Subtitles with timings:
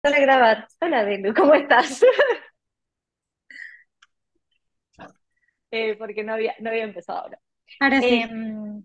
[0.00, 0.68] Para grabar.
[0.80, 2.02] Hola, Belu, ¿cómo estás?
[5.70, 7.38] Eh, porque no había, no había empezado ahora.
[7.80, 8.22] Ahora sí.
[8.22, 8.82] Em,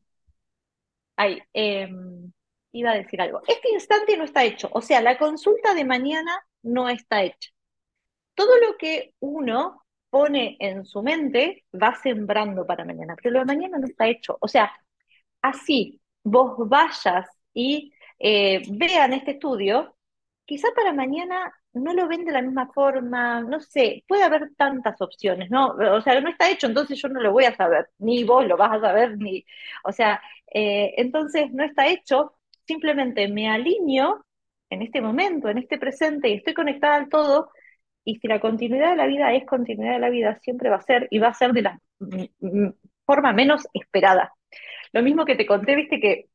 [1.15, 2.31] ay, em,
[2.73, 3.41] iba a decir algo.
[3.47, 4.70] Este instante no está hecho.
[4.73, 7.52] O sea, la consulta de mañana no está hecha.
[8.36, 13.45] Todo lo que uno pone en su mente va sembrando para mañana, pero lo de
[13.45, 14.38] mañana no está hecho.
[14.41, 14.71] O sea,
[15.41, 19.95] así vos vayas y eh, vean este estudio,
[20.46, 25.02] quizá para mañana no lo ven de la misma forma, no sé, puede haber tantas
[25.02, 25.70] opciones, ¿no?
[25.70, 28.58] O sea, no está hecho, entonces yo no lo voy a saber, ni vos lo
[28.58, 29.45] vas a saber, ni,
[29.84, 30.22] o sea,
[30.53, 32.34] eh, entonces no está hecho,
[32.67, 34.26] simplemente me alineo
[34.70, 37.52] en este momento, en este presente, y estoy conectada al todo,
[38.05, 40.81] y si la continuidad de la vida es continuidad de la vida, siempre va a
[40.81, 41.80] ser, y va a ser de la
[43.05, 44.34] forma menos esperada.
[44.91, 46.28] Lo mismo que te conté, viste que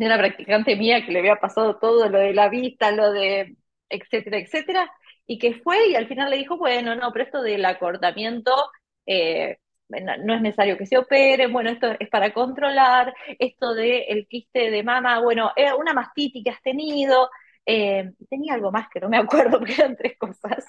[0.00, 3.56] de una practicante mía que le había pasado todo lo de la vista, lo de
[3.90, 4.90] etcétera, etcétera,
[5.26, 8.52] y que fue y al final le dijo, bueno, no, pero esto del acortamiento
[9.04, 9.58] eh,
[9.90, 14.70] no, es necesario que se opere, bueno, esto es para controlar, esto del el quiste
[14.70, 17.28] de mama, bueno, es una mastitis que has tenido,
[17.66, 20.64] eh, tenía algo más que no me acuerdo porque eran tres cosas.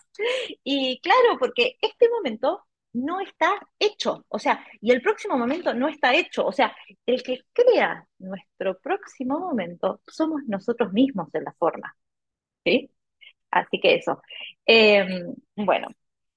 [0.63, 5.87] Y claro, porque este momento no está hecho, o sea, y el próximo momento no
[5.87, 6.75] está hecho, o sea,
[7.05, 11.95] el que crea nuestro próximo momento somos nosotros mismos en la forma,
[12.65, 12.91] ¿sí?
[13.51, 14.21] Así que eso.
[14.65, 15.05] Eh,
[15.55, 15.87] bueno,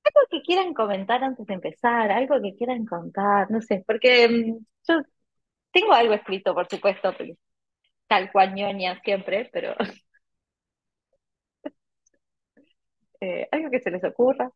[0.04, 4.58] algo que quieran comentar antes de empezar, algo que quieran contar, no sé, porque mm,
[4.88, 5.02] yo
[5.72, 7.34] tengo algo escrito, por supuesto, pero
[8.08, 9.74] tal cual ñoña siempre, pero
[13.20, 14.50] eh, algo que se les ocurra.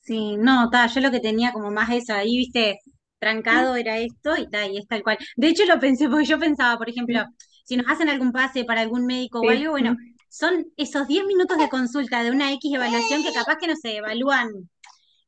[0.00, 2.80] Sí, no, ta, yo lo que tenía como más eso, ahí, viste,
[3.18, 5.18] trancado era esto y tal, y es tal cual.
[5.36, 7.24] De hecho, lo pensé, porque yo pensaba, por ejemplo,
[7.64, 9.96] si nos hacen algún pase para algún médico o algo, bueno,
[10.28, 13.96] son esos 10 minutos de consulta de una X evaluación que capaz que no se
[13.98, 14.48] evalúan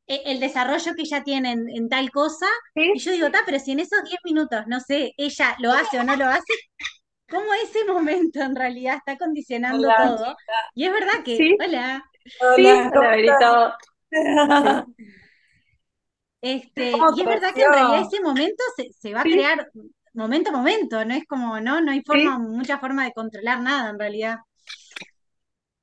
[0.07, 2.47] eh, el desarrollo que ella tiene en, en tal cosa,
[2.91, 5.99] y yo digo, ta, pero si en esos 10 minutos, no sé, ella lo hace
[5.99, 6.53] o no lo hace,
[7.29, 10.35] ¿cómo ese momento en realidad está condicionando Hola, todo?
[10.75, 12.03] Y es verdad que, sí, hola.
[12.55, 13.77] sí, Hola, ¿cómo hola,
[16.41, 19.71] Este, ¿Cómo y es verdad que en realidad ese momento se, se va a crear
[20.13, 23.61] momento a momento, no es como, no, no hay forma, sí, mucha forma de controlar
[23.61, 24.37] nada en realidad.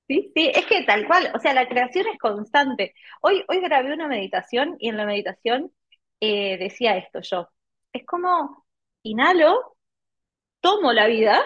[0.06, 2.94] sí, sí, es que tal cual, o sea, la creación es constante.
[3.22, 5.72] Hoy, hoy grabé una meditación y en la meditación
[6.20, 7.48] eh, decía esto yo.
[7.92, 8.66] Es como
[9.02, 9.76] inhalo,
[10.60, 11.42] tomo la vida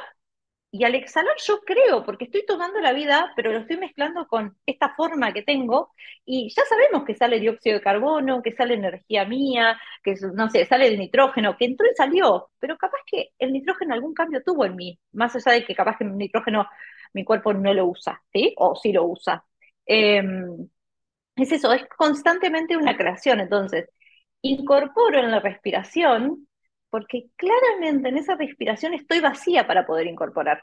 [0.77, 4.57] Y al exhalar yo creo, porque estoy tomando la vida, pero lo estoy mezclando con
[4.67, 5.93] esta forma que tengo,
[6.25, 10.67] y ya sabemos que sale dióxido de carbono, que sale energía mía, que no sé,
[10.67, 14.65] sale el nitrógeno, que entró y salió, pero capaz que el nitrógeno algún cambio tuvo
[14.65, 16.67] en mí, más allá de que capaz que el nitrógeno
[17.13, 18.53] mi cuerpo no lo usa, ¿sí?
[18.57, 19.45] O sí lo usa.
[19.87, 20.21] Eh,
[21.37, 23.89] es eso, es constantemente una creación, entonces,
[24.43, 26.49] incorporo en la respiración,
[26.95, 30.63] porque claramente en esa respiración estoy vacía para poder incorporar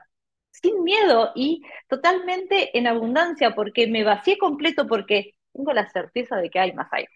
[0.50, 6.50] sin miedo y totalmente en abundancia, porque me vacié completo, porque tengo la certeza de
[6.50, 7.12] que hay más aire.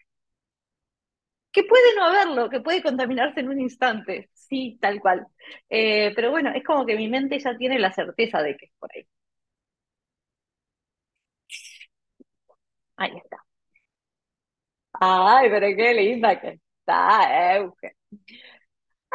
[1.54, 5.25] Que puede no haberlo, que puede contaminarse en un instante, sí, tal cual.
[5.70, 8.72] Eh, pero bueno, es como que mi mente ya tiene la certeza de que es
[8.78, 9.08] por ahí.
[12.98, 13.38] Ahí está.
[14.94, 17.96] Ay, pero qué linda que está, Euge.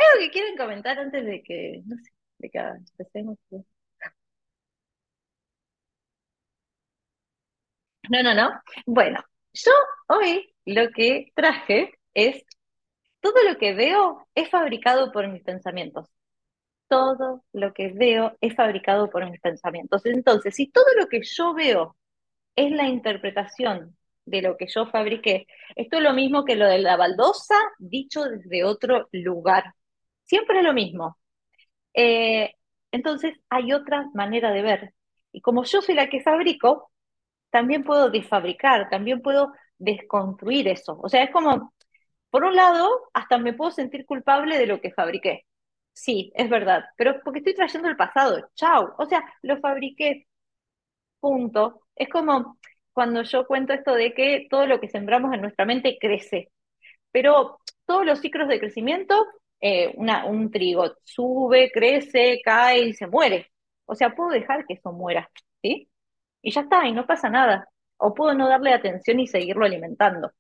[0.01, 3.39] ¿Algo que quieren comentar antes de que, no sé, de que empecemos?
[8.09, 8.51] No, no, no.
[8.87, 9.21] Bueno,
[9.53, 9.73] yo
[10.09, 12.43] hoy lo que traje es
[13.21, 16.09] Todo lo que veo es fabricado por mis pensamientos.
[16.89, 20.07] Todo lo que veo es fabricado por mis pensamientos.
[20.07, 21.97] Entonces, si todo lo que yo veo
[22.57, 23.97] es la interpretación
[24.27, 25.47] de lo que yo fabriqué,
[25.77, 29.65] esto es lo mismo que lo de la baldosa dicho desde otro lugar.
[30.31, 31.19] Siempre es lo mismo.
[31.95, 32.55] Eh,
[32.93, 34.95] entonces, hay otra manera de ver.
[35.33, 36.93] Y como yo soy la que fabrico,
[37.51, 40.99] también puedo desfabricar, también puedo desconstruir eso.
[41.03, 41.75] O sea, es como
[42.31, 45.47] por un lado, hasta me puedo sentir culpable de lo que fabriqué.
[45.95, 48.51] Sí, es verdad, pero porque estoy trayendo el pasado.
[48.57, 48.95] Chau.
[48.99, 50.29] O sea, lo fabriqué,
[51.21, 51.83] punto.
[51.97, 52.59] Es como
[52.93, 56.51] cuando yo cuento esto de que todo lo que sembramos en nuestra mente crece,
[57.13, 59.27] pero todos los ciclos de crecimiento,
[59.61, 63.51] eh, un trigo sube, crece, cae y se muere.
[63.87, 65.31] O sea, puedo dejar que eso muera,
[65.63, 65.91] ¿sí?
[66.43, 67.69] Y ya está, y no pasa nada.
[67.99, 70.33] O puedo no darle atención y seguirlo alimentando.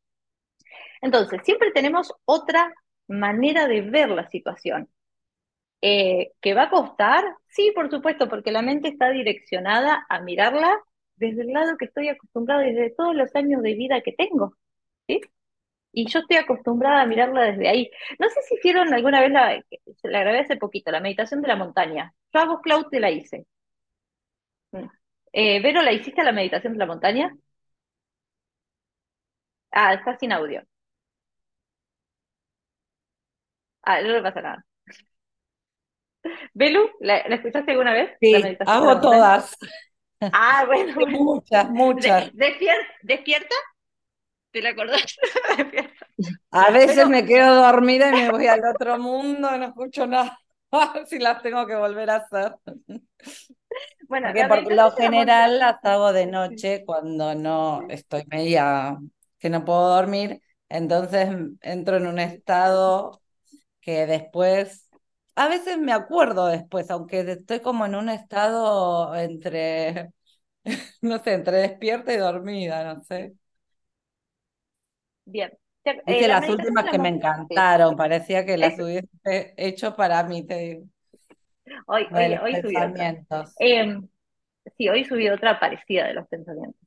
[1.02, 2.72] Entonces, siempre tenemos otra
[3.08, 4.88] manera de ver la situación.
[5.82, 7.24] Eh, ¿que va a costar?
[7.48, 10.78] Sí, por supuesto, porque la mente está direccionada a mirarla
[11.16, 14.56] desde el lado que estoy acostumbrada desde todos los años de vida que tengo,
[15.06, 15.20] ¿sí?
[15.92, 17.90] Y yo estoy acostumbrada a mirarla desde ahí.
[18.18, 19.62] No sé si hicieron alguna vez, la,
[20.04, 22.14] la grabé hace poquito, la meditación de la montaña.
[22.32, 23.46] Yo a vos, Clau, te la hice.
[24.72, 24.86] Mm.
[25.32, 27.36] Eh, Vero, ¿la hiciste la meditación de la montaña?
[29.72, 30.62] Ah, está sin audio.
[33.82, 34.64] Ah, no le pasa nada.
[36.54, 38.10] Belu, ¿la, escuchaste alguna vez?
[38.20, 38.34] Sí,
[38.66, 39.56] hago todas.
[40.20, 40.94] Ah, bueno.
[41.08, 42.30] Muchas, muchas.
[42.34, 43.54] ¿Despierta?
[44.52, 45.16] ¿Te la acordás?
[46.50, 50.38] A veces me quedo dormida y me voy al otro mundo, no escucho nada.
[51.06, 52.54] si las tengo que volver a hacer.
[54.08, 58.98] Bueno, Porque por lo general las hago de noche cuando no estoy media
[59.38, 61.28] que no puedo dormir, entonces
[61.62, 63.22] entro en un estado
[63.80, 64.90] que después,
[65.36, 70.12] a veces me acuerdo después, aunque estoy como en un estado entre,
[71.02, 73.34] no sé, entre despierta y dormida, no sé.
[75.30, 75.50] Bien.
[75.84, 80.58] Dice eh, las últimas que me encantaron, parecía que las hubiese hecho para mí, te
[80.58, 80.84] digo.
[81.86, 83.46] Hoy, hoy, hoy subí otra.
[83.58, 84.08] Em,
[84.76, 86.80] sí, hoy subí otra parecida de los pensamientos.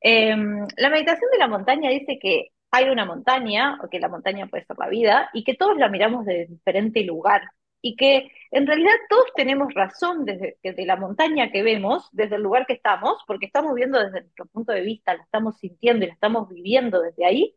[0.00, 4.46] Em, la meditación de la montaña dice que hay una montaña, o que la montaña
[4.46, 7.42] puede ser la vida, y que todos la miramos desde diferente lugar,
[7.80, 12.42] y que en realidad todos tenemos razón desde, desde la montaña que vemos, desde el
[12.42, 16.08] lugar que estamos, porque estamos viendo desde nuestro punto de vista, la estamos sintiendo y
[16.08, 17.54] la estamos viviendo desde ahí,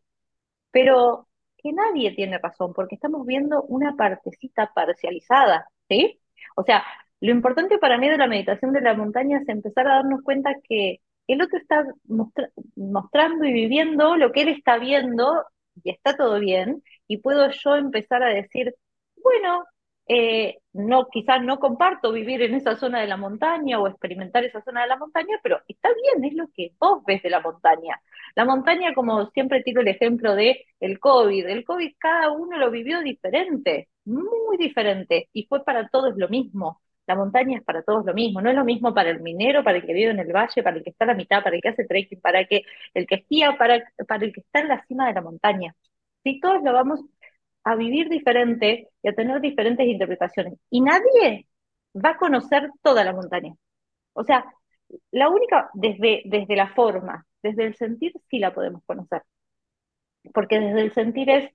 [0.72, 1.28] pero
[1.58, 6.20] que nadie tiene razón, porque estamos viendo una partecita parcializada, ¿sí?
[6.56, 6.84] O sea,
[7.20, 10.54] lo importante para mí de la meditación de la montaña es empezar a darnos cuenta
[10.64, 11.84] que el otro está
[12.76, 15.44] mostrando y viviendo lo que él está viendo
[15.84, 18.74] y está todo bien, y puedo yo empezar a decir,
[19.22, 19.64] bueno,
[20.14, 24.62] eh, no, quizás no comparto vivir en esa zona de la montaña o experimentar esa
[24.62, 27.98] zona de la montaña, pero está bien, es lo que vos ves de la montaña.
[28.36, 32.70] La montaña, como siempre tiro el ejemplo de el COVID, el COVID cada uno lo
[32.70, 36.82] vivió diferente, muy diferente, y fue para todos lo mismo.
[37.06, 39.78] La montaña es para todos lo mismo, no es lo mismo para el minero, para
[39.78, 41.62] el que vive en el valle, para el que está a la mitad, para el
[41.62, 42.62] que hace trekking, para que,
[42.94, 45.74] el que esquía, para, para el que está en la cima de la montaña.
[46.22, 47.00] Si todos lo vamos
[47.64, 50.54] a vivir diferente y a tener diferentes interpretaciones.
[50.70, 51.46] Y nadie
[51.94, 53.54] va a conocer toda la montaña.
[54.14, 54.44] O sea,
[55.10, 59.22] la única, desde, desde la forma, desde el sentir, sí la podemos conocer.
[60.34, 61.52] Porque desde el sentir es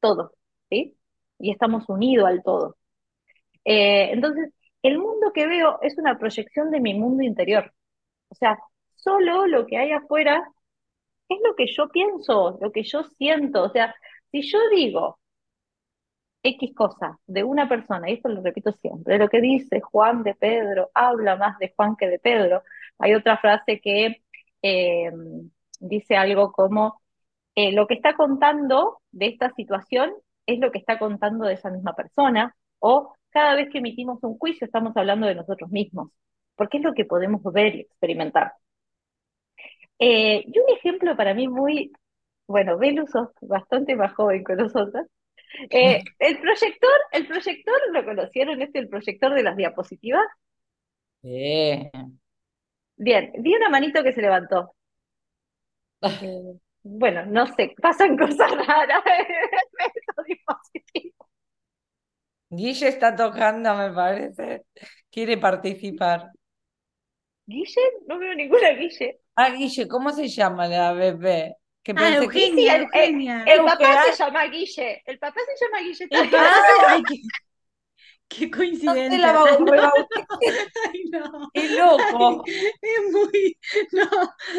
[0.00, 0.32] todo,
[0.70, 0.96] ¿sí?
[1.38, 2.76] Y estamos unidos al todo.
[3.64, 4.52] Eh, entonces,
[4.82, 7.72] el mundo que veo es una proyección de mi mundo interior.
[8.28, 8.58] O sea,
[8.94, 10.48] solo lo que hay afuera
[11.28, 13.64] es lo que yo pienso, lo que yo siento.
[13.64, 13.94] O sea,
[14.30, 15.18] si yo digo
[16.42, 20.34] X cosa de una persona, y esto lo repito siempre, lo que dice Juan de
[20.34, 22.62] Pedro, habla más de Juan que de Pedro.
[22.98, 24.22] Hay otra frase que
[24.62, 25.10] eh,
[25.80, 27.00] dice algo como,
[27.56, 30.12] eh, lo que está contando de esta situación
[30.46, 34.38] es lo que está contando de esa misma persona, o cada vez que emitimos un
[34.38, 36.10] juicio estamos hablando de nosotros mismos,
[36.56, 38.54] porque es lo que podemos ver y experimentar.
[39.98, 41.92] Eh, y un ejemplo para mí muy,
[42.46, 43.10] bueno, Velus
[43.42, 45.06] bastante más joven que nosotros.
[45.70, 48.60] Eh, el proyector, el proyector, ¿lo conocieron?
[48.62, 50.26] ¿Es el proyector de las diapositivas?
[51.22, 51.90] Sí.
[52.98, 54.74] Bien, vi una manito que se levantó.
[56.20, 59.02] Eh, bueno, no sé, pasan cosas raras
[60.26, 61.26] dispositivos.
[62.50, 64.64] Guille está tocando, me parece.
[65.10, 66.30] Quiere participar.
[67.46, 67.80] ¿Guille?
[68.06, 69.20] No veo ninguna Guille.
[69.34, 71.56] Ah, Guille, ¿cómo se llama la bebé?
[71.86, 73.44] Que ah, Eugenia, Eugenia.
[73.44, 75.02] El, papá se llama Guille.
[75.06, 76.08] El papá se llama Guille.
[76.10, 76.52] El papá
[76.88, 77.20] Ay, qué,
[78.28, 79.32] qué coincidencia.
[79.32, 79.92] No la
[80.92, 81.48] Ay, no.
[81.54, 82.44] Qué loco.
[82.82, 83.56] Es muy.
[83.92, 84.08] No.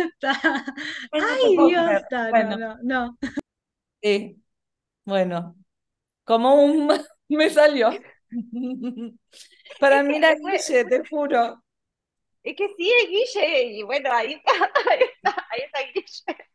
[0.05, 0.65] Está...
[1.11, 1.91] Ay, Dios.
[2.01, 2.57] Está, bueno.
[2.57, 3.17] No, no,
[4.01, 4.41] Sí.
[5.03, 5.57] Bueno.
[6.23, 7.89] Como un me salió.
[9.81, 11.61] Para mí era Guille, te juro.
[12.41, 14.53] Es que sí, es Guille, y bueno, ahí está,
[14.89, 16.47] ahí está, ahí está Guille.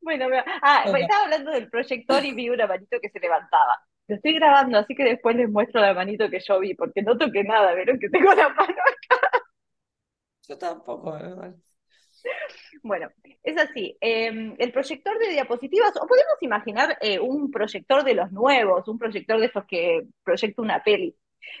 [0.00, 0.26] Bueno,
[0.62, 3.80] ah, estaba hablando del proyector y vi una manito que se levantaba.
[4.06, 7.18] Lo estoy grabando, así que después les muestro la manito que yo vi, porque no
[7.18, 9.42] toqué nada, vieron que tengo la mano acá.
[10.48, 11.54] Yo tampoco, ¿verdad?
[12.82, 13.08] Bueno,
[13.42, 13.96] es así.
[14.00, 18.98] Em, el proyector de diapositivas, o podemos imaginar eh, un proyector de los nuevos, un
[18.98, 21.16] proyector de esos que proyecta una peli.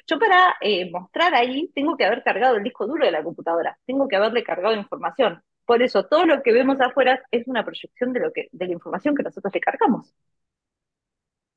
[0.06, 3.78] Yo para eh, mostrar ahí tengo que haber cargado el disco duro de la computadora,
[3.86, 5.42] tengo que haberle cargado información.
[5.66, 8.72] Por eso todo lo que vemos afuera es una proyección de, lo que, de la
[8.72, 10.14] información que nosotros le cargamos.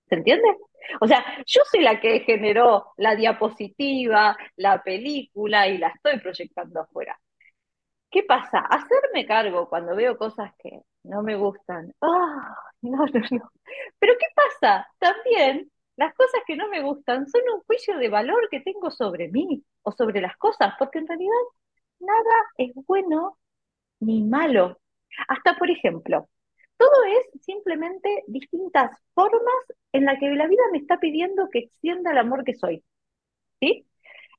[0.10, 0.48] ¿Se entiende?
[1.02, 6.82] O sea, yo soy la que generó la diapositiva, la película y la estoy proyectando
[6.82, 7.20] afuera.
[8.12, 8.60] ¿Qué pasa?
[8.60, 11.94] Hacerme cargo cuando veo cosas que no me gustan.
[12.02, 12.56] ¡Ah!
[12.82, 13.52] no, no, no.
[14.00, 14.88] Pero ¿qué pasa?
[15.00, 19.28] También las cosas que no me gustan son un juicio de valor que tengo sobre
[19.30, 21.34] mí o sobre las cosas, porque en realidad
[22.00, 23.38] nada es bueno
[24.00, 24.80] ni malo.
[25.28, 26.30] Hasta, por ejemplo,
[26.78, 32.12] todo es simplemente distintas formas en las que la vida me está pidiendo que extienda
[32.12, 32.84] el amor que soy.
[33.60, 33.86] ¿Sí?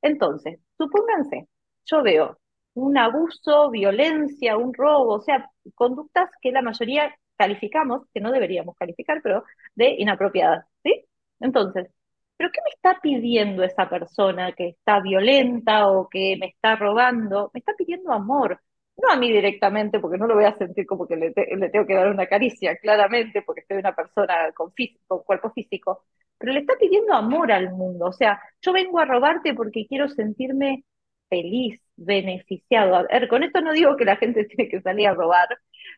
[0.01, 1.47] Entonces, supónganse,
[1.85, 2.39] yo veo
[2.73, 8.75] un abuso, violencia, un robo, o sea, conductas que la mayoría calificamos, que no deberíamos
[8.77, 9.43] calificar, pero
[9.75, 11.05] de inapropiadas, ¿sí?
[11.39, 11.89] Entonces,
[12.37, 17.51] ¿pero qué me está pidiendo esa persona que está violenta o que me está robando?
[17.53, 18.61] Me está pidiendo amor,
[19.01, 21.93] no a mí directamente, porque no lo voy a sentir como que le, tengo que
[21.93, 26.05] dar una caricia, claramente, porque soy una persona con, físico, cuerpo físico,
[26.37, 28.07] pero le está pidiendo amor al mundo.
[28.07, 30.85] O sea, yo vengo a robarte porque quiero sentirme
[31.29, 32.95] feliz, beneficiado.
[32.95, 35.47] A ver, con esto no digo que la gente tiene que salir a robar,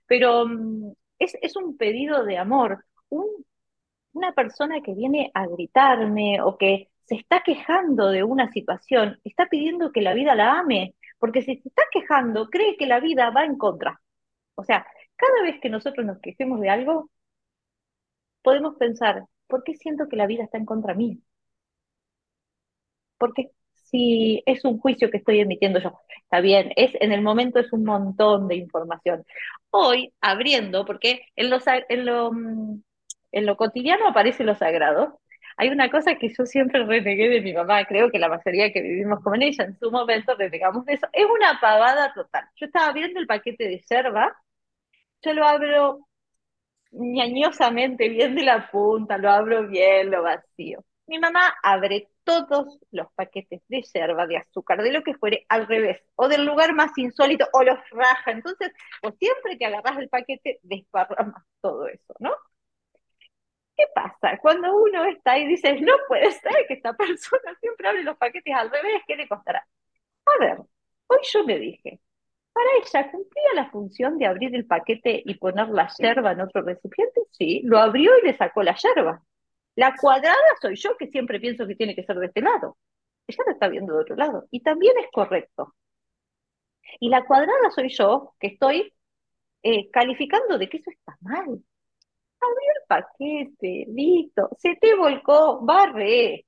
[0.07, 2.85] pero mm, es, un pedido de amor.
[4.13, 9.47] una persona que viene a gritarme o que se está quejando de una situación, está
[9.47, 13.29] pidiendo que la vida la ame, porque si se está quejando, cree que la vida
[13.31, 14.01] va en contra.
[14.55, 17.09] O sea, cada vez que nosotros nos quejemos de algo,
[18.43, 21.21] podemos pensar, ¿por qué siento que la vida está en contra mí?
[23.17, 23.51] Porque
[23.93, 25.99] si es un juicio que estoy emitiendo yo.
[26.23, 29.23] Está bien, es, en el momento es un montón de información.
[29.69, 32.83] Hoy, abriendo, porque en lo, en lo, mm,
[33.31, 35.19] en lo cotidiano aparece lo sagrado,
[35.57, 38.81] hay una cosa que yo siempre renegué de mi mamá, creo que la mayoría que
[38.81, 42.45] vivimos con ella en su momento renegamos de eso, es una pavada total.
[42.55, 44.35] Yo estaba viendo el paquete de yerba,
[45.23, 46.07] yo lo abro
[46.91, 50.83] ñañosamente bien de la punta, lo abro bien, lo vacío.
[51.07, 55.67] Mi mamá abre todos los paquetes de yerba, de azúcar, de lo que fuere, al
[55.67, 58.31] revés, o del lugar más insólito, o los raja.
[58.31, 62.31] Entonces, o siempre que agarras el paquete, desparramas todo eso, ¿no?
[63.75, 64.37] ¿Qué pasa?
[64.39, 68.17] Cuando uno está ahí y dices, no puede ser que esta persona siempre abre los
[68.17, 69.65] paquetes al revés, ¿qué le costará?
[70.25, 70.59] A ver,
[71.07, 71.99] hoy yo me dije,
[72.53, 76.61] para ella cumplía la función de abrir el paquete y poner la yerba en otro
[76.61, 79.23] recipiente, sí, lo abrió y le sacó la yerba.
[79.75, 82.77] La cuadrada soy yo que siempre pienso que tiene que ser de este lado.
[83.27, 84.47] Ella lo está viendo de otro lado.
[84.51, 85.75] Y también es correcto.
[86.99, 88.93] Y la cuadrada soy yo que estoy
[89.63, 91.63] eh, calificando de que eso está mal.
[92.75, 94.49] El paquete, listo.
[94.59, 96.45] Se te volcó, barre.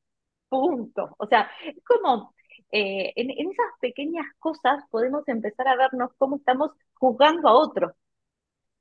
[0.50, 1.16] Punto.
[1.18, 2.34] O sea, es como
[2.72, 7.94] eh, en, en, esas pequeñas cosas podemos empezar a vernos cómo estamos juzgando a otros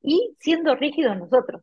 [0.03, 1.63] y siendo rígidos nosotros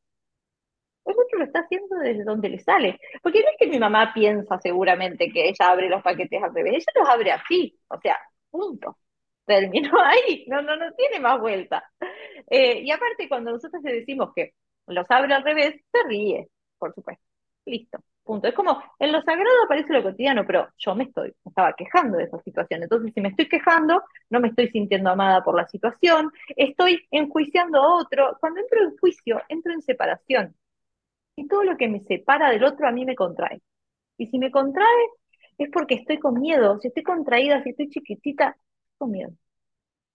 [1.06, 3.00] el otro lo está haciendo desde donde le sale.
[3.22, 6.74] Porque no es que mi mamá piensa seguramente que ella abre los paquetes al revés,
[6.76, 8.18] ella los abre así, o sea,
[8.50, 8.98] punto.
[9.46, 11.84] Terminó ahí, no, no, no tiene más vuelta.
[12.50, 14.54] Eh, y aparte, cuando nosotros le decimos que
[14.88, 17.24] los abre al revés, se ríe, por supuesto.
[17.66, 18.48] Listo, punto.
[18.48, 22.26] Es como, en lo sagrado aparece lo cotidiano, pero yo me estoy, estaba quejando de
[22.26, 22.84] esa situación.
[22.84, 27.80] Entonces, si me estoy quejando, no me estoy sintiendo amada por la situación, estoy enjuiciando
[27.82, 28.38] a otro.
[28.40, 30.56] Cuando entro en juicio, entro en separación
[31.36, 33.62] y todo lo que me separa del otro a mí me contrae.
[34.18, 34.88] Y si me contrae
[35.58, 36.80] es porque estoy con miedo.
[36.80, 38.58] Si estoy contraída, si estoy chiquitita,
[38.98, 39.32] con miedo.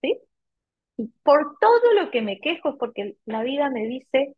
[0.01, 0.19] ¿Sí?
[0.97, 4.35] Y por todo lo que me quejo es porque la vida me dice,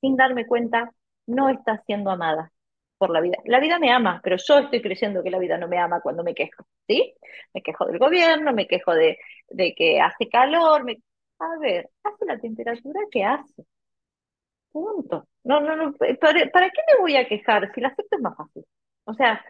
[0.00, 0.92] sin darme cuenta,
[1.26, 2.52] no está siendo amada
[2.98, 3.38] por la vida.
[3.46, 6.22] La vida me ama, pero yo estoy creyendo que la vida no me ama cuando
[6.24, 7.14] me quejo, ¿sí?
[7.54, 10.98] Me quejo del gobierno, me quejo de, de que hace calor, me...
[11.38, 13.64] A ver, hace la temperatura que hace.
[14.72, 15.26] Punto.
[15.44, 15.92] No, no, no.
[15.94, 18.64] ¿Para, qué me voy a quejar si el acepto es más fácil?
[19.04, 19.44] O sea,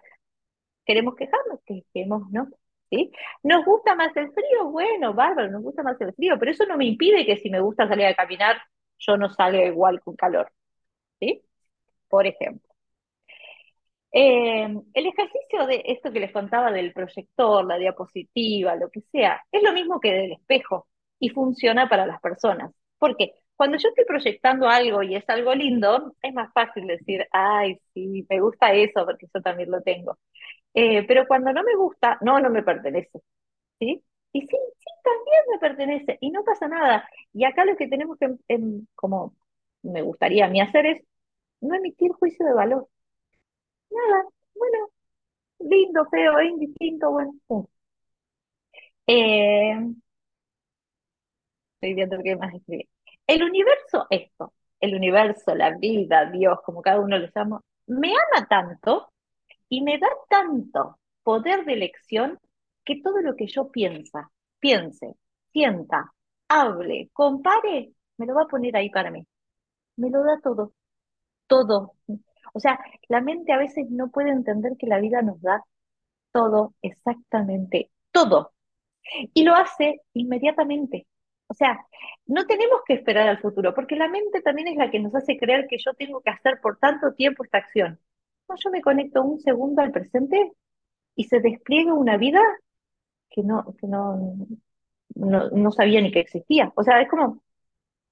[0.85, 2.49] queremos quejarnos, quejemos, ¿no?
[2.91, 3.11] ¿Sí?
[3.43, 4.71] ¿Nos gusta más el frío?
[4.71, 7.61] Bueno, bárbaro, nos gusta más el frío, pero eso no me impide que si me
[7.61, 8.57] gusta salir a caminar,
[9.01, 10.53] yo no salga igual con calor.
[11.21, 11.43] ¿Sí?
[12.09, 12.69] Por ejemplo.
[14.13, 14.65] Eh,
[14.95, 19.63] el ejercicio de esto que les contaba del proyector, la diapositiva, lo que sea, es
[19.63, 20.89] lo mismo que del espejo
[21.21, 22.73] y funciona para las personas.
[22.99, 23.35] ¿Por qué?
[23.57, 28.27] Cuando yo estoy proyectando algo y es algo lindo, es más fácil decir, ay, sí,
[28.29, 30.19] me gusta eso porque yo también lo tengo.
[30.75, 33.21] Eh, pero cuando no me gusta, no, no me pertenece.
[33.81, 34.03] ¿Sí?
[34.33, 37.09] Y sí, sí, también me pertenece y no pasa nada.
[37.33, 38.29] Y acá lo que tenemos que,
[38.95, 39.35] como
[39.83, 41.03] me gustaría a mí hacer es
[41.61, 42.89] no emitir juicio de valor.
[43.91, 44.89] Nada, bueno,
[45.61, 47.33] lindo, feo, indistinto, bueno.
[49.07, 49.75] Eh,
[51.75, 52.89] estoy viendo qué más escribir.
[53.27, 58.47] El universo, esto, el universo, la vida, Dios, como cada uno lo llama, me ama
[58.49, 59.13] tanto
[59.69, 62.39] y me da tanto poder de elección
[62.85, 65.17] que todo lo que yo piensa, piense,
[65.53, 66.13] sienta,
[66.49, 69.27] hable, compare, me lo va a poner ahí para mí.
[69.97, 70.73] Me lo da todo,
[71.47, 71.95] todo.
[72.53, 75.65] O sea, la mente a veces no puede entender que la vida nos da
[76.33, 78.53] todo, exactamente todo.
[79.35, 81.07] Y lo hace inmediatamente.
[81.49, 81.79] O sea,
[82.27, 85.37] no tenemos que esperar al futuro, porque la mente también es la que nos hace
[85.37, 87.99] creer que yo tengo que hacer por tanto tiempo esta acción.
[88.49, 90.53] No, yo me conecto un segundo al presente
[91.17, 92.41] y se despliega una vida
[93.31, 94.37] que no, que no,
[95.15, 96.73] no, sabía ni que existía.
[96.77, 97.43] O sea, es como,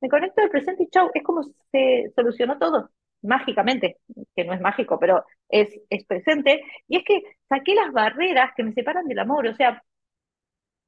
[0.00, 2.90] me conecto al presente y chau, es como se solucionó todo
[3.22, 3.98] mágicamente,
[4.36, 8.62] que no es mágico, pero es, es presente, y es que saqué las barreras que
[8.64, 9.82] me separan del amor, o sea,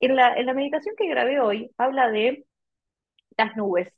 [0.00, 2.46] en la, en la meditación que grabé hoy habla de
[3.36, 3.92] las nubes.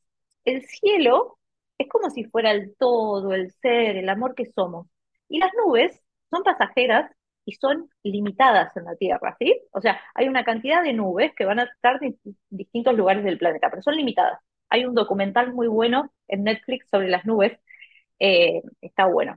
[0.44, 1.38] El cielo
[1.78, 4.88] es como si fuera el todo, el ser, el amor que somos.
[5.28, 7.10] Y las nubes son pasajeras
[7.44, 9.60] y son limitadas en la Tierra, ¿sí?
[9.72, 12.18] O sea, hay una cantidad de nubes que van a estar en
[12.50, 14.38] distintos lugares del planeta, pero son limitadas.
[14.68, 17.58] Hay un documental muy bueno en Netflix sobre las nubes,
[18.20, 19.36] eh, está bueno.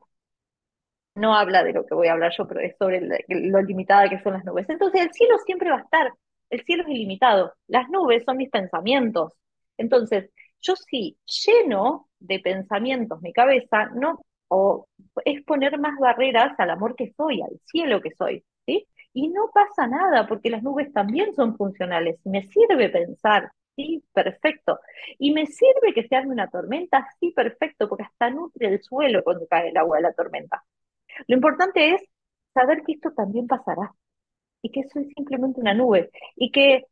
[1.15, 4.21] No habla de lo que voy a hablar yo, pero es sobre lo limitada que
[4.21, 4.69] son las nubes.
[4.69, 6.11] Entonces, el cielo siempre va a estar,
[6.49, 9.33] el cielo es ilimitado, las nubes son mis pensamientos.
[9.77, 10.29] Entonces,
[10.61, 14.87] yo sí lleno de pensamientos mi cabeza, no, o
[15.25, 18.87] es poner más barreras al amor que soy, al cielo que soy, ¿sí?
[19.13, 22.19] Y no pasa nada, porque las nubes también son funcionales.
[22.25, 24.79] Me sirve pensar, sí, perfecto.
[25.17, 29.47] Y me sirve que se una tormenta, sí, perfecto, porque hasta nutre el suelo cuando
[29.47, 30.63] cae el agua de la tormenta.
[31.27, 32.03] Lo importante es
[32.53, 33.93] saber que esto también pasará
[34.61, 36.85] y que soy simplemente una nube y que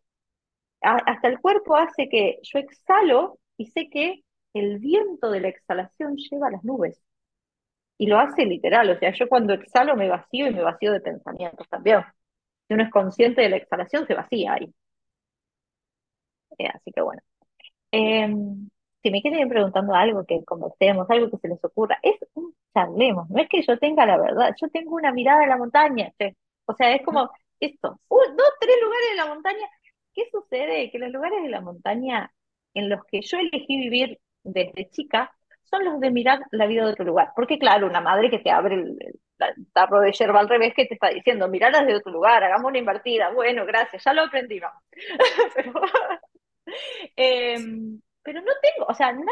[0.81, 6.15] hasta el cuerpo hace que yo exhalo y sé que el viento de la exhalación
[6.17, 7.01] lleva a las nubes.
[7.97, 11.01] Y lo hace literal, o sea, yo cuando exhalo me vacío y me vacío de
[11.01, 12.01] pensamientos también.
[12.67, 14.73] Si uno es consciente de la exhalación, se vacía ahí.
[16.57, 17.21] Eh, así que bueno.
[17.91, 18.69] Em,
[19.03, 23.29] si me quieren preguntando algo que conversemos, algo que se les ocurra, es un charlemos,
[23.29, 26.11] no es que yo tenga la verdad, yo tengo una mirada a la montaña,
[26.65, 29.67] o sea, es como esto, dos, tres lugares de la montaña.
[30.13, 30.91] ¿Qué sucede?
[30.91, 32.31] Que los lugares de la montaña
[32.73, 35.31] en los que yo elegí vivir desde chica
[35.73, 37.31] son los de mirar la vida de otro lugar.
[37.35, 38.97] Porque claro, una madre que te abre el,
[39.73, 42.77] tarro de yerba al revés que te está diciendo, mirarlas de otro lugar, hagamos una
[42.77, 43.31] invertida.
[43.31, 44.71] Bueno, gracias, ya lo aprendimos.
[45.55, 45.73] pero,
[47.15, 49.25] em, pero no tengo, o sea, nadie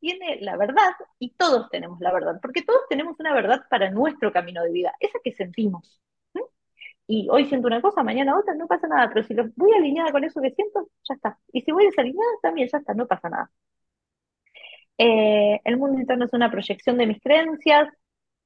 [0.00, 4.32] tiene la verdad y todos tenemos la verdad, porque todos tenemos una verdad para nuestro
[4.32, 6.00] camino de vida, esa que sentimos
[7.08, 10.12] y hoy siento una cosa, mañana otra, no pasa nada, pero si lo voy alineada
[10.12, 11.38] con eso que siento, ya está.
[11.52, 13.50] Y si voy desalineada, también ya está, no pasa nada.
[14.98, 17.88] Eh, el mundo interno es una proyección de mis creencias,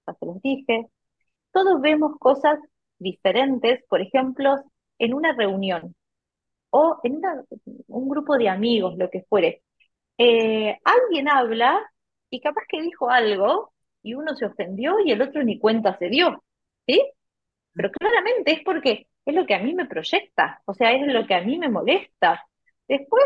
[0.06, 0.86] ya se los dije.
[1.52, 2.58] Todos vemos cosas
[2.98, 4.56] diferentes, por ejemplo,
[4.98, 5.94] en una reunión
[6.70, 7.20] o en
[7.88, 9.62] un grupo de amigos, lo que fuere.
[10.18, 11.80] Eh, alguien habla
[12.30, 16.08] y capaz que dijo algo y uno se ofendió y el otro ni cuenta se
[16.08, 16.44] dio,
[16.86, 17.02] ¿sí?
[17.74, 21.26] pero claramente es porque es lo que a mí me proyecta, o sea, es lo
[21.26, 22.44] que a mí me molesta.
[22.88, 23.24] Después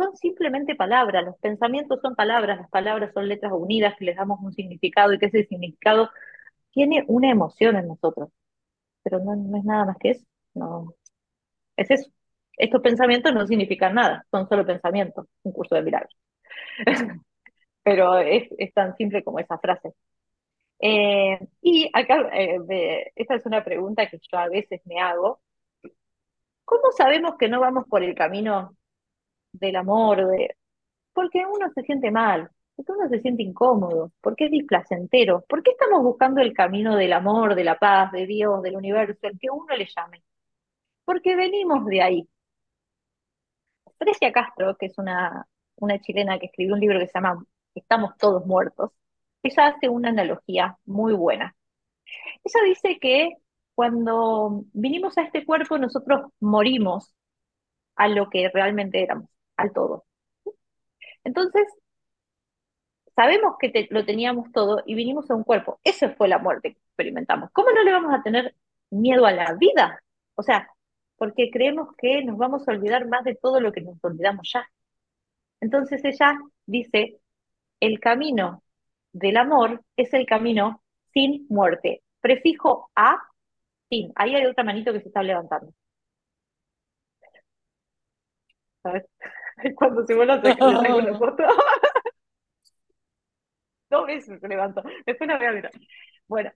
[0.00, 4.40] son simplemente palabras, los pensamientos son palabras, las palabras son letras unidas que les damos
[4.42, 6.10] un significado y que ese significado
[6.72, 8.30] tiene una emoción en nosotros,
[9.02, 10.94] pero no, es nada más que eso, no,
[11.76, 12.10] es eso.
[12.58, 16.14] Estos pensamientos no significan nada, son solo pensamientos, un curso de milagros.
[17.82, 19.94] pero es tan simple como esa frase.
[20.80, 25.40] Eh, y acá, eh, esta es una pregunta que yo a veces me hago.
[26.64, 28.76] ¿Cómo sabemos que no vamos por el camino
[29.52, 30.26] del amor?
[30.28, 30.56] De...
[31.12, 35.44] Porque uno se siente mal, porque uno se siente incómodo, porque es displacentero.
[35.48, 39.18] ¿Por qué estamos buscando el camino del amor, de la paz, de Dios, del universo,
[39.28, 40.22] el que uno le llame?
[41.04, 42.28] Porque venimos de ahí.
[43.98, 48.16] Frecia Castro, que es una, una chilena que escribió un libro que se llama Estamos
[48.18, 48.92] todos muertos,
[49.42, 51.56] ella hace una analogía muy buena.
[52.44, 53.34] Ella dice que
[53.74, 57.14] cuando vinimos a este cuerpo nosotros morimos
[57.96, 59.30] a lo que realmente éramos,
[59.60, 60.04] al todo.
[61.24, 61.66] Entonces,
[63.16, 65.80] sabemos que lo teníamos todo y vinimos a un cuerpo.
[65.84, 67.50] Esa fue la muerte que experimentamos.
[67.52, 68.54] ¿Cómo no le vamos a tener
[68.90, 70.02] miedo a la vida?
[70.36, 70.68] O sea,
[71.16, 74.66] porque creemos que nos vamos a olvidar más de todo lo que nos olvidamos ya.
[75.60, 77.20] Entonces ella dice,
[77.80, 78.62] el camino
[79.12, 82.02] del amor es el camino sin muerte.
[82.20, 83.18] Prefijo a,
[83.90, 84.12] sin.
[84.16, 85.72] Ahí hay otra manito que se está levantando.
[88.82, 89.04] ¿Sabes?
[89.76, 90.36] Cuando se vuelve a
[90.94, 91.42] una foto.
[93.90, 94.82] dos veces se levantó.
[95.06, 95.72] Después la voy a mirar.
[96.26, 96.50] Bueno,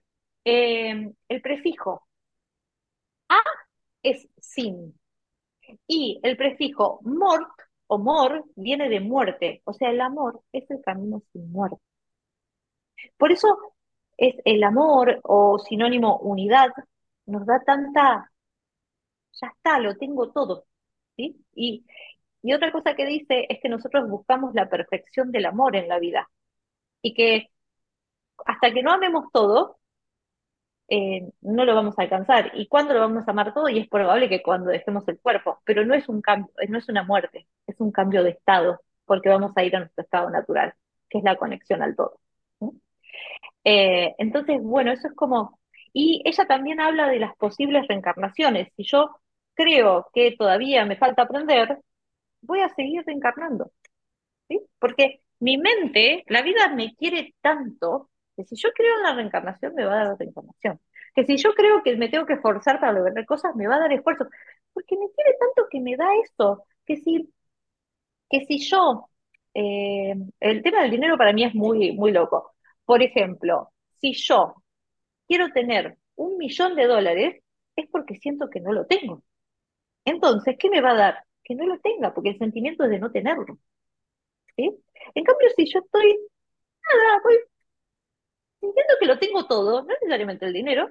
[0.45, 2.07] eh, el prefijo
[3.29, 3.37] a
[4.03, 4.99] es sin.
[5.87, 7.49] Y el prefijo mort
[7.87, 9.61] o mor viene de muerte.
[9.65, 11.77] O sea, el amor es el camino sin muerte.
[13.17, 13.57] Por eso
[14.17, 16.69] es el amor o sinónimo unidad,
[17.25, 18.31] nos da tanta,
[19.33, 20.65] ya está, lo tengo todo.
[21.15, 21.35] ¿sí?
[21.55, 21.85] Y,
[22.45, 25.97] y otra cosa que dice es que nosotros buscamos la perfección del amor en la
[25.97, 26.29] vida.
[27.01, 27.49] Y que
[28.45, 29.79] hasta que no amemos todo,
[30.87, 32.51] eh, no lo vamos a alcanzar.
[32.53, 33.67] ¿Y cuándo lo vamos a amar todo?
[33.69, 36.87] Y es probable que cuando dejemos el cuerpo, pero no es un cambio, no es
[36.87, 40.75] una muerte, es un cambio de estado, porque vamos a ir a nuestro estado natural,
[41.09, 42.19] que es la conexión al todo.
[43.63, 45.59] Eh, entonces, bueno, eso es como...
[45.93, 48.71] Y ella también habla de las posibles reencarnaciones.
[48.77, 49.15] Si yo
[49.55, 51.79] creo que todavía me falta aprender,
[52.45, 53.71] voy a seguir reencarnando.
[54.47, 54.61] ¿sí?
[54.79, 59.73] Porque mi mente, la vida me quiere tanto que si yo creo en la reencarnación,
[59.75, 60.79] me va a dar la reencarnación.
[61.13, 63.79] Que si yo creo que me tengo que esforzar para lograr cosas, me va a
[63.79, 64.27] dar esfuerzo.
[64.73, 66.65] Porque me quiere tanto que me da esto.
[66.85, 67.33] Que si,
[68.29, 69.09] que si yo,
[69.53, 72.53] eh, el tema del dinero para mí es muy, muy loco.
[72.85, 74.55] Por ejemplo, si yo
[75.27, 77.43] quiero tener un millón de dólares,
[77.75, 79.23] es porque siento que no lo tengo.
[80.05, 81.25] Entonces, ¿qué me va a dar?
[81.45, 83.59] Que no lo tenga, porque el sentimiento es de no tenerlo.
[84.55, 84.71] ¿sí?
[85.15, 86.17] En cambio, si yo estoy,
[86.83, 87.35] nada, voy
[88.59, 90.89] sintiendo que lo tengo todo, no necesariamente el dinero,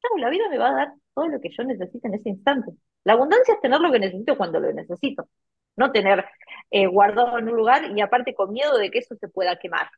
[0.00, 2.72] claro, la vida me va a dar todo lo que yo necesito en ese instante.
[3.04, 5.28] La abundancia es tener lo que necesito cuando lo necesito,
[5.76, 6.24] no tener
[6.70, 9.90] eh, guardado en un lugar y aparte con miedo de que eso se pueda quemar.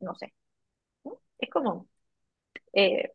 [0.00, 0.32] No sé.
[1.38, 1.88] Es como...
[2.74, 3.12] Eh,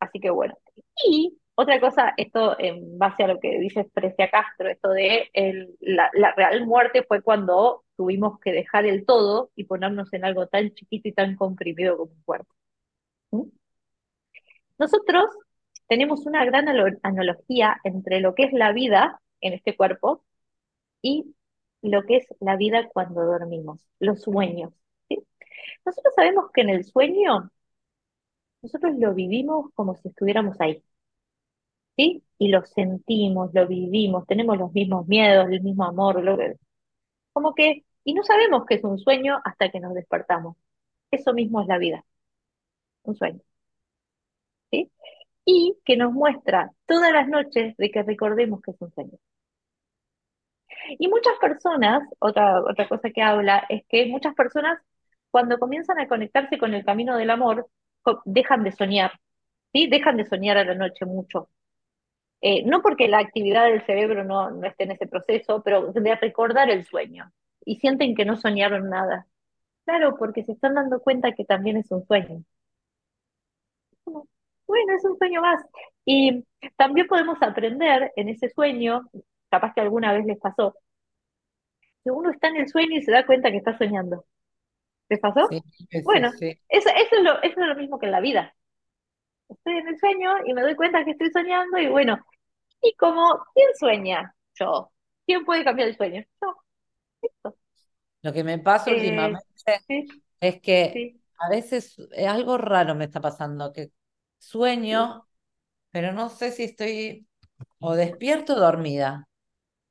[0.00, 0.58] así que bueno.
[1.06, 5.30] Y otra cosa, esto en base a lo que dice Precia Castro, esto de
[5.80, 10.72] la, real muerte fue cuando tuvimos que dejar el todo y ponernos en algo tan
[10.72, 12.54] chiquito y tan comprimido como un cuerpo.
[13.32, 13.42] ¿Mm?
[14.78, 15.26] Nosotros
[15.88, 16.66] tenemos una gran
[17.02, 20.24] analogía entre lo que es la vida en este cuerpo
[21.02, 21.34] y
[21.82, 24.72] lo que es la vida cuando dormimos, los sueños.
[25.84, 27.50] Nosotros sabemos que en el sueño
[28.62, 30.82] nosotros lo vivimos como si estuviéramos ahí.
[32.00, 32.24] ¿Sí?
[32.38, 36.36] Y lo sentimos, lo vivimos, tenemos los mismos miedos, el mismo amor, lo
[37.32, 40.56] como que, y no sabemos que es un sueño hasta que nos despertamos.
[41.10, 42.04] Eso mismo es la vida,
[43.04, 43.40] un sueño.
[44.70, 44.90] ¿sí?
[45.44, 49.18] Y que nos muestra todas las noches de que recordemos que es un sueño.
[50.98, 54.80] Y muchas personas, otra, otra cosa que habla, es que muchas personas
[55.30, 57.68] cuando comienzan a conectarse con el camino del amor,
[58.24, 59.12] dejan de soñar,
[59.72, 59.86] ¿sí?
[59.88, 61.48] Dejan de soñar a la noche mucho.
[62.42, 66.14] Eh, no porque la actividad del cerebro no, no esté en ese proceso, pero de
[66.16, 67.30] recordar el sueño.
[67.64, 69.26] Y sienten que no soñaron nada.
[69.84, 72.44] Claro, porque se están dando cuenta que también es un sueño.
[74.04, 75.62] Bueno, es un sueño más.
[76.04, 76.44] Y
[76.76, 79.02] también podemos aprender en ese sueño,
[79.50, 80.76] capaz que alguna vez les pasó,
[82.04, 84.24] que uno está en el sueño y se da cuenta que está soñando.
[85.08, 85.48] ¿Te pasó?
[86.04, 88.54] bueno, Eso, eso, es lo, eso es lo mismo que en la vida.
[89.50, 92.18] Estoy en el sueño y me doy cuenta que estoy soñando y bueno,
[92.82, 94.34] y como, ¿quién sueña?
[94.54, 94.92] Yo.
[95.26, 96.24] ¿Quién puede cambiar el sueño?
[96.42, 96.56] Yo.
[98.22, 99.42] Lo que me pasa eh, últimamente
[100.40, 103.90] es que a veces algo raro me está pasando, que
[104.38, 105.26] sueño,
[105.90, 107.26] pero no sé si estoy
[107.80, 109.28] o despierto o dormida.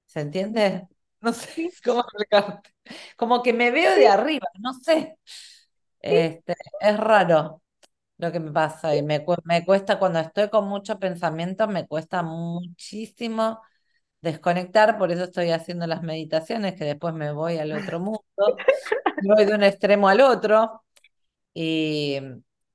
[0.06, 0.88] ¿Se entiende?
[1.22, 2.74] No sé cómo explicarte.
[3.18, 5.18] Como que me veo de arriba, no sé.
[6.00, 7.62] Este, es raro
[8.20, 12.24] lo que me pasa y me, me cuesta cuando estoy con mucho pensamiento, me cuesta
[12.24, 13.62] muchísimo
[14.22, 18.24] desconectar, por eso estoy haciendo las meditaciones, que después me voy al otro mundo,
[19.18, 20.84] voy de un extremo al otro.
[21.54, 22.20] Y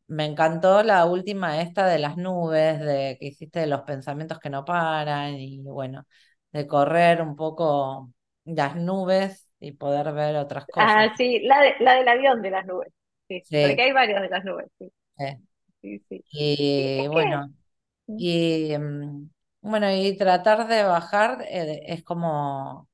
[0.09, 4.51] me encantó la última esta de las nubes, de que hiciste de los pensamientos que
[4.51, 6.07] no paran y bueno,
[6.53, 8.13] de correr un poco
[8.45, 10.97] las nubes y poder ver otras cosas.
[10.97, 12.93] Ah, sí, la, la del avión de las nubes.
[13.29, 14.67] Sí, porque hay varios de las nubes.
[14.79, 14.93] Sí,
[15.81, 16.25] sí, sí.
[16.31, 17.53] Y bueno,
[18.07, 19.31] y mm,
[19.63, 22.89] bueno, y tratar de bajar eh, es como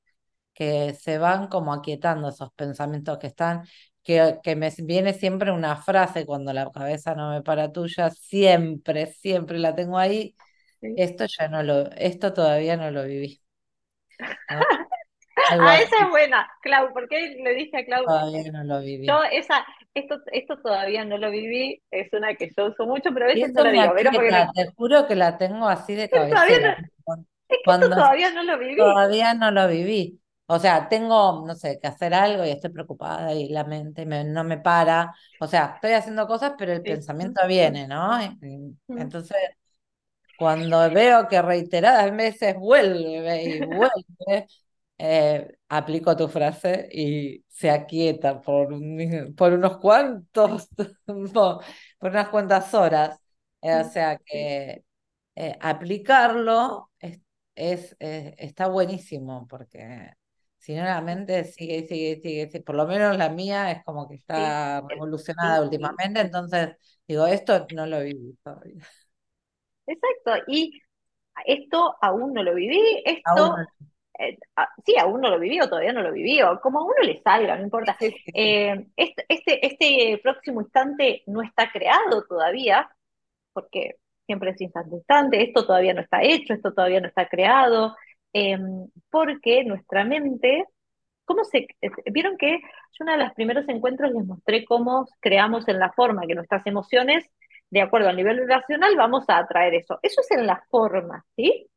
[0.53, 3.65] que se van como aquietando esos pensamientos que están,
[4.03, 9.07] que, que me viene siempre una frase cuando la cabeza no me para tuya, siempre,
[9.07, 10.35] siempre la tengo ahí.
[10.81, 13.41] Esto ya no lo, esto todavía no lo viví.
[15.49, 18.03] ah, esa es buena, Clau, porque le dije a Clau.
[18.03, 19.07] Todavía no lo viví.
[19.07, 23.25] Yo esa, esto, esto todavía no lo viví, es una que yo uso mucho, pero
[23.25, 23.93] a veces no la digo.
[23.95, 26.77] Pero Te juro que la tengo así de cabecera.
[27.07, 27.25] No,
[27.65, 28.77] Cuando todavía no lo viví.
[28.77, 30.17] Todavía no lo viví.
[30.47, 34.43] O sea, tengo, no sé, que hacer algo y estoy preocupada y la mente no
[34.43, 35.13] me para.
[35.39, 38.19] O sea, estoy haciendo cosas, pero el pensamiento viene, ¿no?
[38.89, 39.37] Entonces,
[40.37, 44.47] cuando veo que reiteradas veces vuelve y vuelve,
[45.03, 48.69] eh, aplico tu frase y se aquieta por,
[49.35, 50.69] por unos cuantos,
[51.05, 51.63] por
[52.01, 53.19] unas cuantas horas.
[53.61, 54.83] o sea que
[55.35, 56.91] eh, aplicarlo
[57.55, 60.11] es, está buenísimo porque
[60.57, 64.13] si no la mente sigue, sigue, sigue, por lo menos la mía es como que
[64.13, 66.75] está revolucionada últimamente, entonces
[67.07, 68.85] digo, esto no lo viví todavía.
[69.87, 70.79] Exacto, y
[71.47, 73.55] esto aún no lo viví, esto...
[74.85, 77.55] Sí, aún no lo viví o todavía no lo viví, como a uno le salga,
[77.55, 77.95] no importa.
[78.33, 82.89] Eh, este, este, este próximo instante no está creado todavía,
[83.53, 87.95] porque siempre es instante instante, esto todavía no está hecho, esto todavía no está creado,
[88.33, 90.65] em, porque nuestra mente,
[91.25, 91.67] ¿cómo se,
[92.11, 96.27] vieron que yo uno de los primeros encuentros les mostré cómo creamos en la forma
[96.27, 97.25] que nuestras emociones,
[97.69, 99.99] de acuerdo al nivel vibracional, vamos a atraer eso.
[100.01, 101.70] Eso es en la forma, ¿sí?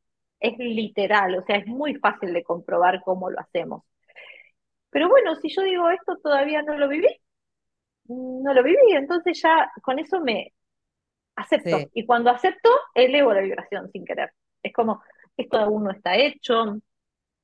[0.45, 3.83] Es literal, o sea, es muy fácil de comprobar cómo lo hacemos.
[4.91, 7.09] Pero bueno, si yo digo esto todavía no lo viví,
[8.09, 10.53] no lo viví, entonces ya con eso me,
[11.37, 11.79] acepto.
[11.93, 14.33] Y cuando acepto, elevo la vibración sin querer.
[14.63, 15.03] Es como,
[15.37, 16.79] esto aún no está hecho.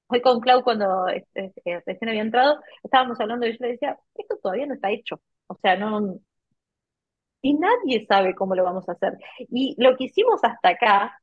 [0.09, 3.99] Hoy con Clau, cuando este, este, recién había entrado, estábamos hablando y yo le decía,
[4.15, 5.21] esto todavía no está hecho.
[5.47, 6.19] O sea, no...
[7.43, 9.17] Y nadie sabe cómo lo vamos a hacer.
[9.39, 11.20] Y lo que hicimos hasta acá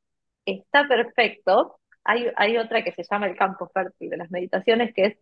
[0.47, 1.79] está perfecto.
[2.03, 5.17] Hay, hay otra que se llama el campo fértil de las meditaciones, que es,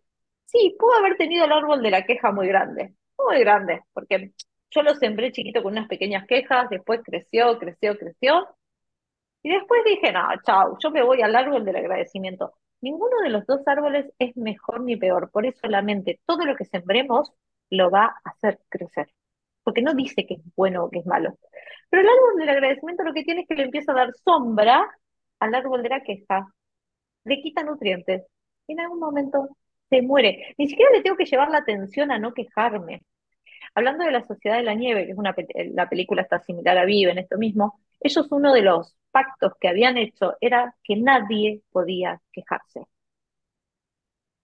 [0.46, 4.32] sí, puedo haber tenido el árbol de la queja muy grande, muy grande, porque
[4.70, 8.46] yo lo sembré chiquito con unas pequeñas quejas, después creció, creció, creció.
[9.42, 12.54] Y después dije, no, chao, yo me voy al árbol del agradecimiento.
[12.80, 15.30] Ninguno de los dos árboles es mejor ni peor.
[15.30, 17.32] Por eso la mente, todo lo que sembremos
[17.70, 19.08] lo va a hacer crecer.
[19.64, 21.38] Porque no dice que es bueno o que es malo.
[21.90, 24.86] Pero el árbol del agradecimiento lo que tiene es que le empieza a dar sombra
[25.40, 26.52] al árbol de la queja.
[27.24, 28.24] Le quita nutrientes.
[28.66, 29.48] Y en algún momento
[29.90, 30.54] se muere.
[30.58, 33.02] Ni siquiera le tengo que llevar la atención a no quejarme.
[33.74, 35.34] Hablando de la Sociedad de la Nieve, que es una
[35.74, 39.68] la película está similar a Vive en esto mismo, ellos uno de los pactos que
[39.68, 42.86] habían hecho era que nadie podía quejarse.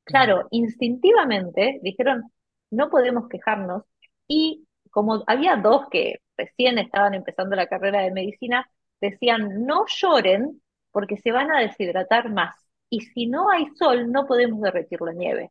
[0.04, 2.30] Claro, instintivamente dijeron,
[2.70, 3.84] no podemos quejarnos
[4.26, 8.68] y como había dos que recién estaban empezando la carrera de medicina,
[9.00, 10.60] decían, no lloren
[10.92, 12.54] porque se van a deshidratar más
[12.90, 15.50] y si no hay sol no podemos derretir la nieve.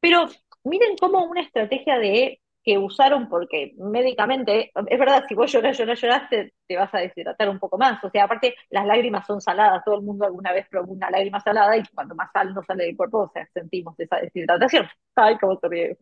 [0.00, 0.28] Pero
[0.64, 6.00] miren cómo una estrategia de que usaron porque médicamente, es verdad, si vos lloras, lloras,
[6.00, 8.02] lloras, te, vas a deshidratar un poco más.
[8.02, 11.40] O sea, aparte, las lágrimas son saladas, todo el mundo alguna vez probó una lágrima
[11.40, 14.86] salada y cuando más sal no sale del cuerpo, o sea, sentimos esa deshidratación.
[15.14, 15.96] Ay, cómo se ríe.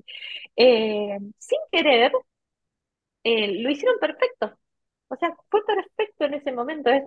[0.56, 2.12] Eh, sin querer,
[3.24, 4.58] eh, lo hicieron perfecto.
[5.08, 6.90] O sea, fue perfecto en ese momento.
[6.90, 7.04] Es,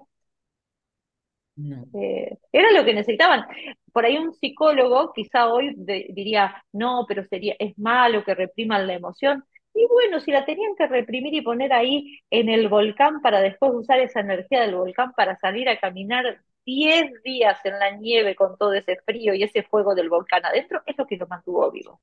[1.93, 3.45] eh, era lo que necesitaban.
[3.91, 8.93] Por ahí un psicólogo quizá hoy diría, no, pero sería, es malo que repriman la
[8.93, 9.43] emoción.
[9.73, 13.71] Y bueno, si la tenían que reprimir y poner ahí en el volcán para después
[13.73, 18.57] usar esa energía del volcán para salir a caminar 10 días en la nieve con
[18.57, 21.99] todo ese frío y ese fuego del volcán adentro, es lo que los mantuvo vivos.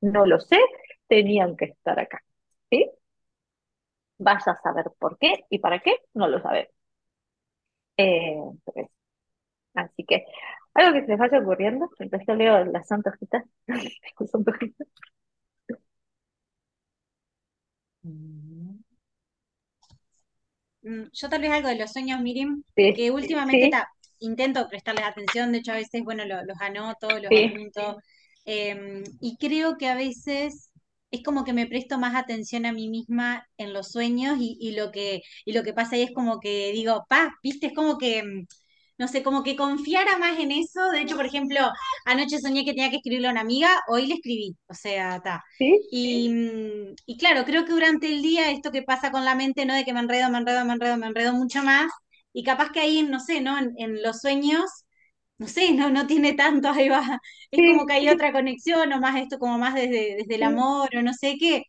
[0.00, 0.58] No lo sé,
[1.08, 2.22] tenían que estar acá.
[2.70, 2.90] ¿Sí?
[4.18, 6.79] Vaya a saber por qué y para qué, no lo sabemos.
[8.00, 8.86] Eh, pues,
[9.74, 10.24] así que,
[10.74, 13.44] algo que se les vaya ocurriendo, mientras yo leo las santas hojitas,
[18.02, 18.80] mm,
[21.12, 23.70] Yo tal vez algo de los sueños, Miriam, que últimamente
[24.20, 27.98] intento prestarles atención, de hecho a veces, bueno, los anoto, los apunto,
[28.44, 30.69] em, y creo que a veces
[31.10, 34.90] es como que me presto más atención a mí misma en los sueños y, lo,
[34.92, 38.22] que, y lo que pasa ahí es como que digo, pa, viste, es como que,
[38.22, 38.46] mm,
[38.98, 40.90] no sé, como que confiara más en eso.
[40.92, 41.58] De hecho, por ejemplo,
[42.04, 45.42] anoche soñé que tenía que escribirle a una amiga, hoy le escribí, o sea, está.
[45.90, 49.64] Y, mm, y claro, creo que durante el día esto que pasa con la mente,
[49.64, 49.74] ¿no?
[49.74, 51.90] De que me enredo, me enredo, me enredo, me enredo mucho más.
[52.32, 53.58] Y capaz que ahí, no sé, ¿no?
[53.58, 54.70] En, los sueños
[55.40, 57.02] no sé, no, no tiene tanto, ahí va,
[57.52, 60.90] es como que hay otra conexión, o más esto como más desde, desde el amor,
[60.96, 61.64] o no sé qué,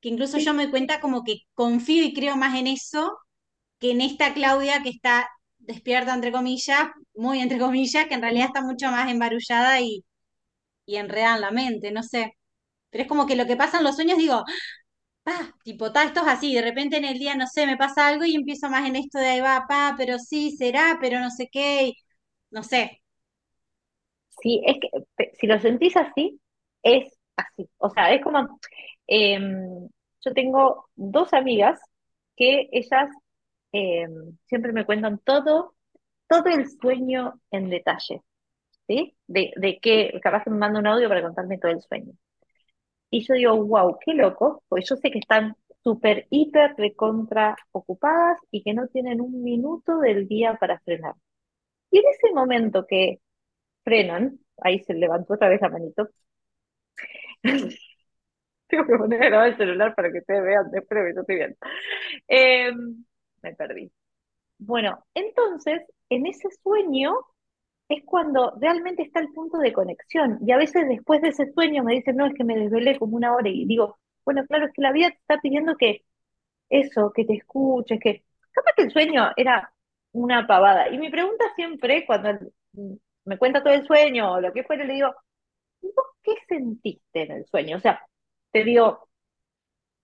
[0.00, 3.16] que incluso yo me doy cuenta como que confío y creo más en eso
[3.80, 8.46] que en esta Claudia que está despierta, entre comillas, muy entre comillas, que en realidad
[8.48, 10.04] está mucho más embarullada y,
[10.86, 12.34] y enredada en la mente, no sé.
[12.90, 14.44] Pero es como que lo que pasa en los sueños, digo,
[15.24, 18.06] pa, tipo, ta, esto es así, de repente en el día, no sé, me pasa
[18.08, 21.30] algo y empiezo más en esto de ahí va, pa, pero sí, será, pero no
[21.30, 21.92] sé qué,
[22.50, 23.02] no sé.
[24.46, 26.40] Sí, es que si lo sentís así,
[26.82, 27.68] es así.
[27.78, 28.60] O sea, es como,
[29.08, 29.88] em,
[30.24, 31.80] yo tengo dos amigas
[32.36, 33.10] que ellas
[33.72, 35.74] em, siempre me cuentan todo,
[36.28, 38.22] todo el sueño en detalle,
[38.88, 39.16] ¿sí?
[39.28, 42.12] De, de que capaz que me manda un audio para contarme todo el sueño.
[43.10, 48.38] Y yo digo, wow, qué loco, porque yo sé que están súper, hiper, recontra ocupadas
[48.50, 51.14] y que no tienen un minuto del día para frenar.
[51.90, 53.20] Y en ese momento que
[53.86, 56.10] frenan, ahí se levantó otra vez la manito,
[58.68, 61.56] tengo que poner a grabar el celular para que ustedes vean después estoy viendo.
[62.28, 63.04] Em,
[63.42, 63.92] me perdí.
[64.58, 67.12] Bueno, entonces, en ese sueño
[67.88, 70.38] es cuando realmente está el punto de conexión.
[70.46, 73.16] Y a veces después de ese sueño me dicen, no, es que me desvelé como
[73.16, 76.04] una hora y digo, bueno, claro, es que la vida te está pidiendo que
[76.70, 79.72] eso, que te escuches, que capaz que el sueño era
[80.12, 80.90] una pavada.
[80.90, 82.30] Y mi pregunta siempre, cuando
[83.26, 85.14] me cuenta todo el sueño o lo que fuera, le digo,
[85.82, 87.78] ¿vos qué sentiste en el sueño?
[87.78, 88.02] O sea,
[88.52, 89.08] te dio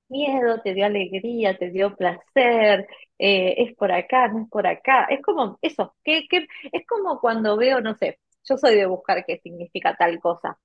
[0.08, 2.87] miedo, te dio alegría, te dio placer,
[3.18, 5.06] eh, es por acá, no es por acá.
[5.11, 6.26] Es como eso, que,
[6.72, 10.58] es como cuando veo, no sé, yo soy de buscar qué significa tal cosa,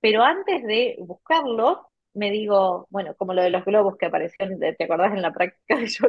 [0.00, 4.46] pero antes de buscarlo, me digo, bueno, como lo de los globos que apareció,
[4.78, 6.06] ¿te acordás en la práctica de yo?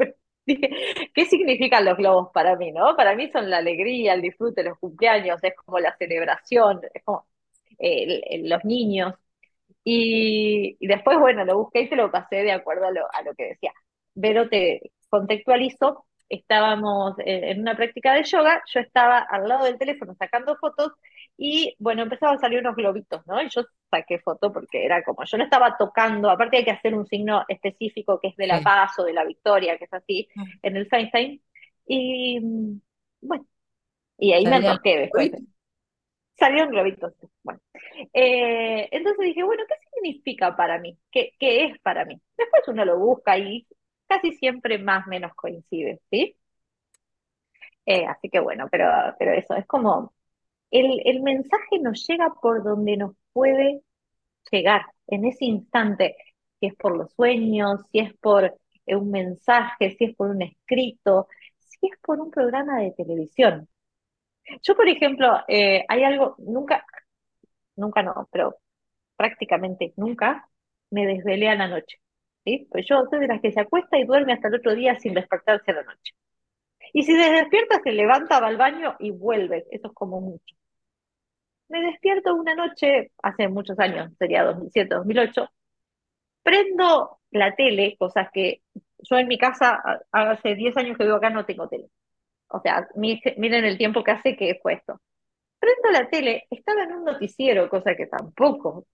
[1.14, 2.96] ¿qué significan los globos para mí, no?
[2.96, 7.28] Para mí son la alegría, el disfrute, los cumpleaños, es como la celebración, es como
[7.80, 9.14] eh, los niños.
[9.84, 13.34] Y, después, bueno, lo busqué y te lo pasé de acuerdo a lo, a lo
[13.36, 13.74] que decía.
[14.20, 20.16] Pero te contextualizo, estábamos en una práctica de yoga, yo estaba al lado del teléfono
[20.16, 20.94] sacando fotos
[21.38, 23.42] y bueno, empezaban a salir unos globitos, ¿no?
[23.42, 26.96] Y yo saqué foto porque era como, yo no estaba tocando, aparte hay que hacer
[26.96, 30.28] un signo específico que es de la paz o de la victoria, que es así,
[30.34, 30.44] mm.
[30.64, 31.42] en el Feinstein.
[31.88, 32.40] Y
[33.22, 33.46] bueno,
[34.18, 35.32] y ahí me toqué después.
[36.38, 37.14] Salieron globitos.
[37.44, 37.62] Bueno.
[38.14, 40.98] Eh, entonces dije, bueno, ¿qué significa para mí?
[41.12, 42.20] ¿Qué, ¿Qué es para mí?
[42.38, 43.66] Después uno lo busca y
[44.08, 46.36] casi siempre más o menos coincide, ¿sí?
[47.86, 48.88] Eh, así que bueno, pero,
[49.20, 50.14] pero eso, es como
[50.72, 53.82] el, mensaje nos llega por donde nos puede
[54.52, 56.16] llegar en ese instante,
[56.60, 58.46] si es por los sueños, si es por
[58.86, 61.28] eh, un mensaje, si es por un escrito,
[61.60, 63.70] si es por un programa de televisión.
[64.62, 66.86] Yo, por ejemplo, eh, hay algo, nunca,
[67.76, 68.58] nunca no, pero
[69.18, 70.50] prácticamente nunca
[70.92, 72.00] me desvelé a la noche.
[72.70, 75.14] Pues yo soy de las que se acuesta y duerme hasta el otro día sin
[75.14, 76.14] despertarse a la noche.
[76.94, 79.66] Y si se despierta, se levanta, va al baño y vuelve.
[79.72, 80.56] Eso es como mucho.
[81.70, 85.50] Me despierto una noche, hace muchos años, sería 2007, 2008,
[86.44, 88.62] prendo la tele, cosas que
[89.00, 89.82] yo en mi casa,
[90.12, 91.88] hace 10 años que vivo acá, no tengo tele.
[92.50, 95.02] O sea, miren el tiempo que hace que fue esto.
[95.60, 98.88] Prendo la tele, estaba en un noticiero, cosa que tampoco.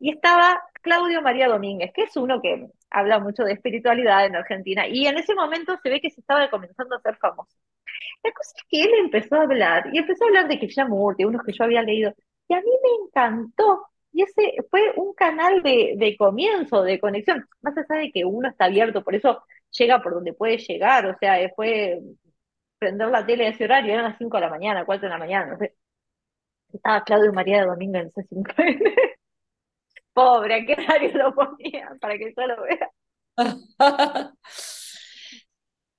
[0.00, 4.88] Y estaba Claudio María Domínguez, que es uno que habla mucho de espiritualidad en Argentina,
[4.88, 7.56] y en ese momento se ve que se estaba comenzando a ser famoso.
[8.22, 11.42] La cosa es que él empezó a hablar, y empezó a hablar de Krishnamurti, unos
[11.44, 12.14] que yo había leído,
[12.48, 17.46] y a mí me encantó, y ese fue un canal de, de comienzo, de conexión,
[17.62, 21.16] más allá de que uno está abierto, por eso llega por donde puede llegar, o
[21.18, 22.00] sea, fue
[22.78, 25.18] prender la tele a ese horario, eran las 5 de la mañana, 4 de la
[25.18, 25.74] mañana, no sé.
[26.72, 28.52] Estaba Claudio María de Domingo en ese 5
[30.24, 31.96] Pobre, ¿a qué horario lo ponía?
[32.00, 32.90] Para que yo lo vea.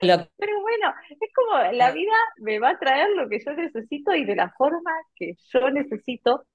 [0.01, 4.25] Pero bueno, es como la vida me va a traer lo que yo necesito y
[4.25, 6.45] de la forma que yo necesito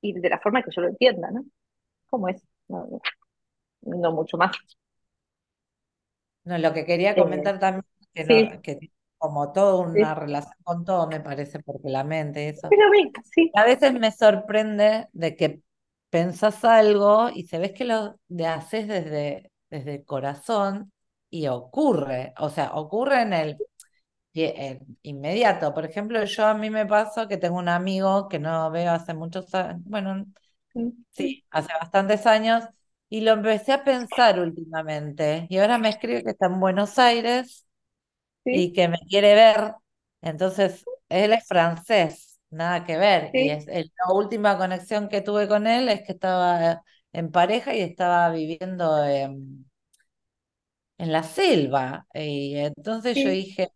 [0.00, 1.44] y de la forma que yo lo entienda, ¿no?
[2.08, 2.40] ¿Cómo es?
[2.68, 4.56] No, mucho más.
[6.44, 11.08] No, lo que quería comentar también es que, que como toda una relación con todo,
[11.08, 12.68] me parece, porque la mente, eso.
[12.68, 12.88] Pero
[13.24, 13.50] sí.
[13.54, 15.62] A veces me sorprende de que
[16.14, 20.92] pensás algo y se ves que lo haces desde, desde el corazón
[21.28, 23.58] y ocurre, o sea, ocurre en el,
[25.02, 25.74] inmediato.
[25.74, 29.12] Por ejemplo, yo a mí me pasó que tengo un amigo que no veo hace
[29.12, 30.24] muchos años, bueno,
[31.10, 32.64] sí, hace bastantes años,
[33.08, 35.48] y lo empecé a pensar últimamente.
[35.50, 37.66] Y ahora me escribe que está en Buenos Aires
[38.44, 39.74] y que me quiere ver.
[40.22, 43.30] Entonces, él es francés nada que ver.
[43.32, 46.82] Y es, la última conexión que tuve con él es que estaba
[47.12, 49.66] en pareja y estaba viviendo en,
[50.98, 52.06] la selva.
[52.14, 53.68] Y entonces yo dije,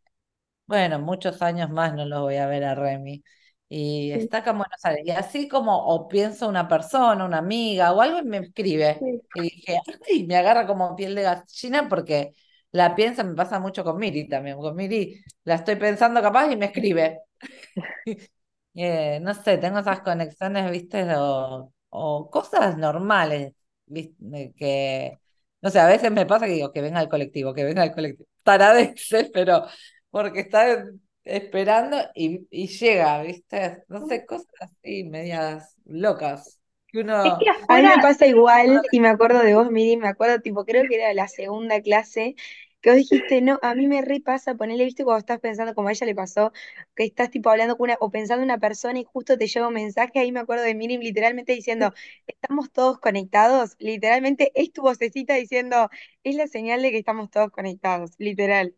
[0.66, 3.22] bueno, muchos años más no lo voy a ver a Remy.
[3.70, 5.05] Y está acá en Buenos Aires.
[5.07, 8.99] Y así como, o pienso una persona, una amiga o algo, y me escribe.
[9.35, 12.33] Y dije, ay, me agarra como piel de gallina porque
[12.72, 14.59] la piensa, me pasa mucho con Miri también.
[14.59, 17.20] Con Miri la estoy pensando capaz y me escribe.
[18.85, 23.53] eh, no sé, tengo esas conexiones, viste, o, o cosas normales,
[23.87, 25.18] viste, que,
[25.61, 27.93] no sé, a veces me pasa que digo, que venga el colectivo, que venga el
[27.93, 29.64] colectivo, taradeces, pero
[30.11, 30.85] porque está
[31.24, 36.59] esperando y, y llega, viste, no sé, cosas así, medias locas.
[36.87, 37.16] Que uno...
[37.68, 40.85] A mí me pasa igual, y me acuerdo de vos, Miri, me acuerdo, tipo, creo
[40.89, 42.35] que era la segunda clase,
[42.81, 45.93] que vos dijiste, no, a mí me repasa ponerle, viste, cuando estás pensando, como a
[45.93, 46.53] ella le pasó,
[46.95, 49.68] que estás tipo hablando con una, o pensando en una persona y justo te llega
[49.68, 51.93] un mensaje, ahí me acuerdo de Miriam literalmente diciendo,
[52.26, 55.89] estamos todos conectados, literalmente es tu vocecita diciendo,
[56.24, 58.74] es la señal de que estamos todos conectados, literal.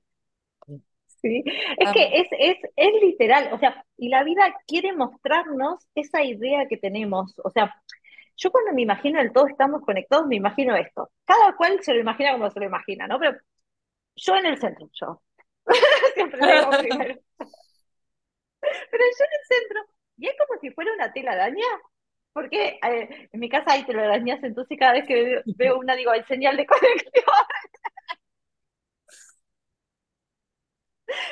[1.22, 1.44] Sí,
[1.78, 6.66] es que es, es, es literal, o sea, y la vida quiere mostrarnos esa idea
[6.66, 7.74] que tenemos, o sea,
[8.36, 11.10] yo cuando me imagino el todo estamos conectados, me imagino esto.
[11.26, 13.18] Cada cual se lo imagina como se lo imagina, ¿no?
[13.18, 13.38] Pero
[14.16, 15.22] yo en el centro, yo.
[16.14, 17.20] Siempre digo primero.
[18.60, 19.80] Pero yo en el centro,
[20.18, 21.66] y es como si fuera una telaraña,
[22.32, 26.22] porque eh, en mi casa hay telarañas, entonces cada vez que veo una digo, hay
[26.24, 27.24] señal de conexión.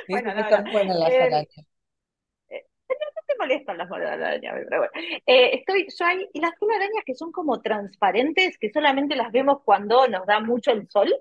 [0.08, 0.72] bueno, no, no.
[0.72, 1.46] Buenas las eh.
[2.48, 4.92] Eh, no te molestan las arañas, pero bueno.
[5.26, 9.62] Eh, estoy yo ahí, y las telarañas que son como transparentes, que solamente las vemos
[9.64, 11.14] cuando nos da mucho el sol,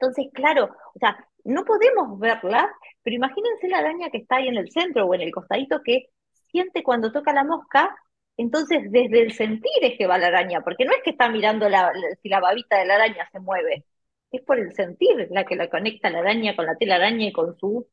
[0.00, 2.70] entonces, claro, o sea, no podemos verla,
[3.02, 6.10] pero imagínense la araña que está ahí en el centro o en el costadito que
[6.50, 7.96] siente cuando toca la mosca,
[8.36, 11.68] entonces desde el sentir es que va la araña, porque no es que está mirando
[11.68, 11.92] la,
[12.22, 13.84] si la babita de la araña se mueve,
[14.30, 17.56] es por el sentir la que la conecta la araña con la telaraña y con
[17.58, 17.88] su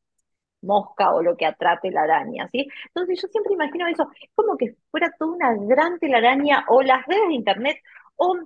[0.62, 2.68] mosca o lo que atrape la araña, ¿sí?
[2.88, 7.28] Entonces yo siempre imagino eso, como que fuera toda una gran telaraña o las redes
[7.30, 7.78] de internet
[8.16, 8.38] o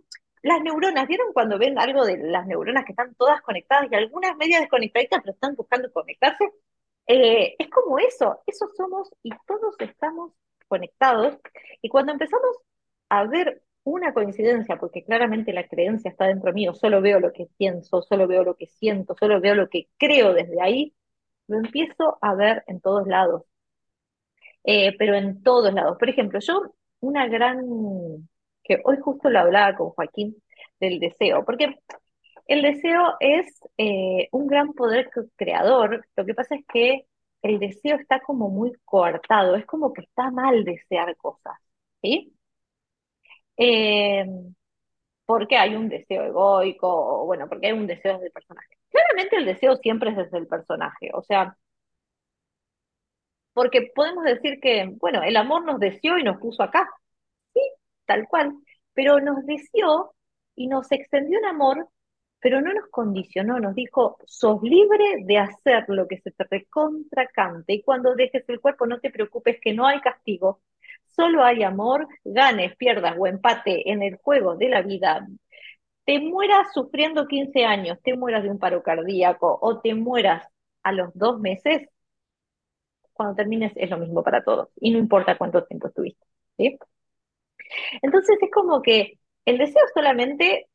[0.44, 4.36] las neuronas, ¿vieron cuando ven algo de las neuronas que están todas conectadas y algunas
[4.38, 6.50] medias desconectadas pero están buscando conectarse?
[7.08, 10.34] Eh, es como eso, eso somos y todos estamos
[10.68, 11.40] conectados.
[11.82, 12.58] Y cuando empezamos
[13.10, 17.48] a ver una coincidencia, porque claramente la creencia está dentro mío, solo veo lo que
[17.58, 20.96] pienso, solo veo lo que siento, solo veo lo que creo desde ahí,
[21.48, 23.44] lo empiezo a ver en todos lados.
[24.64, 25.98] Eh, pero en todos lados.
[25.98, 27.60] Por ejemplo, yo una gran
[28.70, 30.36] que hoy justo lo hablaba con Joaquín
[30.80, 31.76] del deseo, porque
[32.48, 33.48] el deseo es
[33.78, 37.06] eh, un gran poder creador, lo que pasa es que
[37.42, 41.56] el deseo está como muy coartado, es como que está mal desear cosas,
[42.02, 42.34] ¿sí?
[43.58, 44.26] Eh,
[45.26, 48.78] porque hay un deseo egoico, bueno, porque hay un deseo del personaje.
[48.90, 51.56] Claramente el deseo siempre es desde el personaje, o sea,
[53.54, 56.90] porque podemos decir que, bueno, el amor nos deseó y nos puso acá,
[58.10, 58.54] tal cual,
[58.96, 60.16] pero nos deseó
[60.56, 61.88] y nos extendió un amor,
[62.40, 67.74] pero no nos condicionó, nos dijo, sos libre de hacer lo que se te recontracante
[67.74, 70.62] y cuando dejes el cuerpo no te preocupes que no hay castigo,
[71.06, 75.28] solo hay amor, ganes, pierdas o empate en el juego de la vida,
[76.06, 80.48] te mueras sufriendo 15 años, te mueras de un paro cardíaco o te mueras
[80.84, 81.88] a los dos meses,
[83.14, 86.26] cuando termines es lo mismo para todos y no importa cuánto tiempo estuviste.
[86.58, 86.78] ¿sí?
[88.02, 90.68] Entonces es como que el deseo es solamente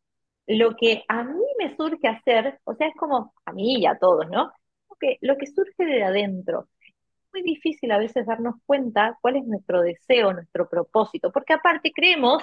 [0.47, 3.99] lo que a mí me surge hacer, o sea, es como a mí y a
[3.99, 4.53] todos, ¿no?
[4.89, 6.69] Porque lo que surge de adentro.
[7.27, 11.93] Es muy difícil a veces darnos cuenta cuál es nuestro deseo, nuestro propósito, porque aparte
[11.95, 12.43] creemos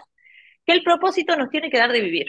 [0.65, 2.27] que el propósito nos tiene que dar de vivir.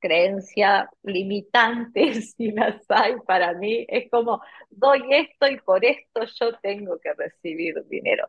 [0.00, 6.58] Creencia limitante, si las hay para mí, es como doy esto y por esto yo
[6.60, 8.28] tengo que recibir dinero.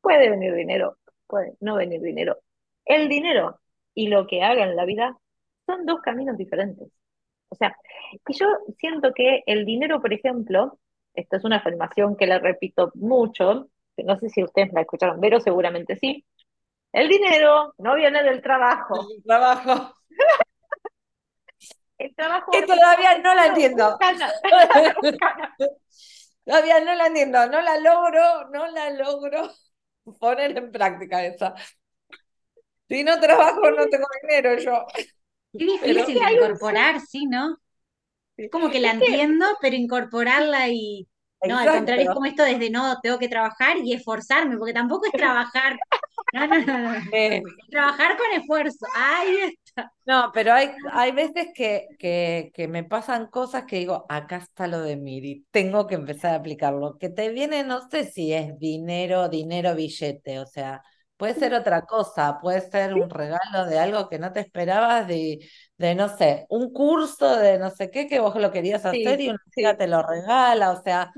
[0.00, 0.96] Puede venir dinero,
[1.26, 2.38] puede no venir dinero.
[2.84, 3.60] El dinero
[3.94, 5.16] y lo que haga en la vida
[5.66, 6.88] son dos caminos diferentes.
[7.48, 7.76] O sea,
[8.24, 8.46] que yo
[8.78, 10.78] siento que el dinero, por ejemplo,
[11.14, 15.40] esto es una afirmación que le repito mucho, no sé si ustedes la escucharon, pero
[15.40, 16.24] seguramente sí.
[16.92, 19.06] El dinero no viene del trabajo.
[19.16, 19.94] El trabajo.
[21.98, 22.50] el trabajo.
[22.50, 23.98] Que todavía no la entiendo.
[26.44, 29.50] todavía no la entiendo, no la logro, no la logro
[30.14, 31.54] poner en práctica esa.
[32.88, 34.86] Si no trabajo, no tengo dinero yo.
[35.52, 37.56] Qué difícil de incorporar, sí, ¿no?
[38.50, 41.08] Como que la entiendo, pero incorporarla y.
[41.46, 45.06] No, al contrario, es como esto desde no, tengo que trabajar y esforzarme, porque tampoco
[45.06, 45.78] es trabajar.
[46.32, 48.86] No, no, no, Es trabajar con esfuerzo.
[48.94, 49.54] Ahí
[50.06, 54.66] No, pero hay, hay veces que, que, que, me pasan cosas que digo, acá está
[54.66, 56.96] lo de Miri, tengo que empezar a aplicarlo.
[56.98, 60.82] Que te viene, no sé si es dinero, dinero, billete, o sea,
[61.16, 65.46] puede ser otra cosa, puede ser un regalo de algo que no te esperabas, de,
[65.76, 69.28] de no sé, un curso de no sé qué que vos lo querías hacer y
[69.30, 71.10] una amiga te lo regala, o sea,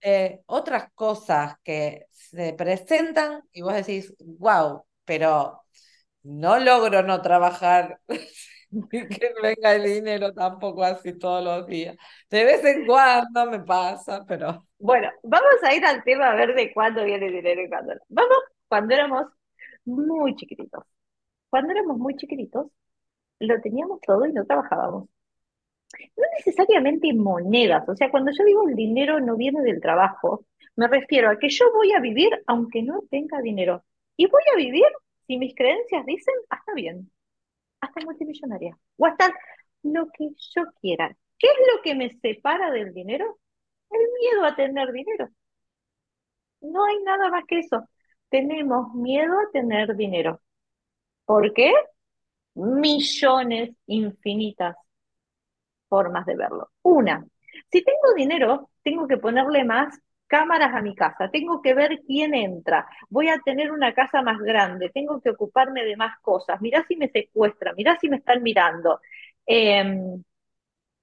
[0.00, 5.65] eh, otras cosas que se presentan y vos decís, wow, pero
[6.26, 11.96] no logro no trabajar y que venga el dinero tampoco así todos los días.
[12.28, 14.66] De vez en cuando me pasa, pero...
[14.78, 17.94] Bueno, vamos a ir al tema a ver de cuándo viene el dinero y cuándo
[17.94, 18.00] no.
[18.08, 19.26] Vamos, cuando éramos
[19.84, 20.84] muy chiquititos.
[21.48, 22.66] Cuando éramos muy chiquititos,
[23.38, 25.08] lo teníamos todo y no trabajábamos.
[26.16, 30.88] No necesariamente monedas, o sea, cuando yo digo el dinero no viene del trabajo, me
[30.88, 33.84] refiero a que yo voy a vivir aunque no tenga dinero.
[34.16, 34.84] Y voy a vivir,
[35.26, 37.10] si mis creencias dicen, hasta bien,
[37.80, 39.32] hasta multimillonaria, o hasta
[39.82, 41.16] lo que yo quiera.
[41.38, 43.38] ¿Qué es lo que me separa del dinero?
[43.90, 45.28] El miedo a tener dinero.
[46.60, 47.88] No hay nada más que eso.
[48.28, 50.40] Tenemos miedo a tener dinero.
[51.24, 51.72] ¿Por qué?
[52.54, 54.76] Millones infinitas
[55.88, 56.70] formas de verlo.
[56.82, 57.26] Una,
[57.70, 62.34] si tengo dinero, tengo que ponerle más cámaras a mi casa, tengo que ver quién
[62.34, 66.84] entra, voy a tener una casa más grande, tengo que ocuparme de más cosas, mirá
[66.88, 69.00] si me secuestra, mirá si me están mirando,
[69.46, 69.84] eh,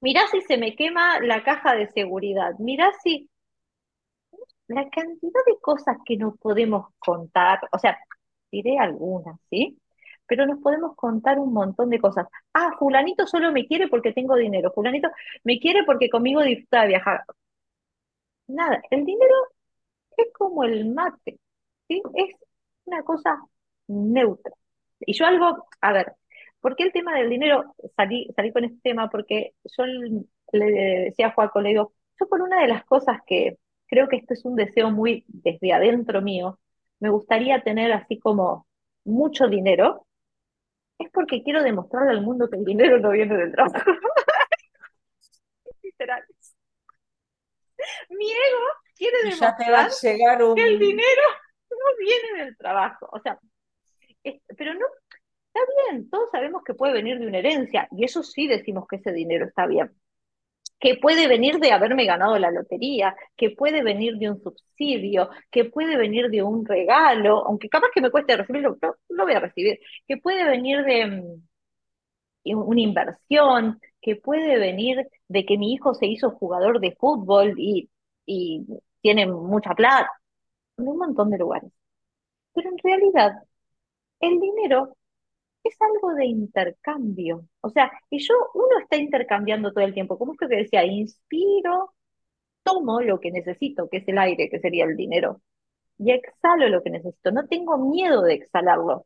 [0.01, 3.27] mirá si se me quema la caja de seguridad, mirá si
[4.67, 7.97] la cantidad de cosas que no podemos contar, o sea,
[8.51, 9.77] diré algunas, ¿sí?
[10.27, 12.27] Pero nos podemos contar un montón de cosas.
[12.53, 15.09] Ah, fulanito solo me quiere porque tengo dinero, fulanito
[15.43, 17.23] me quiere porque conmigo disfruta de viajar.
[18.47, 19.33] Nada, el dinero
[20.17, 21.39] es como el mate,
[21.87, 22.01] ¿sí?
[22.15, 22.35] Es
[22.85, 23.37] una cosa
[23.87, 24.53] neutra.
[25.01, 26.13] Y yo algo, a ver,
[26.61, 27.75] ¿por qué el tema del dinero?
[27.97, 30.65] Salí, salí con este tema porque yo le
[31.05, 34.33] decía a Juaco, le digo, yo por una de las cosas que creo que esto
[34.33, 36.59] es un deseo muy desde adentro mío,
[36.99, 38.67] me gustaría tener así como
[39.05, 40.07] mucho dinero,
[40.99, 43.91] es porque quiero demostrarle al mundo que el dinero no viene del trabajo.
[45.83, 46.23] Literal.
[48.09, 48.65] Mi ego
[48.95, 49.89] quiere demostrar
[50.55, 51.21] que el dinero
[51.69, 53.09] no viene del trabajo.
[53.11, 53.39] O sea,
[54.57, 54.85] pero no,
[55.47, 55.59] está
[55.89, 59.11] bien, todos sabemos que puede venir de una herencia, y eso sí decimos que ese
[59.11, 59.93] dinero está bien
[60.83, 65.63] que puede venir de haberme ganado la lotería, que puede venir de un subsidio, que
[65.63, 69.39] puede venir de un regalo, aunque capaz que me cueste recibirlo, pero lo voy a
[69.39, 71.05] recibir, que puede venir de
[72.43, 77.55] mm, una inversión, que puede venir de que mi hijo se hizo jugador de fútbol
[77.57, 77.89] y,
[78.25, 78.65] y
[79.01, 80.09] tiene mucha plata,
[80.77, 81.71] en un montón de lugares.
[82.53, 83.33] Pero en realidad,
[84.19, 84.97] el dinero
[85.63, 87.47] es algo de intercambio.
[87.61, 90.17] O sea, y yo, uno está intercambiando todo el tiempo.
[90.17, 90.85] Como es que decía?
[90.85, 91.93] Inspiro,
[92.63, 95.41] tomo lo que necesito, que es el aire, que sería el dinero,
[95.97, 97.31] y exhalo lo que necesito.
[97.31, 99.05] No tengo miedo de exhalarlo.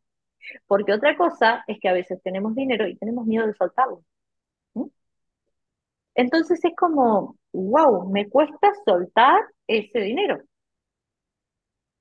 [0.66, 4.04] Porque otra cosa es que a veces tenemos dinero y tenemos miedo de soltarlo.
[6.18, 10.38] Entonces es como, wow, me cuesta soltar ese dinero.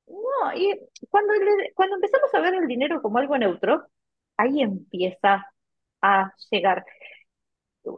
[0.07, 0.73] No, y
[1.09, 1.33] cuando,
[1.75, 3.87] cuando empezamos a ver el dinero como algo neutro,
[4.37, 5.45] ahí empieza
[6.01, 6.85] a llegar.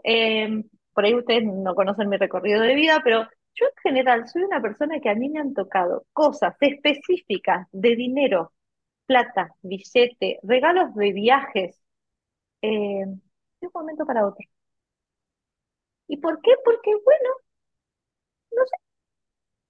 [0.04, 0.64] Em,
[0.94, 3.24] por ahí ustedes no conocen mi recorrido de vida, pero
[3.56, 7.96] yo en general soy una persona que a mí me han tocado cosas específicas de
[7.96, 8.54] dinero,
[9.06, 11.80] plata, billete, regalos de viajes,
[12.62, 13.16] em,
[13.62, 14.46] de un momento para otro.
[16.10, 16.52] ¿Y por qué?
[16.66, 17.30] Porque, bueno,
[18.52, 18.76] no sé,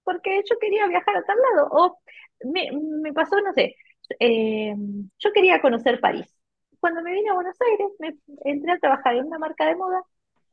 [0.04, 2.00] porque yo quería viajar a tal lado, o
[2.46, 3.76] me, me pasó, no sé,
[4.20, 6.34] em, yo quería conocer París
[6.80, 8.18] cuando me vine a Buenos Aires, me
[8.52, 10.02] entré a trabajar en una marca de moda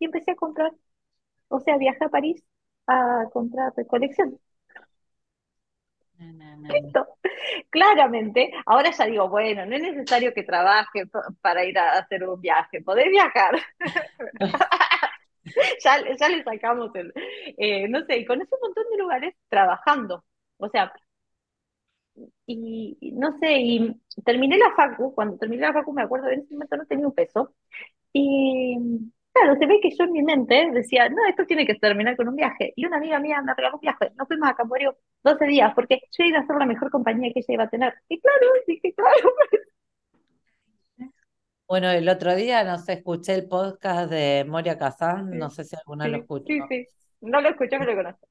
[0.01, 0.72] y empecé a comprar.
[1.49, 2.45] O sea, viajé a París
[2.89, 4.41] a comprar colección.
[6.68, 7.07] Esto,
[7.70, 11.05] claramente, ahora ya digo, bueno, no es necesario que trabaje
[11.41, 13.57] para ir a hacer un viaje, podés viajar.
[15.84, 17.12] ya, ya le sacamos el,
[17.57, 20.24] eh, no sé, y conocí un montón de lugares trabajando.
[20.59, 20.92] O sea,
[22.47, 23.94] y no sé, y
[24.24, 27.14] terminé la facu, cuando terminé la facu me acuerdo, en ese momento no tenía un
[27.14, 27.55] peso,
[28.12, 28.76] y
[29.32, 32.28] claro, se ve que yo en mi mente decía, no, esto tiene que terminar con
[32.28, 35.47] un viaje, y una amiga mía me regaló un viaje, nos fuimos a Camborio 12
[35.47, 38.20] días, porque yo iba a ser la mejor compañía que ella iba a tener, y
[38.20, 39.30] claro, dije, claro.
[41.68, 45.74] Bueno, el otro día, no sé, escuché el podcast de Moria Kazan, no sé si
[45.74, 46.46] alguna lo escuchó.
[46.46, 46.86] Sí, sí,
[47.22, 48.28] no lo escuché, pero lo conozco.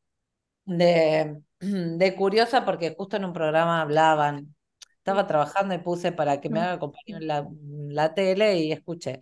[0.66, 4.56] De, de curiosa porque justo en un programa hablaban,
[4.98, 7.48] estaba trabajando y puse para que me haga compañía en la,
[7.90, 9.20] la tele y escuché.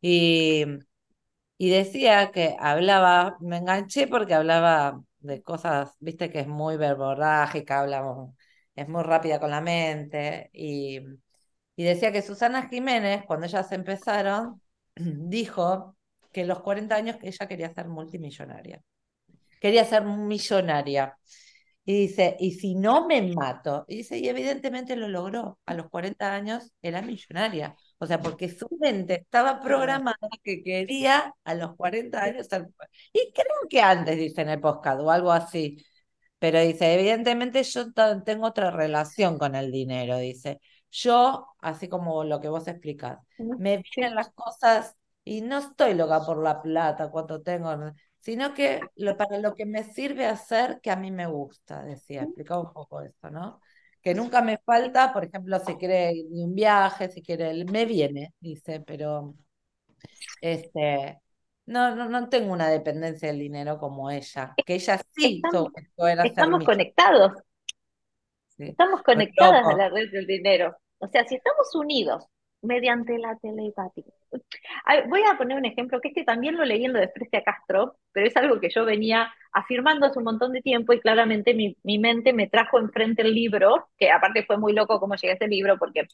[0.00, 0.64] Y,
[1.56, 7.80] y decía que hablaba, me enganché porque hablaba de cosas, viste que es muy verborrágica,
[7.80, 8.34] hablamos,
[8.76, 10.50] es muy rápida con la mente.
[10.52, 11.00] Y,
[11.78, 14.60] y decía que Susana Jiménez, cuando ellas empezaron,
[14.96, 15.96] dijo
[16.32, 18.82] que en los 40 años que ella quería ser multimillonaria.
[19.60, 21.16] Quería ser millonaria.
[21.84, 25.60] Y dice, y si no me mato, y dice, y evidentemente lo logró.
[25.66, 27.76] A los 40 años era millonaria.
[27.98, 32.48] O sea, porque su mente estaba programada que quería a los 40 años
[33.12, 35.76] Y creo que antes, dice en el podcast, o algo así.
[36.40, 37.92] Pero dice, evidentemente yo
[38.24, 40.60] tengo otra relación con el dinero, dice.
[40.90, 46.24] Yo, así como lo que vos explicás, me vienen las cosas y no estoy loca
[46.24, 47.70] por la plata, cuánto tengo,
[48.20, 52.22] sino que lo, para lo que me sirve hacer que a mí me gusta, decía,
[52.22, 53.60] explicaba un poco esto, ¿no?
[54.02, 58.80] Que nunca me falta, por ejemplo, si quiere un viaje, si quiere, me viene, dice,
[58.80, 59.34] pero
[60.40, 61.20] este,
[61.66, 65.72] no, no, no tengo una dependencia del dinero como ella, que ella sí estamos,
[66.22, 67.32] estamos conectados.
[68.58, 70.76] Estamos conectadas a la red del dinero.
[70.98, 72.26] O sea, si estamos unidos
[72.62, 74.12] mediante la telepatía.
[75.08, 77.96] Voy a poner un ejemplo que este también lo leí en lo de Frecia Castro,
[78.12, 81.76] pero es algo que yo venía afirmando hace un montón de tiempo y claramente mi,
[81.98, 85.48] mente me trajo enfrente el libro, que aparte fue muy loco cómo llegué a ese
[85.48, 86.06] libro, porque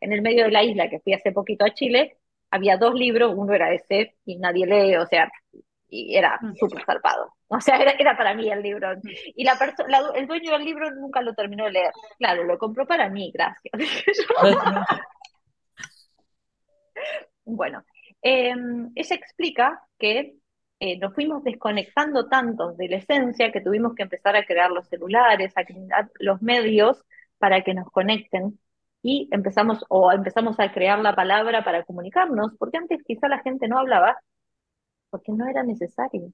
[0.00, 2.16] en el medio de la isla que fui hace poquito a Chile,
[2.50, 5.30] había dos libros, uno era ese y nadie lee, o sea,
[5.92, 6.54] y era mm.
[6.56, 7.34] súper zarpado.
[7.48, 8.96] O sea, era, era para mí el libro.
[8.96, 9.08] Mm.
[9.36, 11.92] Y la, la el dueño del libro nunca lo terminó de leer.
[12.18, 13.72] Claro, lo compró para mí, gracias.
[17.44, 17.82] Bueno,
[18.22, 20.36] em, ella explica que
[20.78, 24.88] eh, nos fuimos desconectando tanto de la esencia que tuvimos que empezar a crear los
[24.88, 27.04] celulares, a crear los medios
[27.38, 28.58] para que nos conecten
[29.02, 33.66] y empezamos o empezamos a crear la palabra para comunicarnos, porque antes quizá la gente
[33.68, 34.18] no hablaba
[35.12, 36.32] porque no era necesario,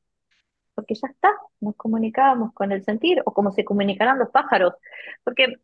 [0.74, 4.74] porque ya está, nos comunicábamos con el sentir o como se comunicarán los pájaros,
[5.24, 5.56] porque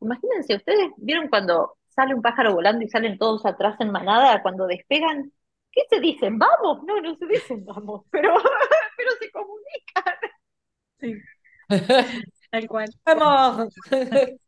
[0.00, 4.66] imagínense, ustedes vieron cuando sale un pájaro volando y salen todos atrás en manada, cuando
[4.66, 5.32] despegan,
[5.72, 6.38] ¿qué se dicen?
[6.38, 6.84] ¿Vamos?
[6.84, 8.34] No, no se dicen vamos, pero,
[8.96, 10.14] pero se comunican.
[11.00, 11.14] Sí.
[12.50, 12.88] Tal cual.
[13.04, 13.74] ¡Vamos!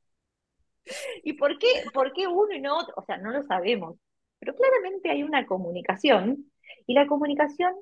[1.23, 2.95] ¿Y por qué, por qué uno y no otro?
[2.97, 3.97] O sea, no lo sabemos.
[4.39, 6.51] Pero claramente hay una comunicación
[6.87, 7.75] y la comunicación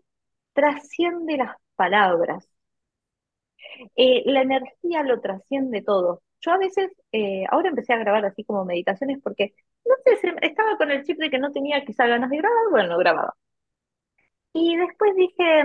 [0.52, 2.48] trasciende las palabras.
[3.96, 6.22] Eh, la energía lo trasciende todo.
[6.40, 10.76] Yo a veces, eh, ahora empecé a grabar así como meditaciones porque, no sé, estaba
[10.76, 13.34] con el chip de que no tenía quizá ganas de grabar, bueno, no grababa.
[14.52, 15.64] Y después dije,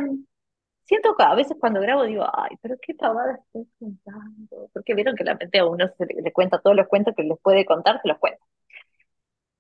[0.86, 4.70] siento que a veces cuando grabo digo, ay, pero qué pavada estoy contando.
[4.74, 7.40] Porque vieron que la mente a uno se le, cuenta todos los cuentos que les
[7.42, 8.44] puede contar, se los cuenta.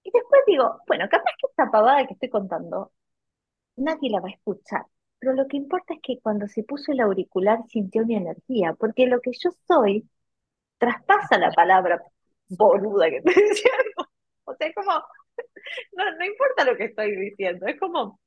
[0.03, 2.91] Y después digo, bueno, capaz que esta pavada que estoy contando,
[3.77, 4.85] nadie la va a escuchar.
[5.25, 9.07] Pero lo que importa es que cuando se puso el auricular sintió mi energía, porque
[9.07, 10.07] lo que yo soy
[10.77, 12.01] traspasa la palabra
[12.49, 14.09] boluda que estoy diciendo.
[14.45, 14.91] O sea, es como,
[15.93, 18.19] no, no importa lo que estoy diciendo, es como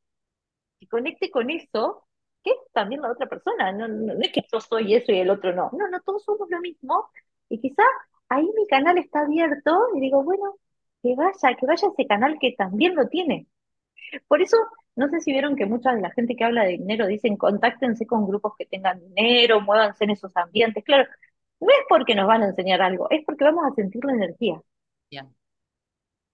[0.81, 2.05] que conecte con eso,
[2.45, 3.73] que es también la otra persona.
[3.73, 5.71] No, no, es que yo soy eso y el otro no.
[5.73, 7.11] No, no, todos somos lo mismo.
[7.49, 7.85] Y quizá
[8.29, 10.57] ahí mi canal está abierto y digo, bueno,
[11.03, 13.47] que vaya, que vaya ese canal que también lo tiene.
[14.29, 14.57] Por eso,
[14.99, 18.07] no sé si vieron que mucha de la gente que habla de dinero dicen contáctense
[18.07, 20.85] con grupos que tengan dinero, muévanse en esos ambientes.
[20.85, 21.05] Claro,
[21.61, 24.61] no es porque nos van a enseñar algo, es porque vamos a sentir la energía.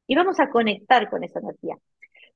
[0.06, 1.76] Y vamos a conectar con esa energía.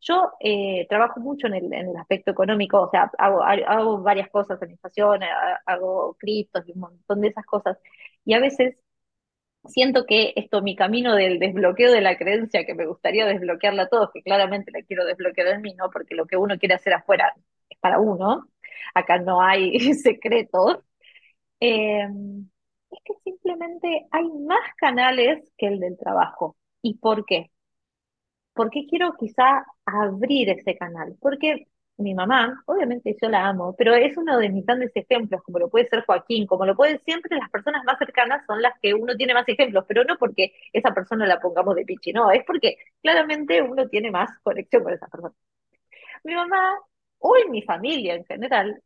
[0.01, 5.21] Yo eh, trabajo mucho en el, aspecto económico, o sea, hago, varias cosas, administración,
[5.67, 7.79] hago criptos y un montón de esas cosas.
[8.25, 8.77] Y a veces
[9.67, 13.89] siento que esto, mi camino del desbloqueo de la creencia, que me gustaría desbloquearla a
[13.89, 15.91] todos, que claramente la quiero desbloquear en mí, ¿no?
[15.91, 17.35] Porque lo que uno quiere hacer afuera
[17.69, 18.49] es para uno.
[18.95, 20.79] Acá no hay secretos.
[21.61, 22.07] Eh,
[22.91, 26.57] es que simplemente hay más canales que el del trabajo.
[26.83, 27.51] ¿Y por qué?
[28.55, 31.17] Porque quiero quizá abrir ese canal.
[31.21, 31.67] Porque
[31.99, 35.69] mi mamá, obviamente yo la amo, pero es uno de mis grandes ejemplos, como lo
[35.69, 39.17] puede ser Joaquín, como lo pueden siempre las personas más cercanas son las que uno
[39.17, 42.77] tiene más ejemplos, pero no porque esa persona la pongamos de pichi, no, es porque
[43.03, 45.35] claramente uno tiene más conexión con esa persona.
[46.25, 46.79] Mi mamá,
[47.19, 48.83] o en mi familia en general,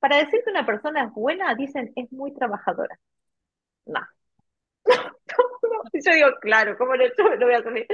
[0.00, 2.98] para decir que una persona es buena, dicen es muy trabajadora
[3.86, 4.00] no.
[5.92, 7.04] Yo digo, claro, ¿cómo no,
[7.36, 7.86] lo voy a hacer?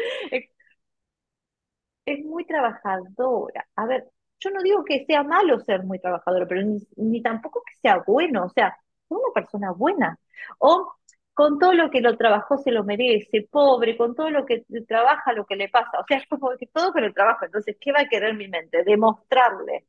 [2.07, 3.67] Es, muy trabajadora.
[3.77, 4.05] A ver,
[4.41, 6.63] yo no digo que sea malo ser muy trabajadora, pero
[6.97, 8.45] ni, tampoco que sea bueno.
[8.47, 8.77] O sea,
[9.09, 10.19] una persona buena.
[10.59, 10.95] O
[11.35, 15.33] con todo lo que lo trabajó se lo merece, pobre, con todo lo que trabaja,
[15.33, 15.99] lo que le pasa.
[16.01, 17.45] O sea, es como que todo con el trabajo.
[17.47, 18.85] Entonces, ¿qué va a querer mi mente?
[18.85, 19.87] Demostrarle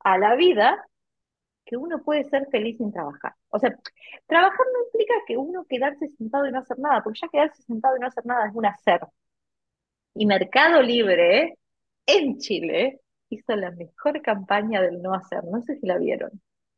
[0.00, 0.86] a la vida
[1.64, 3.34] que uno puede ser feliz sin trabajar.
[3.50, 3.76] O sea,
[4.26, 7.96] trabajar no implica que uno quedarse sentado y no hacer nada, porque ya quedarse sentado
[7.96, 9.00] y no hacer nada es un hacer.
[10.14, 11.58] Y Mercado Libre
[12.06, 13.00] en Chile
[13.30, 15.44] hizo la mejor campaña del no hacer.
[15.44, 16.30] No sé si la vieron.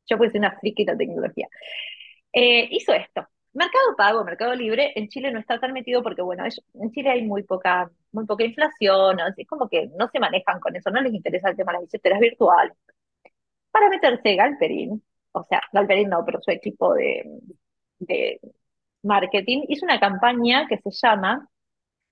[0.07, 1.49] Yo pues una friki de la tecnología.
[2.33, 3.27] Eh, hizo esto.
[3.53, 6.45] Mercado Pago, Mercado Libre, en Chile no está tan metido porque, bueno,
[6.75, 10.77] en Chile hay muy poca, muy poca inflación, así como que no se manejan con
[10.77, 12.77] eso, no les interesa el tema de las billeteras virtuales.
[13.71, 17.25] Para meterse Galperín, o sea, Galperín no, pero su equipo de,
[17.99, 18.41] de
[19.03, 21.49] marketing, hizo una campaña que se llama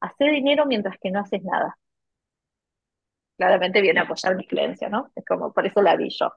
[0.00, 1.76] Hacer dinero mientras que no haces nada.
[3.36, 5.10] Claramente viene a apoyar mi creencia, ¿no?
[5.14, 6.32] Es como, por eso la vi yo.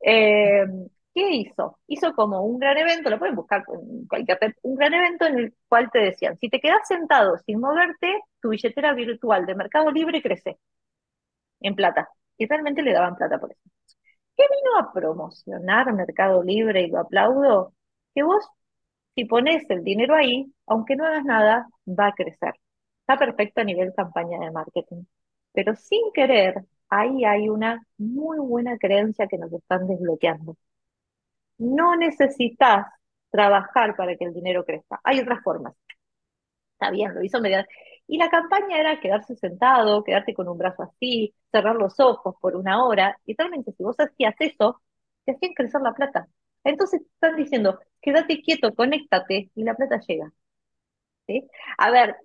[0.00, 0.64] Eh,
[1.14, 1.78] ¿Qué hizo?
[1.88, 5.54] Hizo como un gran evento, lo pueden buscar en cualquier un gran evento en el
[5.68, 10.22] cual te decían, si te quedas sentado sin moverte, tu billetera virtual de Mercado Libre
[10.22, 10.58] crece
[11.60, 12.08] en plata.
[12.38, 13.60] Y realmente le daban plata por eso.
[14.36, 17.74] ¿Qué vino a promocionar Mercado Libre y lo aplaudo?
[18.14, 18.46] Que vos,
[19.14, 22.54] si pones el dinero ahí, aunque no hagas nada, va a crecer.
[23.02, 25.04] Está perfecto a nivel campaña de marketing.
[25.52, 30.56] Pero sin querer, ahí hay una muy buena creencia que nos están desbloqueando.
[31.58, 32.86] No necesitas
[33.30, 35.00] trabajar para que el dinero crezca.
[35.02, 35.74] Hay otras formas.
[36.74, 37.70] Está bien, lo hizo mediante.
[38.08, 42.56] Y la campaña era quedarse sentado, quedarte con un brazo así, cerrar los ojos por
[42.56, 43.18] una hora.
[43.24, 44.82] Y realmente, si vos hacías eso,
[45.24, 46.28] te hacían crecer la plata.
[46.64, 50.32] Entonces están diciendo, quédate quieto, conéctate y la plata llega.
[51.26, 51.48] ¿Sí?
[51.78, 52.16] A ver,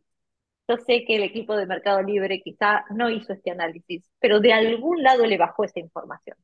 [0.67, 4.53] yo sé que el equipo de Mercado Libre quizá no hizo este análisis, pero de
[4.53, 6.37] algún lado le bajó esa información.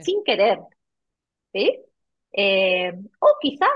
[0.00, 0.58] Sin querer.
[1.52, 1.80] ¿Sí?
[2.32, 3.66] Eh, o quizá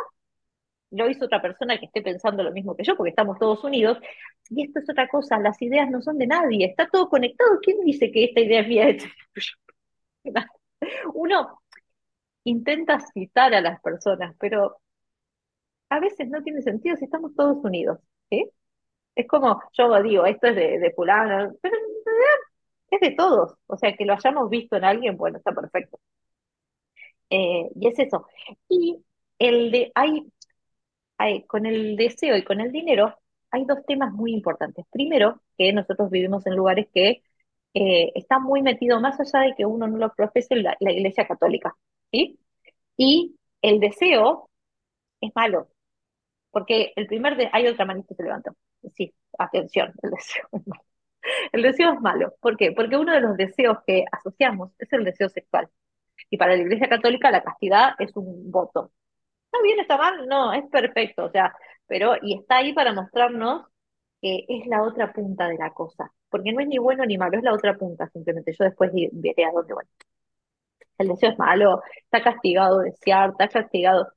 [0.91, 3.99] lo hizo otra persona que esté pensando lo mismo que yo, porque estamos todos unidos.
[4.51, 7.59] Y esto es otra cosa, las ideas no son de nadie, está todo conectado.
[7.63, 8.87] ¿Quién dice que esta idea es mía?
[11.15, 11.61] Uno
[12.45, 14.79] intenta citar a las personas, pero
[15.91, 17.99] a veces no tiene sentido si estamos todos unidos.
[19.15, 21.77] Es como, yo digo, esto es de, de fulano, pero
[22.91, 23.55] es de todos.
[23.67, 25.99] O sea, que lo hayamos visto en alguien, bueno, está perfecto.
[27.31, 28.27] Eh, y es eso.
[28.69, 29.05] Y
[29.39, 33.15] el de, hay, con el deseo y con el dinero,
[33.51, 34.87] hay dos temas muy importantes.
[34.91, 37.23] Primero, que nosotros vivimos en lugares que
[37.75, 41.27] eh, están muy metidos más allá de que uno no lo profese la, la iglesia
[41.27, 41.77] católica.
[42.13, 42.39] ¿sí?
[42.97, 44.51] Y el deseo
[45.21, 45.69] es malo.
[46.51, 48.53] Porque el primer, de, hay otra manita que se levantó.
[48.95, 50.83] Sí, atención, el deseo es malo.
[51.53, 52.35] El deseo es malo.
[52.41, 52.73] ¿Por qué?
[52.73, 55.69] Porque uno de los deseos que asociamos es el deseo sexual.
[56.31, 58.93] Y para la Iglesia Católica la castidad es un voto.
[59.47, 60.27] ¿Está bien, está mal?
[60.27, 61.25] No, es perfecto.
[61.27, 61.55] O sea,
[61.87, 63.67] pero, y está ahí para mostrarnos
[64.21, 66.13] que es la otra punta de la cosa.
[66.29, 68.53] Porque no es ni bueno ni malo, es la otra punta, simplemente.
[68.59, 69.85] Yo después veré a dónde voy.
[70.99, 74.09] El deseo es malo, está castigado desear, está castigado.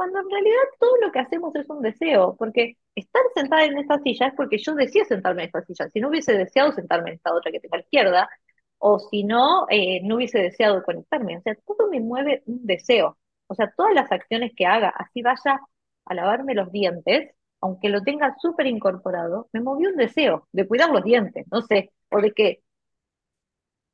[0.00, 3.98] Cuando en realidad todo lo que hacemos es un deseo, porque estar sentada en esta
[3.98, 5.90] silla es porque yo decía sentarme en esta silla.
[5.90, 8.30] Si no hubiese deseado sentarme en esta otra que tengo a la izquierda,
[8.78, 11.36] o si no, eh, no hubiese deseado conectarme.
[11.36, 13.18] O sea, todo me mueve un deseo.
[13.46, 15.60] O sea, todas las acciones que haga, así vaya
[16.06, 20.88] a lavarme los dientes, aunque lo tenga súper incorporado, me movió un deseo de cuidar
[20.90, 22.62] los dientes, no sé, o de qué.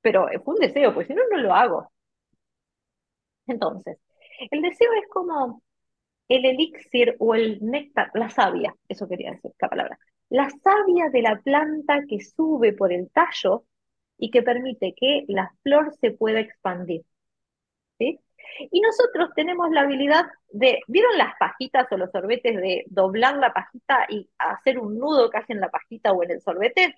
[0.01, 1.91] Pero fue un deseo, pues si no, no lo hago.
[3.47, 3.99] Entonces,
[4.51, 5.63] el deseo es como
[6.29, 9.99] el elixir o el néctar, la savia, eso quería decir, esta palabra.
[10.29, 13.65] La savia de la planta que sube por el tallo
[14.19, 17.03] y que permite que la flor se pueda expandir.
[17.99, 18.19] ¿sí?
[18.71, 23.53] Y nosotros tenemos la habilidad de, ¿vieron las pajitas o los sorbetes de doblar la
[23.53, 26.95] pajita y hacer un nudo casi en la pajita o en el sorbete?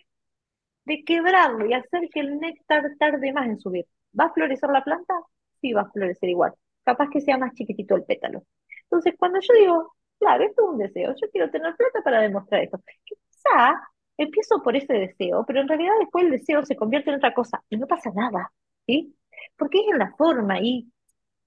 [0.85, 3.87] De quebrarlo y hacer que el néctar tarde más en subir.
[4.19, 5.15] ¿Va a florecer la planta?
[5.61, 6.55] Sí, va a florecer igual.
[6.85, 8.45] Capaz que sea más chiquitito el pétalo.
[8.91, 12.63] Entonces, cuando yo digo, claro, esto es un deseo, yo quiero tener plata para demostrar
[12.63, 12.81] esto.
[13.05, 13.75] Quizá
[14.17, 17.63] empiezo por ese deseo, pero en realidad después el deseo se convierte en otra cosa
[17.71, 18.53] y no pasa nada,
[18.87, 19.15] ¿sí?
[19.57, 20.91] Porque es en la forma y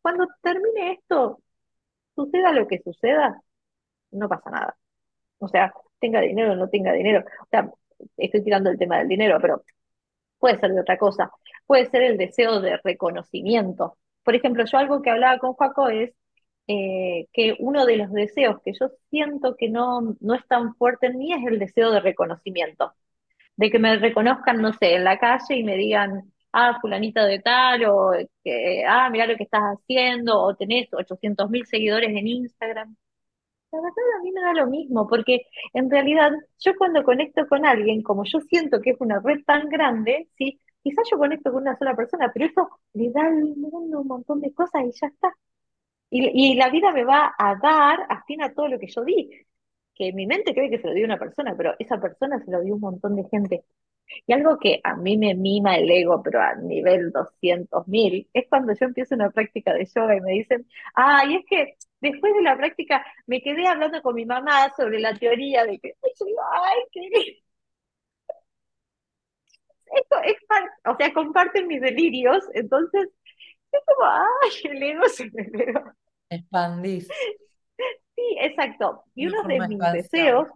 [0.02, 1.42] cuando termine esto,
[2.16, 3.42] suceda lo que suceda,
[4.12, 4.78] no pasa nada.
[5.39, 7.26] O sea, tenga dinero o no tenga dinero.
[7.42, 7.72] O sea,
[8.18, 9.64] estoy tirando el tema del dinero, pero
[10.39, 11.32] puede ser de otra cosa.
[11.68, 13.98] Puede ser el deseo de reconocimiento.
[14.24, 16.14] Por ejemplo, yo algo que hablaba con Joaco es
[16.68, 21.07] eh, que uno de los deseos que yo siento que no, no es tan fuerte
[21.07, 22.93] en mí es el deseo de reconocimiento.
[23.57, 27.39] De que me reconozcan, no sé, en la calle y me digan, ah, fulanita de
[27.39, 28.12] tal, o
[28.43, 32.95] que, ah, mira lo que estás haciendo, o tenés 800 mil seguidores en Instagram.
[33.72, 35.43] La verdad a mí me da lo mismo, porque
[35.74, 39.70] en realidad yo cuando conecto con alguien, como yo siento que es una red tan
[39.70, 40.59] grande, ¿sí?
[40.84, 44.41] quizás yo conecto con una sola persona, pero eso le da al mundo un montón
[44.41, 45.34] de cosas y ya está.
[46.12, 49.30] Y, la vida me va a dar afín a todo lo que yo di.
[49.95, 52.62] Que mi mente cree que se lo dio una persona, pero esa persona se lo
[52.62, 53.64] dio un montón de gente.
[54.28, 58.74] Y algo que a mí me mima el ego, pero a nivel 200.000, es cuando
[58.74, 62.57] yo empiezo una práctica de yoga y me dicen, ay, es que después de la
[62.57, 65.95] práctica me quedé hablando con mi mamá sobre la teoría de que,
[66.53, 67.41] ay, qué...
[69.93, 70.36] Esto es,
[70.86, 73.09] o sea, comparten mis delirios, entonces
[73.72, 75.92] es como, ay, el ego se me pegó.
[76.30, 77.08] Expandís.
[78.16, 79.04] Sí, exacto.
[79.16, 80.48] Y uno de mis deseos,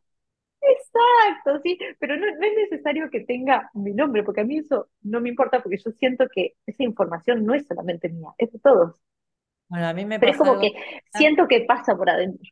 [0.61, 4.89] exacto, sí, pero no, no, es necesario que tenga mi nombre, porque a mí eso
[5.01, 8.59] no me importa, porque yo siento que esa información no es solamente mía, es de
[8.59, 9.01] todos.
[9.67, 10.73] Bueno, a mí me Pero es como que
[11.13, 12.49] siento que pasa por adentro.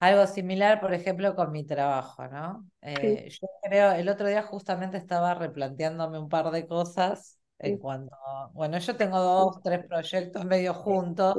[0.00, 2.70] Algo similar, por ejemplo, con mi trabajo, ¿no?
[2.82, 8.16] Eh, yo creo, el otro día justamente estaba replanteándome un par de cosas en cuanto,
[8.52, 11.36] bueno, yo tengo dos, tres proyectos medio juntos,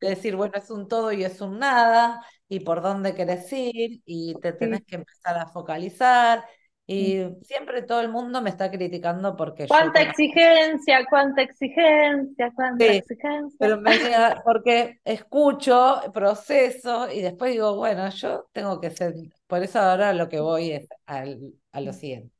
[0.00, 4.00] de decir, bueno, es un todo y es un nada, y por dónde querés ir,
[4.04, 6.44] y te tenés que empezar a focalizar,
[6.92, 11.06] y siempre todo el mundo me está criticando porque ¿Cuánta exigencia?
[11.08, 12.50] ¿Cuánta exigencia?
[12.52, 13.56] ¿Cuánta exigencia?
[13.60, 13.92] Pero me
[14.44, 19.14] porque escucho, proceso y después digo, bueno, yo tengo que ser,
[19.46, 22.34] por eso ahora lo que voy es al, a lo siguiente.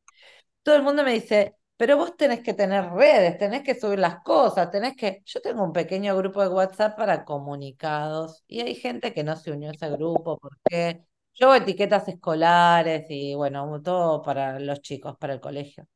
[0.64, 4.22] Todo el mundo me dice, pero vos tenés que tener redes, tenés que subir las
[4.22, 5.22] cosas, tenés que...
[5.24, 9.51] Yo tengo un pequeño grupo de WhatsApp para comunicados y hay gente que no se
[9.53, 15.33] unió a ese grupo porque yo etiquetas escolares y bueno, todo para los chicos, para
[15.33, 15.87] el colegio.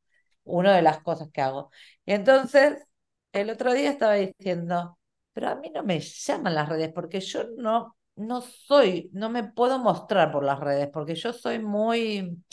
[0.43, 1.69] Una de las cosas que hago.
[2.03, 2.83] Y entonces,
[3.31, 4.97] el otro día estaba diciendo,
[5.33, 9.43] pero a mí no me llaman las redes porque yo no, no soy, no me
[9.43, 12.43] puedo mostrar por las redes porque yo soy muy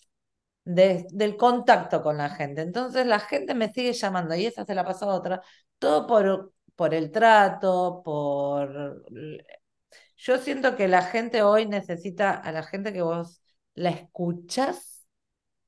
[0.64, 2.62] del contacto con la gente.
[2.62, 5.42] Entonces la gente me sigue llamando y esa se la pasa a otra,
[5.78, 9.04] todo por, por el trato, por
[10.16, 13.42] yo siento que la gente hoy necesita, a la gente que vos
[13.74, 15.06] la escuchas,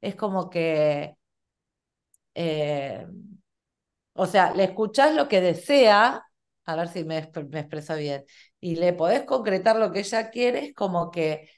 [0.01, 1.17] es como que,
[2.35, 3.07] eh,
[4.15, 6.23] o sea, le escuchás lo que desea,
[6.65, 8.25] a ver si me, me expreso bien,
[8.61, 11.49] y le podés concretar lo que ella quiere, es como que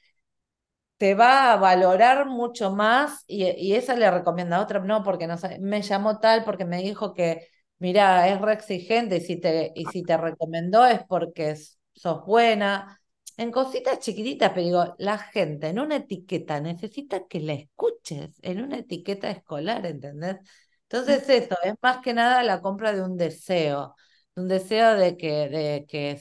[0.97, 5.27] te va a valorar mucho más y, y esa le recomienda a otra, no, porque
[5.27, 7.47] no me llamó tal, porque me dijo que,
[7.79, 11.55] mira, es re exigente y si te, y si te recomendó es porque
[11.93, 13.01] sos buena.
[13.37, 18.63] En cositas chiquititas, pero digo, la gente en una etiqueta necesita que la escuches, en
[18.63, 20.37] una etiqueta escolar, ¿entendés?
[20.83, 23.95] Entonces eso, es más que nada la compra de un deseo,
[24.35, 26.19] un deseo de que, de que,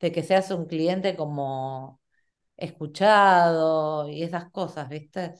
[0.00, 2.00] de que seas un cliente como
[2.64, 5.34] escuchado y esas cosas, ¿viste?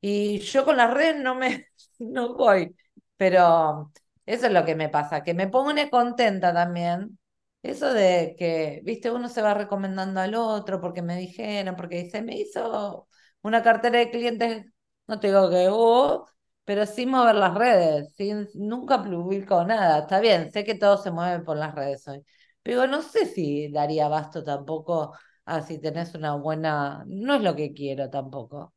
[0.00, 1.66] Y yo con las redes no me,
[1.98, 2.74] no voy,
[3.16, 3.92] pero
[4.26, 7.18] eso es lo que me pasa, que me pone contenta también
[7.62, 12.22] eso de que, viste, uno se va recomendando al otro porque me dijeron, porque dice,
[12.22, 13.08] me hizo
[13.42, 14.66] una cartera de clientes,
[15.06, 16.28] no te digo que hubo,
[16.64, 20.00] pero sin mover las redes, sin nunca publico nada.
[20.00, 22.22] Está bien, sé que todo se mueve por las redes hoy,
[22.62, 25.14] pero no sé si daría abasto tampoco
[25.48, 28.74] a si tenés una buena, no es lo que quiero tampoco.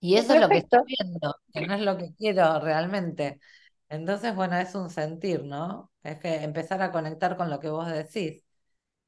[0.00, 3.38] Y eso es lo que estoy viendo, que no es lo que quiero realmente.
[3.88, 5.92] Entonces, bueno, es un sentir, ¿no?
[6.02, 8.44] Es que empezar a conectar con lo que vos decís.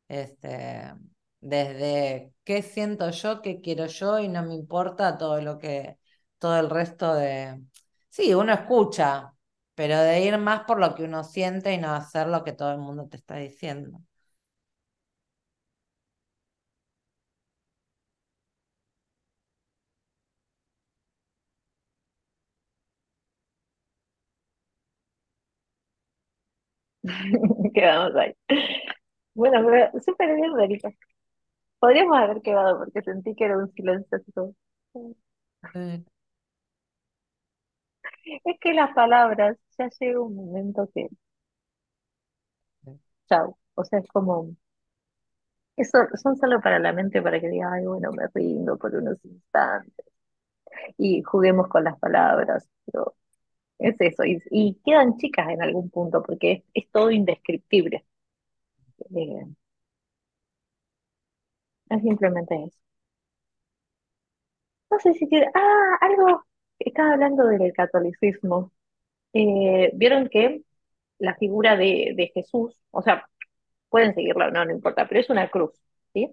[0.08, 0.92] Este,
[1.40, 5.98] desde qué siento yo, qué quiero yo, y no me importa todo lo que,
[6.38, 7.62] todo el resto de.
[8.10, 9.34] Sí, uno escucha,
[9.74, 12.72] pero de ir más por lo que uno siente y no hacer lo que todo
[12.72, 14.00] el mundo te está diciendo.
[27.74, 28.34] Quedamos ahí.
[29.34, 29.60] Bueno,
[30.04, 30.90] súper bien, Erika.
[31.80, 34.54] Podríamos haber quedado porque sentí que era un silencio así todo.
[38.44, 41.08] Es que las palabras, ya llega un momento que,
[43.28, 44.54] chao, o sea, es como,
[45.76, 49.18] eso son solo para la mente, para que diga, ay, bueno, me rindo por unos
[49.24, 50.06] instantes
[50.98, 53.14] y juguemos con las palabras, pero
[53.82, 58.04] es eso, y, quedan chicas en algún punto, porque es, todo indescriptible.
[59.14, 59.46] Eh,
[61.90, 62.78] es simplemente eso.
[64.90, 66.44] No sé si quiere, ah, algo,
[66.78, 68.72] estaba hablando del catolicismo.
[69.34, 70.62] Eh, Vieron que
[71.18, 73.28] la figura de, de Jesús, o sea,
[73.90, 75.72] pueden seguirla o no, no importa, pero es una cruz,
[76.14, 76.30] ¿sí?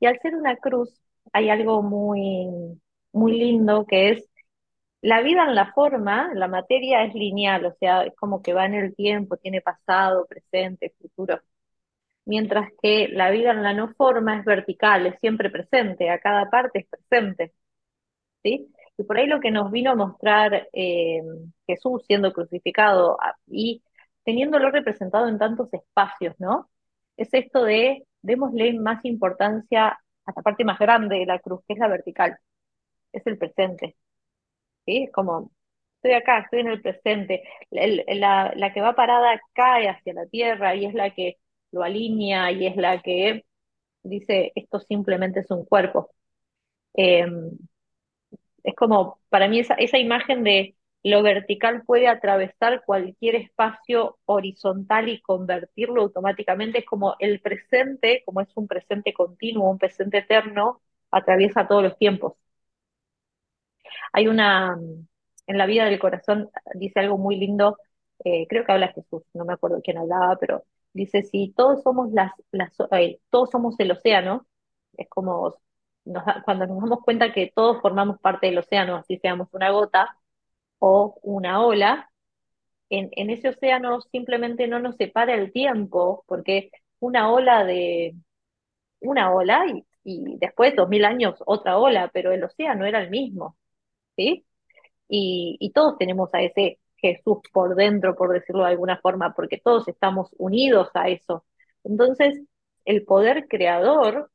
[0.00, 1.00] Y al ser una cruz,
[1.32, 2.80] hay algo muy,
[3.12, 4.30] muy lindo que es
[5.04, 8.64] la vida en la forma, la materia es lineal, o sea, es como que va
[8.66, 11.40] en el tiempo, tiene pasado, presente, futuro.
[12.26, 16.50] Mientras que la vida en la no forma es vertical, es siempre presente, a cada
[16.50, 17.52] parte es presente.
[18.42, 18.68] ¿Sí?
[18.98, 21.22] Y por ahí lo que nos vino a mostrar eh,
[21.66, 23.82] Jesús siendo crucificado y
[24.24, 26.70] teniéndolo representado en tantos espacios, ¿no?
[27.16, 29.88] Es esto de démosle más importancia
[30.26, 32.38] a la parte más grande de la cruz, que es la vertical,
[33.12, 33.96] es el presente.
[34.86, 35.04] ¿Sí?
[35.04, 35.50] Es como,
[35.96, 37.42] estoy acá, estoy en el presente.
[37.70, 41.38] la, que va parada cae hacia la tierra y es la que
[41.72, 43.44] lo alinea y es la que
[44.02, 46.10] dice, esto simplemente es un cuerpo.
[46.94, 47.52] Em,
[48.62, 55.08] es como, para mí esa, esa imagen de lo vertical puede atravesar cualquier espacio horizontal
[55.08, 60.80] y convertirlo automáticamente, es como el presente, como es un presente continuo, un presente eterno,
[61.10, 62.34] atraviesa todos los tiempos.
[64.12, 64.78] Hay una,
[65.46, 67.78] en la vida del corazón, dice algo muy lindo,
[68.24, 72.12] eh, creo que habla Jesús, no me acuerdo quién hablaba, pero dice, si todos somos,
[72.12, 72.72] las, las
[73.30, 74.46] todos somos el océano,
[74.96, 75.54] es como
[76.44, 80.16] cuando nos damos cuenta que todos formamos parte del océano, así seamos una gota
[80.80, 82.10] o una ola,
[82.90, 86.70] en, en ese océano simplemente no nos separa el tiempo, porque
[87.00, 88.14] una ola de
[89.00, 93.10] una ola y, y después, dos mil años, otra ola, pero el océano era el
[93.10, 93.56] mismo,
[94.16, 94.44] ¿sí?
[95.08, 99.88] Y, todos tenemos a ese Jesús por dentro, por decirlo de alguna forma, porque todos
[99.88, 101.44] estamos unidos a eso.
[101.84, 102.42] Entonces,
[102.84, 104.30] el poder creador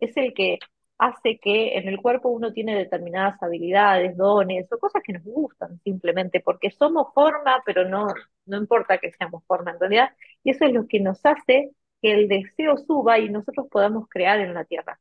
[0.00, 0.58] es el que
[0.98, 5.80] hace que en el cuerpo uno tiene determinadas habilidades, dones o cosas que nos gustan
[5.84, 8.08] simplemente, porque somos forma, pero no,
[8.46, 10.10] no importa que seamos forma en realidad,
[10.42, 11.72] y eso es lo que nos hace
[12.02, 15.00] que el deseo suba y nosotros podamos crear en la tierra.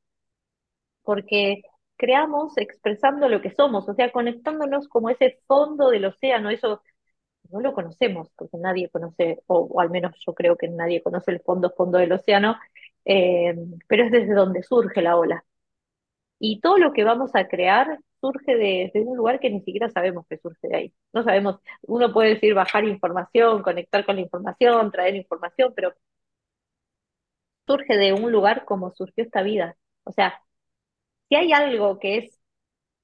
[1.04, 1.64] Porque
[1.98, 6.82] creamos expresando lo que somos, o sea, conectándonos como ese fondo del océano, eso
[7.52, 11.42] no lo conocemos, porque nadie conoce, o, al menos yo creo que nadie conoce el
[11.42, 12.58] fondo, fondo del océano,
[13.06, 13.56] eh,
[13.88, 15.46] pero es desde donde surge la ola.
[16.40, 19.90] Y todo lo que vamos a crear surge de, de, un lugar que ni siquiera
[19.90, 20.94] sabemos que surge de ahí.
[21.14, 25.94] No sabemos, uno puede decir bajar información, conectar con la información, traer información, pero
[27.68, 29.78] surge de un lugar como surgió esta vida.
[30.04, 30.42] O sea,
[31.30, 32.40] si hay algo que es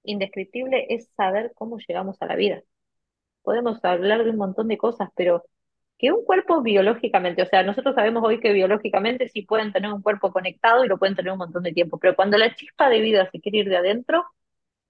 [0.04, 2.64] indescriptible es saber cómo llegamos a la vida.
[3.44, 5.44] Podemos hablar de un montón de cosas, pero
[5.98, 10.02] que un cuerpo biológicamente, o sea, nosotros sabemos hoy que biológicamente sí pueden tener un
[10.02, 13.02] cuerpo conectado y lo pueden tener un montón de tiempo, pero cuando la chispa de
[13.02, 14.26] vida se quiere ir de adentro,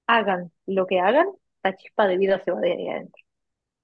[0.07, 1.27] hagan lo que hagan,
[1.63, 3.23] la chispa de vida se va de ahí adentro.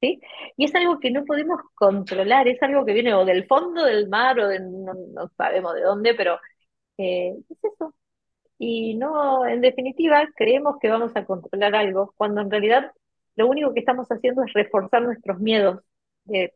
[0.02, 0.22] ¿Sí?
[0.58, 4.08] Y es algo que no podemos controlar, es algo que viene o del fondo del
[4.10, 6.40] mar o de, no, sabemos de dónde, pero
[6.98, 7.94] eh, es eso.
[8.60, 12.92] Y no, en definitiva, creemos que vamos a controlar algo, cuando en realidad
[13.36, 15.82] lo único que estamos haciendo es reforzar nuestros miedos
[16.26, 16.54] de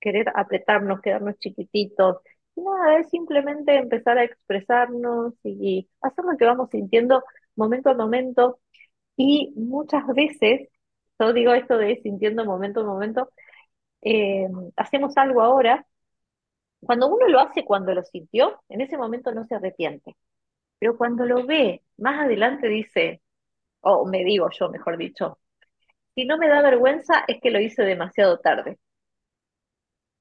[0.00, 2.18] querer apretarnos, quedarnos chiquititos.
[2.56, 7.24] Y nada, es simplemente empezar a expresarnos y hacer lo que vamos sintiendo
[7.56, 8.60] momento a momento.
[9.16, 10.68] Y muchas veces,
[11.20, 13.30] yo digo esto de sintiendo momento a momento,
[14.02, 15.86] eh, hacemos algo ahora.
[16.80, 20.16] Cuando uno lo hace cuando lo sintió, en ese momento no se arrepiente.
[20.80, 23.22] Pero cuando lo ve más adelante dice,
[23.82, 25.38] o me digo yo, mejor dicho,
[26.14, 28.78] si no me da vergüenza es que lo hice demasiado tarde.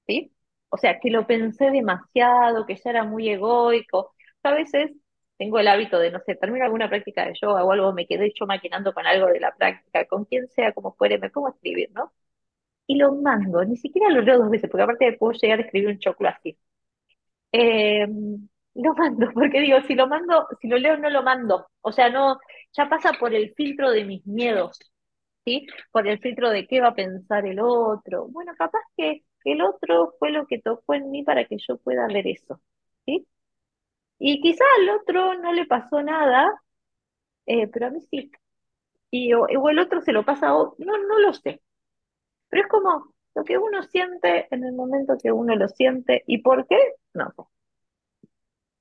[0.07, 0.32] ¿sí?
[0.70, 4.14] O sea, que lo pensé demasiado, que ya era muy egoico.
[4.43, 4.91] a veces
[5.38, 8.32] tengo el hábito de, no sé, termino alguna práctica de yoga o algo, me quedé
[8.38, 11.89] yo maquinando con algo de la práctica, con quien sea, como fuere, me pongo escribir,
[11.93, 12.12] ¿no?
[12.88, 15.89] Y lo mando, ni siquiera lo leo dos veces, porque aparte puedo llegar a escribir
[15.89, 16.57] un choclo así.
[17.51, 18.49] Em,
[18.84, 21.67] lo mando, porque digo, si lo mando, si lo leo, no lo mando.
[21.82, 22.38] O sea, no,
[22.73, 24.80] ya pasa por el filtro de mis miedos,
[25.45, 25.67] ¿sí?
[25.91, 28.27] Por el filtro de qué va a pensar el otro.
[28.30, 32.07] Bueno, capaz que el otro fue lo que tocó en mí para que yo pueda
[32.07, 32.61] ver eso,
[33.05, 33.27] ¿sí?
[34.19, 36.49] Y quizá al otro no le pasó nada,
[37.45, 38.32] eh, pero a mí sí.
[39.11, 41.61] Y, o, el otro se lo pasa a otro, no, no lo sé.
[42.49, 46.23] Pero es como lo que uno siente en el momento que uno lo siente.
[46.27, 46.77] ¿Y por qué?
[47.13, 47.34] No.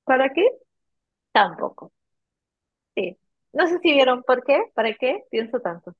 [0.09, 0.45] ¿Para qué?
[1.33, 1.93] Tampoco.
[2.95, 3.17] Sí.
[3.53, 5.95] No sé si vieron por qué, para qué pienso tanto.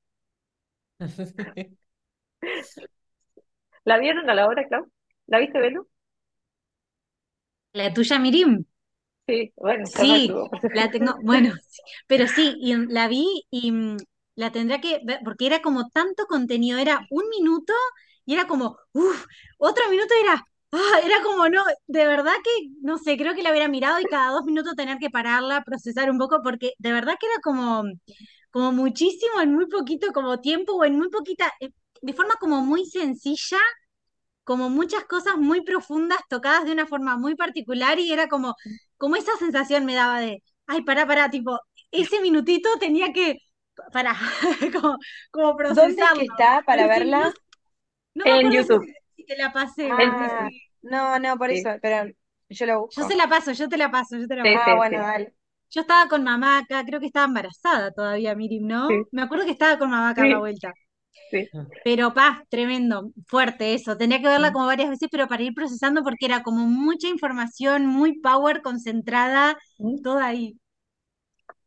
[3.83, 4.85] ¿La vieron a la hora, Clau?
[5.27, 5.85] ¿La viste, Belu?
[7.73, 8.65] La tuya, Mirim.
[9.27, 10.41] Sí, bueno, sí,
[10.71, 11.53] la tengo, bueno,
[12.07, 13.97] pero sí, y la vi y mm,
[14.35, 17.73] la tendré que ver, porque era como tanto contenido, era un minuto
[18.25, 19.25] y era como, uff,
[19.57, 23.51] otro minuto era, ah, era como, no, de verdad que, no sé, creo que la
[23.51, 27.15] hubiera mirado y cada dos minutos tener que pararla, procesar un poco, porque de verdad
[27.19, 27.83] que era como,
[28.51, 31.69] como muchísimo en muy poquito como tiempo o en muy poquita, eh,
[32.01, 33.59] de forma como muy sencilla,
[34.43, 38.55] como muchas cosas muy profundas tocadas de una forma muy particular y era como,
[38.97, 41.59] como esa sensación me daba de, ay, pará, pará, tipo,
[41.91, 43.37] ese minutito tenía que,
[43.93, 44.15] para,
[44.81, 44.97] como,
[45.31, 45.95] como procesarlo.
[45.95, 47.33] ¿Dónde está para verla?
[48.15, 48.85] en YouTube.
[48.85, 48.98] Si
[49.29, 49.89] te la pasé.
[49.91, 50.49] Ah,
[50.81, 52.11] no, no, por eso, pero
[52.49, 53.01] Yo la busco.
[53.01, 54.71] Yo se la paso, yo te la paso, yo te la paso.
[54.71, 55.33] ah, bueno, dale.
[55.69, 58.87] Yo estaba con mamá acá, creo que estaba embarazada todavía, Mirim, ¿no?
[59.11, 60.73] Me acuerdo que estaba con mamá acá a la vuelta.
[61.29, 61.47] Sí.
[61.83, 63.95] Pero pa, tremendo, fuerte eso.
[63.95, 67.85] Tenía que verla como varias veces, pero para ir procesando porque era como mucha información,
[67.85, 69.59] muy power, concentrada,
[70.03, 70.57] toda ahí.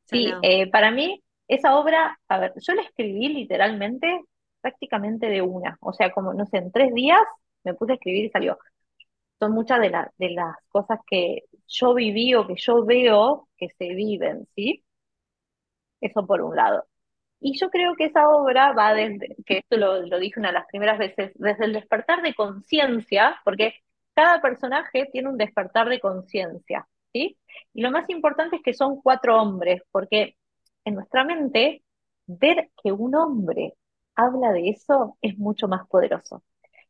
[0.07, 4.23] Sí, eh, para mí esa obra, a ver, yo la escribí literalmente
[4.61, 5.77] prácticamente de una.
[5.81, 7.21] O sea, como, no sé, en tres días
[7.65, 8.59] me puse a escribir y salió.
[9.41, 13.95] Son muchas de, de las cosas que yo viví o que yo veo que se
[13.95, 14.85] viven, ¿sí?
[16.01, 16.85] Eso por un lado.
[17.41, 20.55] Y yo creo que esa obra va desde, que esto lo, lo dije una de
[20.55, 23.75] las primeras veces, desde el despertar de conciencia, porque
[24.15, 27.39] cada personaje tiene un despertar de conciencia, ¿sí?
[27.75, 30.37] Y lo más importante es que son cuatro hombres, porque
[30.87, 31.85] en nuestra mente,
[32.27, 33.75] ver que un hombre
[34.17, 36.43] habla de eso es mucho más poderoso.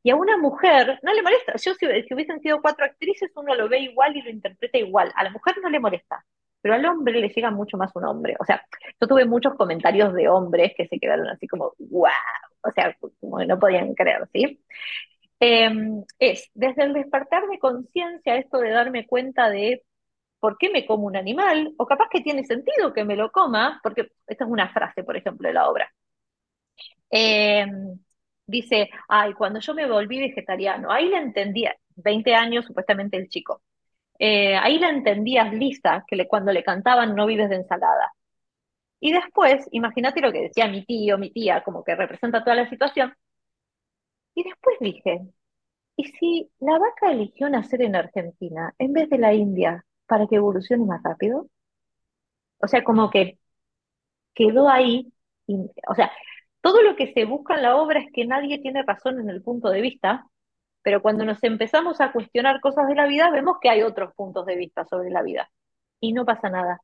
[0.02, 1.54] Y a una mujer no le molesta.
[1.56, 5.12] Yo, si, hubiesen sido cuatro actrices, uno lo ve igual y lo interpreta igual.
[5.14, 6.24] A la mujer no le molesta,
[6.60, 8.36] pero al hombre le llega mucho más un hombre.
[8.40, 8.64] O sea,
[9.00, 12.10] yo tuve muchos comentarios de hombres que se quedaron así como, wow,
[12.62, 14.60] o sea, como que no podían creer, ¿sí?
[15.40, 19.82] Em, es desde el despertar de conciencia esto de darme cuenta de
[20.40, 23.80] por qué me como un animal, o capaz que tiene sentido que me lo coma,
[23.82, 25.92] porque esta es una frase, por ejemplo, de la obra.
[27.10, 27.98] Em,
[28.52, 33.62] dice, ay, cuando yo me volví vegetariano, ahí la entendía, 20 años supuestamente el chico,
[34.18, 38.12] eh, ahí la entendías lista, que le, cuando le cantaban no vives de ensalada.
[39.00, 42.70] Y después, imagínate lo que decía mi tío, mi tía, como que representa toda la
[42.70, 43.14] situación.
[44.34, 45.22] Y después dije,
[45.96, 50.36] ¿y si la vaca eligió nacer en Argentina en vez de la India para que
[50.36, 51.48] evolucione más rápido?
[52.58, 53.38] O sea, como que
[54.34, 55.12] quedó ahí,
[55.88, 56.12] o sea,
[56.62, 59.42] todo lo que se busca en la obra es que nadie tiene razón en el
[59.42, 60.26] punto de vista,
[60.82, 64.46] pero cuando nos empezamos a cuestionar cosas de la vida, vemos que hay otros puntos
[64.46, 65.50] de vista sobre la vida
[66.00, 66.80] y no pasa nada.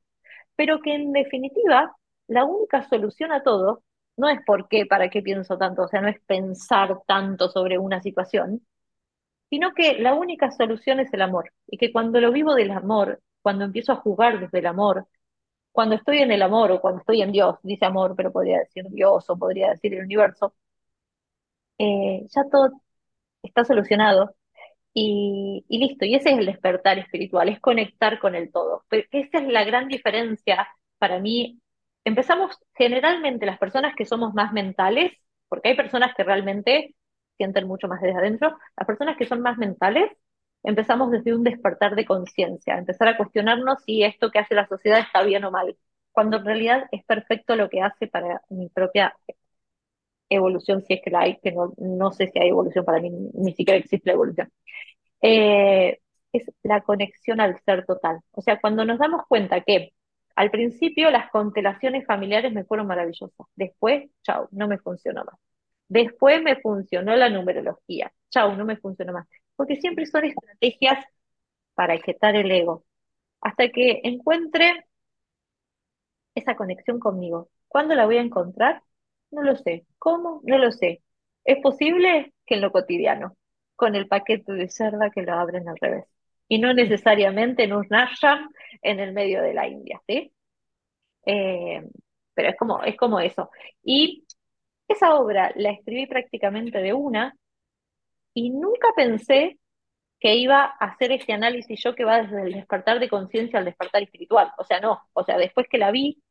[0.56, 1.96] Pero que en definitiva,
[2.28, 3.84] la única solución a todo
[4.16, 7.78] no es por qué, para qué pienso tanto, o sea, no es pensar tanto sobre
[7.78, 8.66] una situación,
[9.50, 11.52] sino que la única solución es el amor.
[11.66, 15.06] Y que cuando lo vivo del amor, cuando empiezo a jugar desde el amor,
[15.78, 18.84] cuando estoy en el amor o cuando estoy en Dios, dice amor, pero podría decir
[18.90, 20.52] Dios o podría decir el universo,
[21.78, 22.82] eh, ya todo
[23.42, 24.34] está solucionado
[24.94, 26.04] y, listo.
[26.04, 28.84] Y ese es el despertar espiritual, es conectar con el todo.
[28.88, 30.68] Pero esa es la gran diferencia
[30.98, 31.60] para mí.
[32.04, 35.12] Empezamos generalmente las personas que somos más mentales,
[35.48, 36.96] porque hay personas que realmente
[37.36, 40.10] sienten mucho más desde adentro, las personas que son más mentales
[40.68, 45.00] empezamos desde un despertar de conciencia, empezar a cuestionarnos si esto que hace la sociedad
[45.00, 45.76] está bien o mal,
[46.12, 49.14] cuando en realidad es perfecto lo que hace para mi propia
[50.28, 53.10] evolución, si es que la hay, que no, no sé si hay evolución para mí,
[53.34, 54.50] ni siquiera existe la evolución.
[55.22, 55.98] Eh,
[56.32, 58.20] es la conexión al ser total.
[58.32, 59.92] O sea, cuando nos damos cuenta que
[60.36, 65.36] al principio las constelaciones familiares me fueron maravillosas, después, chao, no me funcionó más.
[65.88, 69.26] Después me funcionó la numerología, chao, no me funcionó más
[69.58, 71.04] porque siempre son estrategias
[71.74, 72.84] para quitar el ego,
[73.40, 74.86] hasta que encuentre
[76.34, 77.50] esa conexión conmigo.
[77.68, 78.82] ¿Cuándo la voy a encontrar?
[79.32, 79.84] No lo sé.
[79.98, 80.40] ¿Cómo?
[80.44, 81.02] No lo sé.
[81.44, 83.36] Es posible que en lo cotidiano,
[83.76, 86.04] con el paquete de cerda que lo abren al revés.
[86.48, 88.50] Y no necesariamente en un ashram
[88.82, 90.32] en el medio de la India, ¿sí?
[91.26, 91.82] Eh,
[92.34, 93.50] pero es como, es como eso.
[93.82, 94.24] Y
[94.88, 97.36] esa obra la escribí prácticamente de una,
[98.38, 99.58] y nunca pensé
[100.20, 103.64] que iba a hacer ese análisis yo que va desde el despertar de conciencia al
[103.66, 104.52] despertar espiritual.
[104.58, 105.02] O sea, no.
[105.14, 106.22] O sea, después que la vi,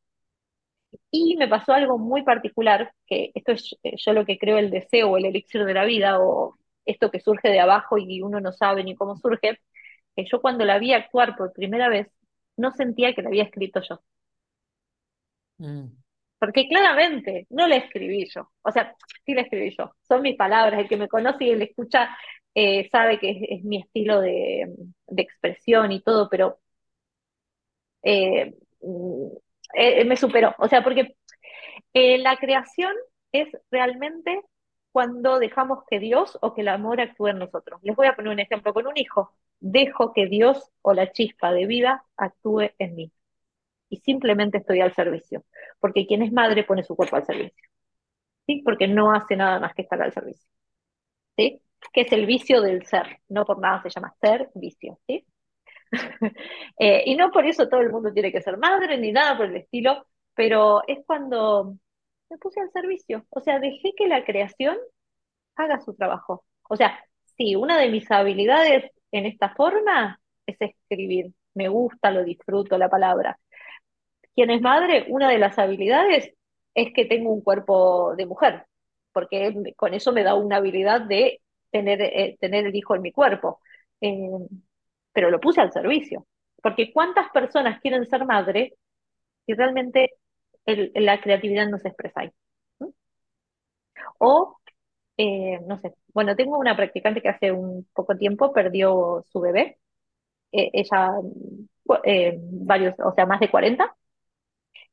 [1.10, 4.70] y me pasó algo muy particular, que esto es eh, yo lo que creo el
[4.70, 6.56] deseo el elixir de la vida, o
[6.86, 9.60] esto que surge de abajo y uno no sabe ni cómo surge,
[10.16, 12.08] que yo cuando la vi actuar por primera vez,
[12.56, 14.00] no sentía que la había escrito yo.
[15.58, 16.07] Mm
[16.38, 18.94] porque claramente no la escribí yo, o sea,
[19.24, 22.16] sí la escribí yo, son mis palabras, el que me conoce y le escucha
[22.54, 24.68] eh, sabe que es, mi estilo de,
[25.16, 26.58] expresión y todo, pero
[28.02, 29.26] eh, mm,
[29.74, 31.16] eh, me superó, o sea, porque
[31.94, 32.92] la creación
[33.32, 34.42] es realmente
[34.92, 37.80] cuando dejamos que Dios o que el amor actúe en nosotros.
[37.82, 38.74] Les voy a poner un ejemplo.
[38.74, 39.32] Con un hijo.
[39.60, 43.12] Dejo que Dios o la chispa de vida actúe en mí
[43.88, 45.44] y simplemente estoy al servicio,
[45.80, 47.68] porque quien es madre pone su cuerpo al servicio,
[48.46, 48.62] ¿sí?
[48.64, 50.48] Porque no hace nada más que estar al servicio,
[51.36, 51.62] ¿sí?
[51.92, 55.26] Que es el vicio del ser, no por nada se llama ser vicio, ¿sí?
[56.78, 59.46] Eh, y no por eso todo el mundo tiene que ser madre ni nada por
[59.46, 61.76] el estilo, pero es cuando
[62.30, 64.76] me puse al servicio, o sea, dejé que la creación
[65.56, 66.44] haga su trabajo.
[66.68, 66.98] O sea,
[67.36, 71.32] sí, una de mis habilidades en esta forma es escribir.
[71.54, 73.38] Me gusta, lo disfruto la palabra.
[74.38, 76.32] Quien es madre, una de las habilidades
[76.72, 78.66] es que tengo un cuerpo de mujer,
[79.12, 81.42] porque con eso me da una habilidad de
[81.72, 83.60] tener, eh, tener el hijo en mi cuerpo.
[84.00, 84.30] Eh,
[85.12, 86.24] pero lo puse al servicio,
[86.62, 88.74] porque ¿cuántas personas quieren ser madre
[89.46, 90.12] y realmente
[90.66, 92.30] la creatividad no se expresa ahí?
[94.18, 94.58] O,
[95.18, 99.78] eh, no sé, bueno, tengo una practicante que hace un poco tiempo perdió su bebé,
[100.52, 101.12] ella,
[101.84, 103.94] varios, o sea, más de 40,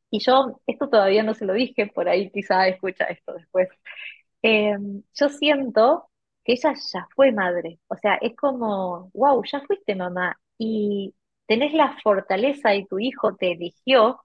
[0.09, 3.69] y yo, esto todavía no se lo dije, por ahí quizá escucha esto después.
[5.13, 6.09] yo siento
[6.43, 7.79] que ella ya fue madre.
[7.87, 11.15] O sea, es como, wow, ya fuiste mamá y
[11.47, 14.21] tenés la fortaleza y tu hijo te eligió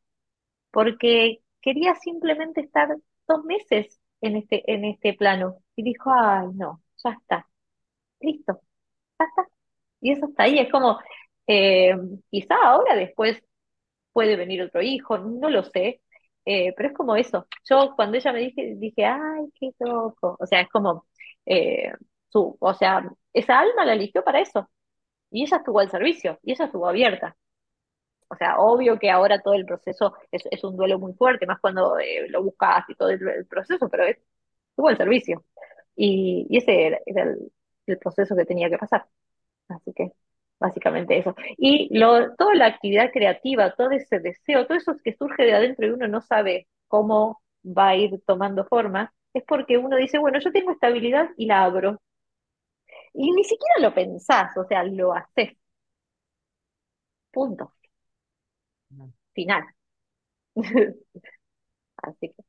[0.72, 2.88] porque quería simplemente estar
[3.28, 5.58] dos meses en este, en este plano.
[5.76, 7.48] Y dijo, ay, no, ya está,
[8.20, 8.60] listo,
[9.18, 9.48] ya está.
[10.00, 10.98] Y eso está ahí, es como,
[11.48, 11.94] eh,
[12.30, 13.42] quizá ahora después
[14.12, 16.02] puede venir otro hijo, no lo sé,
[16.44, 17.46] eh, pero es como eso.
[17.68, 20.36] Yo cuando ella me dije, dije, ay, qué loco.
[20.38, 21.06] O sea, es como,
[21.46, 21.92] eh,
[22.28, 24.70] su, o sea, esa alma la eligió para eso.
[25.30, 27.36] Y ella estuvo al servicio, y ella estuvo abierta.
[28.28, 31.98] O sea, obvio que ahora todo el proceso es, un duelo muy fuerte, más cuando
[31.98, 35.44] eh, lo buscas y todo el, proceso, pero estuvo al servicio.
[35.96, 39.06] Y, ese era, el, proceso que tenía que pasar.
[39.68, 40.12] Así que,
[40.60, 41.34] básicamente eso.
[41.58, 45.86] Y lo, toda la actividad creativa, todo ese deseo, todo eso que surge de adentro
[45.86, 50.38] y uno no sabe cómo va a ir tomando forma, es porque uno dice, bueno,
[50.40, 51.98] yo tengo esta habilidad y la abro.
[53.14, 55.56] Y ni siquiera lo pensás, o sea, lo haces.
[57.32, 57.72] Punto.
[59.34, 59.64] Final.
[61.96, 62.42] Así que,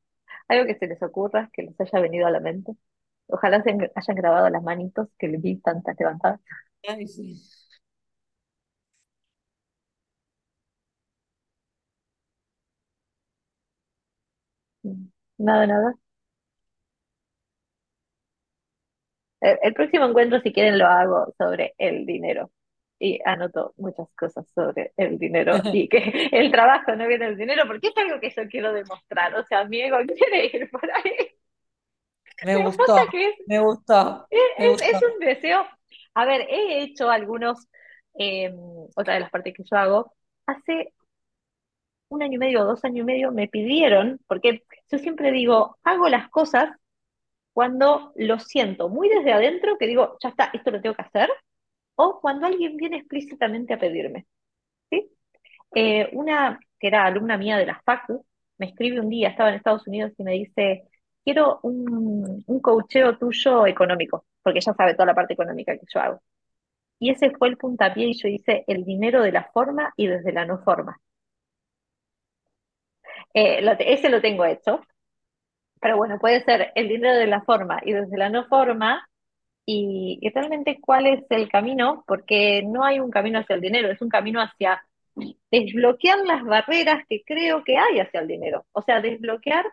[0.48, 2.72] algo que se les ocurra, que les haya venido a la mente.
[3.28, 6.40] Ojalá se hayan grabado las manitos que les vi tantas levantadas.
[6.88, 7.36] Ay, sí.
[15.42, 15.94] Nada, nada.
[19.40, 22.50] El, próximo encuentro, si quieren, lo hago sobre el dinero.
[23.00, 25.98] Y anoto muchas cosas sobre el dinero y que
[26.32, 29.34] el trabajo no viene del dinero, porque es algo que yo quiero demostrar.
[29.34, 31.36] O sea, mi ego quiere ir por ahí.
[32.44, 32.96] Me gustó,
[33.48, 34.28] me gustó.
[34.30, 35.66] Es, un deseo.
[36.14, 37.68] A ver, he hecho algunos,
[38.14, 38.54] em,
[38.94, 40.14] otra de las partes que yo hago,
[40.46, 40.92] hace
[42.12, 46.08] un año y medio dos años y medio me pidieron, porque yo siempre digo, hago
[46.08, 46.70] las cosas
[47.52, 51.30] cuando lo siento muy desde adentro, que digo, ya está, esto lo tengo que hacer,
[51.96, 54.26] o cuando alguien viene explícitamente a pedirme.
[54.90, 55.10] ¿sí?
[55.74, 58.24] Eh, una que era alumna mía de la FACU,
[58.58, 60.84] me escribe un día, estaba en Estados Unidos y me dice,
[61.24, 66.00] quiero un, un coacheo tuyo económico, porque ella sabe toda la parte económica que yo
[66.00, 66.22] hago.
[66.98, 70.32] Y ese fue el puntapié y yo hice el dinero de la forma y desde
[70.32, 71.00] la no forma.
[73.34, 74.80] Eh, ese lo tengo hecho,
[75.80, 79.08] pero bueno, puede ser el dinero de la forma y desde la no forma,
[79.66, 84.02] y, realmente cuál es el camino, porque no hay un camino hacia el dinero, es
[84.02, 84.82] un camino hacia
[85.50, 88.66] desbloquear las barreras que creo que hay hacia el dinero.
[88.72, 89.66] O sea, desbloquear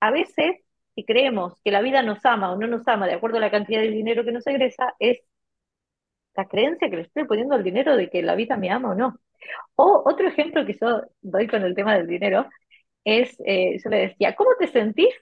[0.00, 0.56] a veces,
[0.94, 3.50] si creemos que la vida nos ama o no nos ama de acuerdo a la
[3.50, 5.20] cantidad de dinero que nos egresa, es
[6.36, 8.94] la creencia que le estoy poniendo al dinero de que la vida me ama o
[8.94, 9.18] no.
[9.76, 12.46] O otro ejemplo que yo doy con el tema del dinero
[13.04, 15.14] es, eh, yo le decía, ¿cómo te sentís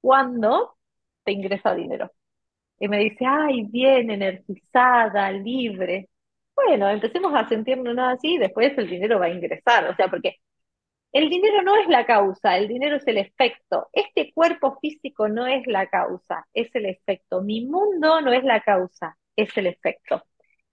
[0.00, 0.76] cuando
[1.24, 2.12] te ingresa dinero?
[2.78, 6.10] Y me dice, ay, bien, energizada, libre.
[6.54, 9.88] Bueno, empecemos a sentirnos así y después el dinero va a ingresar.
[9.90, 10.36] O sea, porque
[11.12, 13.88] el dinero no es la causa, el dinero es el efecto.
[13.92, 17.40] Este cuerpo físico no es la causa, es el efecto.
[17.42, 20.24] Mi mundo no es la causa, es el efecto.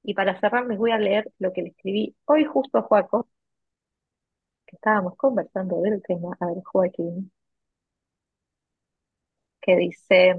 [0.03, 3.27] Y para cerrar les voy a leer lo que le escribí hoy justo a Joaco,
[4.73, 7.31] estábamos conversando del tema, a ver, Joaquín,
[9.61, 10.35] que dice,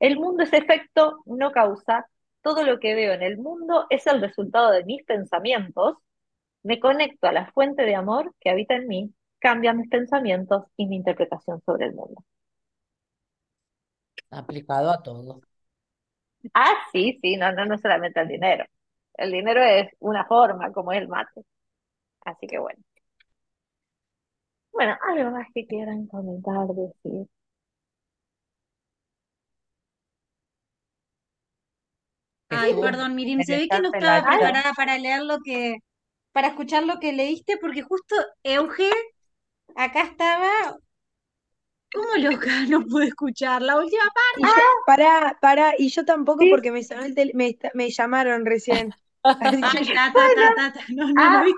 [0.00, 2.08] el mundo es efecto, no causa,
[2.42, 5.98] todo lo que veo en el mundo es el resultado de mis pensamientos,
[6.64, 10.86] me conecto a la fuente de amor que habita en mí, cambia mis pensamientos y
[10.88, 12.24] mi interpretación sobre el mundo.
[14.30, 15.40] Aplicado a todo.
[16.54, 18.64] Ah, sí, sí, no, no, no solamente al dinero.
[19.14, 21.42] El dinero es una forma, como es el mate.
[22.24, 22.82] Así que bueno.
[24.72, 27.28] Bueno, algo más que quieran comentar, decir.
[32.48, 35.76] Ay, perdón, Mirim, se ve que no estaba preparada para leer lo que,
[36.32, 38.14] para escuchar lo que leíste, porque justo
[38.44, 38.90] Euge
[39.76, 40.50] acá estaba
[41.92, 44.50] como loca, no pude escuchar la última parte.
[44.84, 46.80] para, para, y yo tampoco porque me,
[47.34, 48.94] me, me llamaron recién.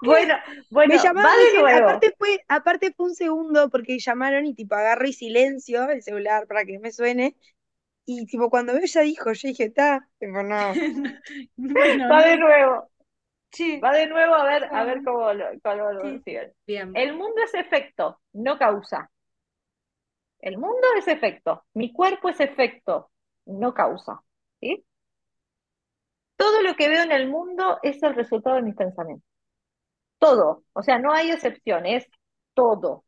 [0.02, 0.34] Bueno,
[0.70, 1.30] bueno, me llamaron
[1.68, 6.64] aparte fue, aparte fue un segundo porque llamaron y tipo agarré silencio el celular para
[6.64, 7.36] que me suene.
[8.04, 10.72] Y tipo cuando ella dijo, yo dije, está, tipo no.
[12.12, 12.90] Va de nuevo.
[13.52, 13.78] Sí.
[13.80, 15.90] Va de nuevo a ver, a ver cómo lo, cómo
[16.66, 16.92] Bien.
[16.94, 19.10] El mundo es efecto, no causa.
[20.40, 23.10] El mundo es efecto, mi cuerpo es efecto,
[23.46, 24.20] no causa.
[24.60, 24.84] ¿sí?
[26.42, 29.28] Todo lo que veo en el mundo es el resultado de mis pensamientos.
[30.18, 32.06] Todo, o sea, no hay excepciones,
[32.54, 33.04] todo.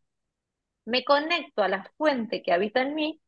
[0.86, 3.20] Me conecto a la fuente que habita en mí,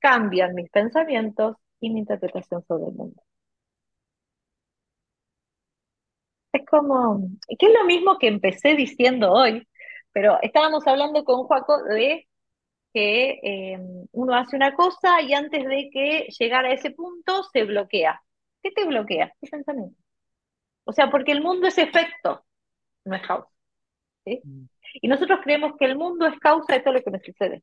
[0.00, 3.22] cambian mis pensamientos y mi interpretación sobre el mundo.
[6.52, 7.28] Es como,
[7.58, 9.66] que es lo mismo que empecé diciendo hoy,
[10.12, 12.26] pero estábamos hablando con Juaco de
[12.94, 13.78] que eh,
[14.12, 18.20] uno hace una cosa y antes de que llegara a ese punto se bloquea.
[18.64, 19.32] ¿Qué te bloquea?
[19.40, 19.96] ¿Qué pensamiento?
[20.84, 22.44] O sea, porque el mundo es efecto,
[23.04, 23.48] no es causa.
[24.26, 24.66] Mm.
[25.02, 27.62] Y nosotros creemos que el mundo es causa de todo lo que me sucede.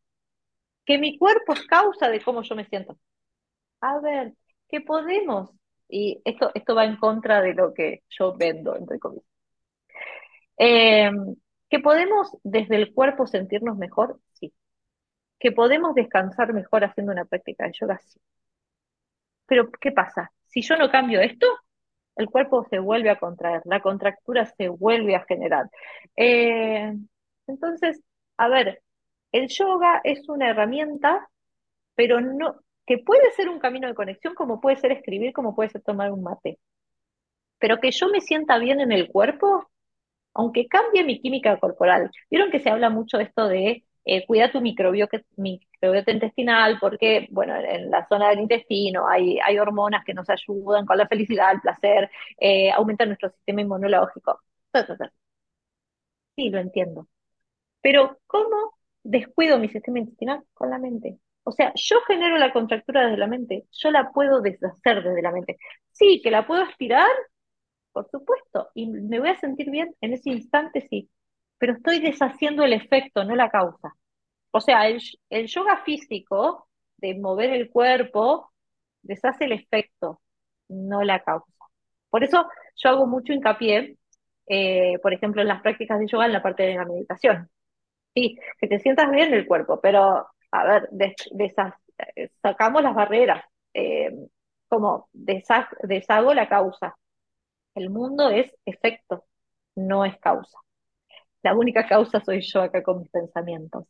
[0.85, 2.97] Que mi cuerpo es causa de cómo yo me siento.
[3.81, 4.33] A ver,
[4.69, 5.51] ¿qué podemos?
[5.89, 9.25] Y esto, esto va en contra de lo que yo vendo, entre comillas.
[10.57, 11.11] Eh,
[11.69, 14.19] ¿Que podemos desde el cuerpo sentirnos mejor?
[14.33, 14.53] Sí
[15.41, 18.19] que podemos descansar mejor haciendo una práctica de yoga, sí.
[19.47, 20.31] Pero, ¿qué pasa?
[20.51, 21.47] Si yo no cambio esto,
[22.17, 25.65] el cuerpo se vuelve a contraer, la contractura se vuelve a generar.
[26.17, 26.93] Eh,
[27.47, 28.01] entonces,
[28.37, 28.81] a ver,
[29.31, 31.29] el yoga es una herramienta,
[31.95, 32.57] pero no,
[32.87, 36.11] que puede ser un camino de conexión, como puede ser escribir, como puede ser tomar
[36.11, 36.59] un mate.
[37.59, 39.69] Pero que yo me sienta bien en el cuerpo,
[40.33, 42.11] aunque cambie mi química corporal.
[42.31, 45.21] Vieron que se habla mucho esto de eh, cuida tu microbiota,
[46.07, 50.97] intestinal porque, bueno, en la zona del intestino hay, hay hormonas que nos ayudan con
[50.97, 52.09] la felicidad, el placer,
[52.39, 54.41] eh, aumentan nuestro sistema inmunológico.
[56.35, 57.07] Sí, lo entiendo.
[57.81, 60.43] Pero ¿cómo descuido mi sistema intestinal?
[60.53, 61.19] Con la mente.
[61.43, 65.31] O sea, yo genero la contractura desde la mente, yo la puedo deshacer desde la
[65.31, 65.57] mente.
[65.91, 67.09] Sí, que la puedo aspirar,
[67.91, 71.09] por supuesto, y me voy a sentir bien en ese instante, sí,
[71.61, 73.95] pero estoy deshaciendo el efecto, no la causa.
[74.49, 74.99] O sea, el,
[75.47, 76.67] yoga físico
[76.97, 78.51] de mover el cuerpo
[79.03, 80.21] deshace el efecto,
[80.69, 81.53] no la causa.
[82.09, 82.47] Por eso
[82.77, 83.95] yo hago mucho hincapié,
[84.47, 87.47] eh, por ejemplo, en las prácticas de yoga en la parte de la meditación.
[88.15, 90.89] Sí, que te sientas bien en el cuerpo, pero a ver,
[92.41, 94.11] sacamos las barreras, eh,
[94.67, 96.97] como deshago la causa.
[97.75, 99.25] El mundo es efecto,
[99.75, 100.57] no es causa.
[101.43, 103.85] La única causa soy yo acá con mis pensamientos.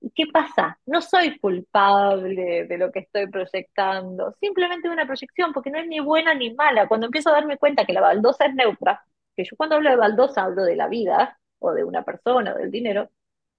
[0.00, 0.78] ¿Y qué pasa?
[0.86, 6.00] No soy culpable de lo que estoy proyectando, simplemente una proyección, porque no es ni
[6.00, 6.88] buena ni mala.
[6.88, 9.02] Cuando empiezo a darme cuenta que la baldosa es neutra,
[9.36, 12.58] que yo cuando hablo de baldosa hablo de la vida, o de una persona, o
[12.58, 13.10] del dinero,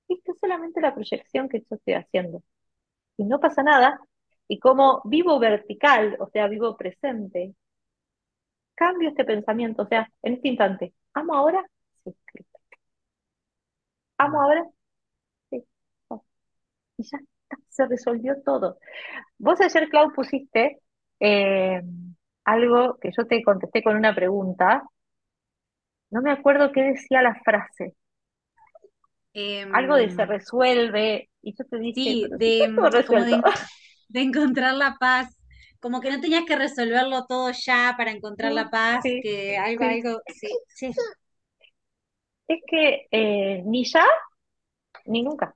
[0.07, 2.43] esto es solamente la proyección que yo estoy haciendo.
[3.17, 3.99] Y no pasa nada,
[4.47, 7.55] y como vivo vertical, o sea, vivo presente,
[8.75, 11.63] cambio este pensamiento, o sea, en este instante, ¿amo ahora?
[12.03, 12.13] Sí,
[14.21, 14.63] ¿Amo ahora?
[15.49, 15.63] Sí.
[16.97, 18.77] Y ya está, se resolvió todo.
[19.39, 20.79] Vos ayer, Clau, pusiste
[21.19, 21.81] eh,
[22.43, 24.83] algo que yo te contesté con una pregunta.
[26.11, 27.95] No me acuerdo qué decía la frase.
[29.73, 32.63] algo de se em, resuelve, y yo te dije, sí, de,
[34.09, 35.35] de, encontrar la paz
[35.79, 40.21] como que no tenías que resolverlo todo ya para encontrar la paz, que algo, algo,
[40.27, 40.93] sí, sí
[42.47, 44.05] es que eh, ni ya
[45.05, 45.55] ni nunca.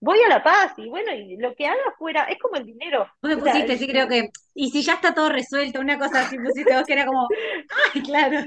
[0.00, 3.08] Voy a la paz y bueno, y lo que haga fuera es como el dinero.
[3.20, 4.30] Vos me pusiste, sí, creo que.
[4.54, 7.26] Y si ya está todo resuelto, una cosa así pusiste vos que era como.
[7.94, 8.38] ¡Ay, claro!
[8.38, 8.46] Es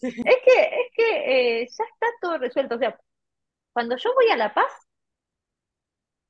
[0.00, 2.76] que, es que eh, ya está todo resuelto.
[2.76, 2.98] O sea,
[3.74, 4.72] cuando yo voy a la paz,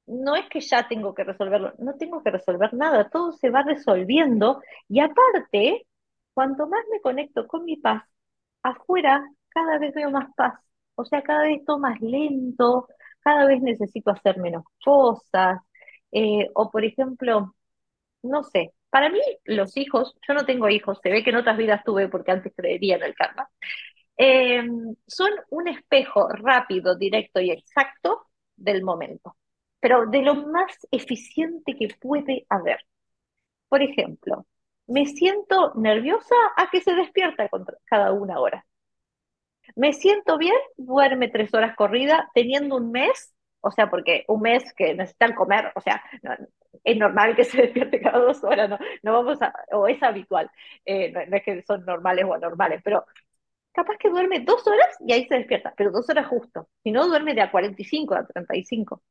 [0.06, 3.62] no es que ya tengo que resolverlo, no tengo que resolver nada, todo se va
[3.62, 4.62] resolviendo.
[4.88, 5.86] Y aparte,
[6.34, 8.02] cuanto más me conecto con mi paz,
[8.62, 9.24] afuera
[9.56, 10.54] cada vez veo más paz.
[10.96, 12.88] O sea, cada vez todo más lento,
[13.20, 15.60] cada vez necesito hacer menos cosas.
[16.12, 17.54] Eh, o por ejemplo,
[18.22, 21.56] no sé, para mí los hijos, yo no tengo hijos, se ve que en otras
[21.58, 23.48] vidas tuve porque antes creería en el karma,
[24.16, 28.26] em, son un espejo rápido, directo y exacto
[28.56, 29.36] del momento,
[29.80, 32.80] pero de lo más eficiente que puede haber.
[33.68, 34.46] Por ejemplo,
[34.88, 37.48] me siento nerviosa a que se despierta
[37.86, 38.64] cada una hora.
[39.74, 44.72] Me siento bien, duerme tres horas corrida, teniendo un mes, o sea, porque un mes
[44.74, 46.02] que necesitan comer, o sea,
[46.84, 50.50] es normal que se despierte cada dos horas, no, no vamos a, o es habitual,
[50.84, 53.04] eh, no, es que son normales o anormales, pero
[53.72, 57.06] capaz que duerme dos horas y ahí se despierta, pero dos horas justo, si no
[57.08, 59.02] duerme de a 45 a 35.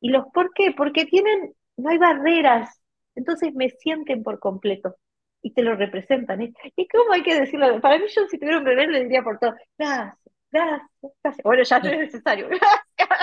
[0.00, 0.72] ¿Y los por qué?
[0.76, 2.80] Porque tienen, no hay barreras,
[3.14, 4.96] entonces me sienten por completo
[5.44, 6.40] y te lo representan.
[6.42, 6.52] ¿eh?
[6.74, 7.80] ¿Y cómo hay que decirlo?
[7.80, 10.18] Para mí, yo si tuviera un bebé le diría por todo, gracias,
[10.50, 10.90] gracias,
[11.22, 11.44] gracias.
[11.44, 12.48] Bueno, ya no es necesario,
[12.98, 13.18] gracias.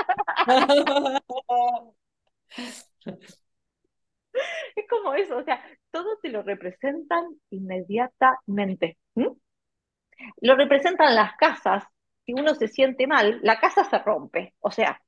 [4.75, 8.97] es como eso, o sea, todo te lo representan inmediatamente.
[10.41, 11.83] Lo representan las casas.
[12.25, 14.53] Si uno se siente mal, la casa se rompe.
[14.59, 15.01] O sea,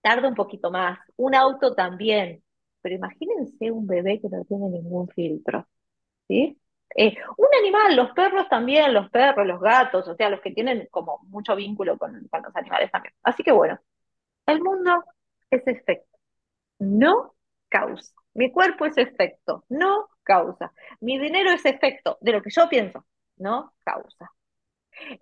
[0.00, 0.98] tarda un poquito más.
[1.16, 2.42] Un auto también.
[2.80, 5.66] Pero imagínense un bebé que no tiene ningún filtro.
[6.28, 6.58] ¿Sí?
[6.96, 10.86] Eh, un animal, los perros también, los perros, los gatos, o sea, los que tienen
[10.90, 13.14] como mucho vínculo con, los animales también.
[13.22, 13.78] Así que bueno,
[14.46, 15.04] el mundo
[15.50, 16.18] es efecto,
[16.78, 17.34] no
[17.68, 18.14] causa.
[18.34, 20.72] Mi cuerpo es efecto, no causa.
[21.00, 23.04] Mi dinero es efecto de lo que yo pienso,
[23.36, 24.32] no causa.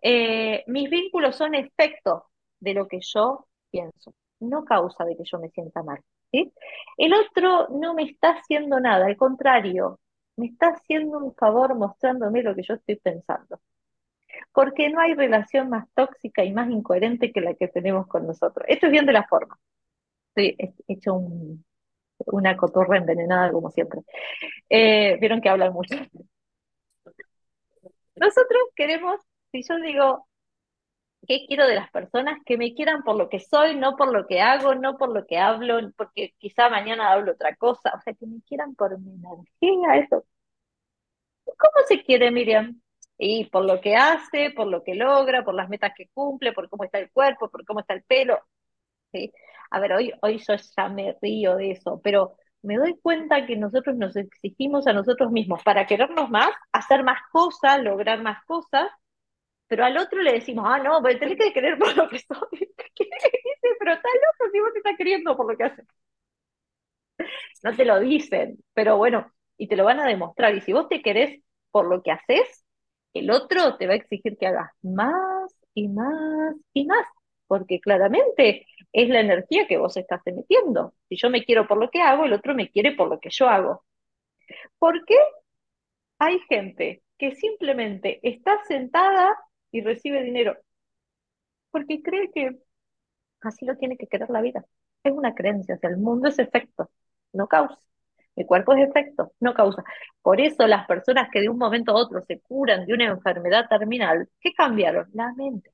[0.03, 2.27] Eh, mis vínculos son efecto
[2.61, 6.01] de lo que yo pienso, no causa de que yo me sienta mal.
[6.31, 6.53] ¿sí?
[6.97, 9.99] El otro no me está haciendo nada, al contrario,
[10.37, 13.61] me está haciendo un favor mostrándome lo que yo estoy pensando.
[14.53, 18.67] Porque no hay relación más tóxica y más incoherente que la que tenemos con nosotros.
[18.69, 19.59] Esto es bien de la forma.
[20.35, 20.57] Estoy
[20.89, 21.21] hecho
[22.27, 24.01] una cotorra envenenada como siempre.
[24.69, 25.95] Eh, vieron que hablan mucho.
[28.17, 30.27] Nosotros queremos, si yo digo,
[31.27, 32.39] ¿qué quiero de las personas?
[32.45, 35.27] Que me quieran por lo que soy, no por lo que hago, no por lo
[35.27, 39.13] que hablo, porque quizá mañana hablo otra cosa, o sea, que me quieran por mi
[39.15, 40.25] energía, eso.
[41.45, 42.81] ¿Cómo se quiere, Miriam?
[43.19, 46.69] Y por lo que hace, por lo que logra, por las metas que cumple, por
[46.69, 48.41] cómo está el cuerpo, por cómo está el pelo.
[49.13, 49.33] ¿sí?
[49.71, 53.57] A ver, hoy, hoy yo ya me río de eso, pero me doy cuenta que
[53.57, 58.91] nosotros nos exigimos a nosotros mismos para querernos más, hacer más cosas, lograr más cosas,
[59.73, 62.37] pero al otro le decimos, ah, no, pero tenés que querer por lo que soy.
[62.99, 63.69] dice?
[63.79, 65.87] Pero tal otro si vos te estás queriendo por lo que haces.
[67.63, 70.55] No te lo dicen, pero bueno, y te lo van a demostrar.
[70.55, 72.67] Y si vos te querés por lo que haces,
[73.15, 77.07] el otro te va a exigir que hagas más y más y más,
[77.47, 80.93] porque claramente es la energía que vos estás emitiendo.
[81.09, 83.31] Si yo me quiero por lo que hago, el otro me quiere por lo que
[83.31, 83.87] yo hago.
[84.79, 85.17] ¿Por qué
[86.19, 89.35] hay gente que simplemente está sentada
[89.73, 90.57] y recibe dinero?
[91.71, 92.59] Porque cree que
[93.43, 94.65] así lo tiene que querer la vida.
[95.05, 96.91] Es una creencia, o sea, el mundo es efecto,
[97.33, 97.79] no causa.
[98.37, 99.85] El cuerpo es efecto, no causa.
[100.23, 103.69] Por eso las personas que de un momento a otro se curan de una enfermedad
[103.69, 105.09] terminal, ¿qué cambiaron?
[105.15, 105.71] La mente.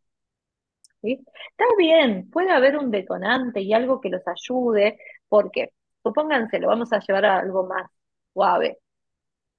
[1.03, 4.99] Está bien, puede haber un detonante y algo que los ayude,
[5.29, 5.73] porque,
[6.03, 7.89] supónganse, lo vamos a llevar a algo más
[8.33, 8.79] suave.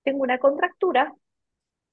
[0.03, 1.13] Tengo una contractura,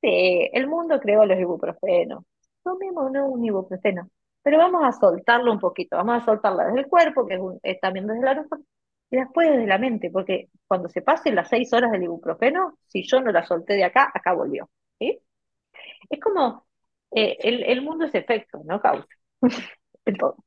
[0.03, 2.25] sí, el mundo creó los ibuprofenos.
[2.67, 4.11] Tomémonos un ibuprofeno,
[4.43, 8.09] pero vamos a soltarlo un poquito, vamos a soltarlo desde el cuerpo, que es, también
[8.09, 8.45] desde la
[9.09, 13.07] y después desde la mente, porque cuando se pasen las seis horas del ibuprofeno, si
[13.07, 14.69] yo no la solté de acá, acá volvió.
[14.99, 15.21] ¿sí?
[16.11, 16.67] Es como,
[17.13, 19.07] eh, el, el mundo es efecto, no causa.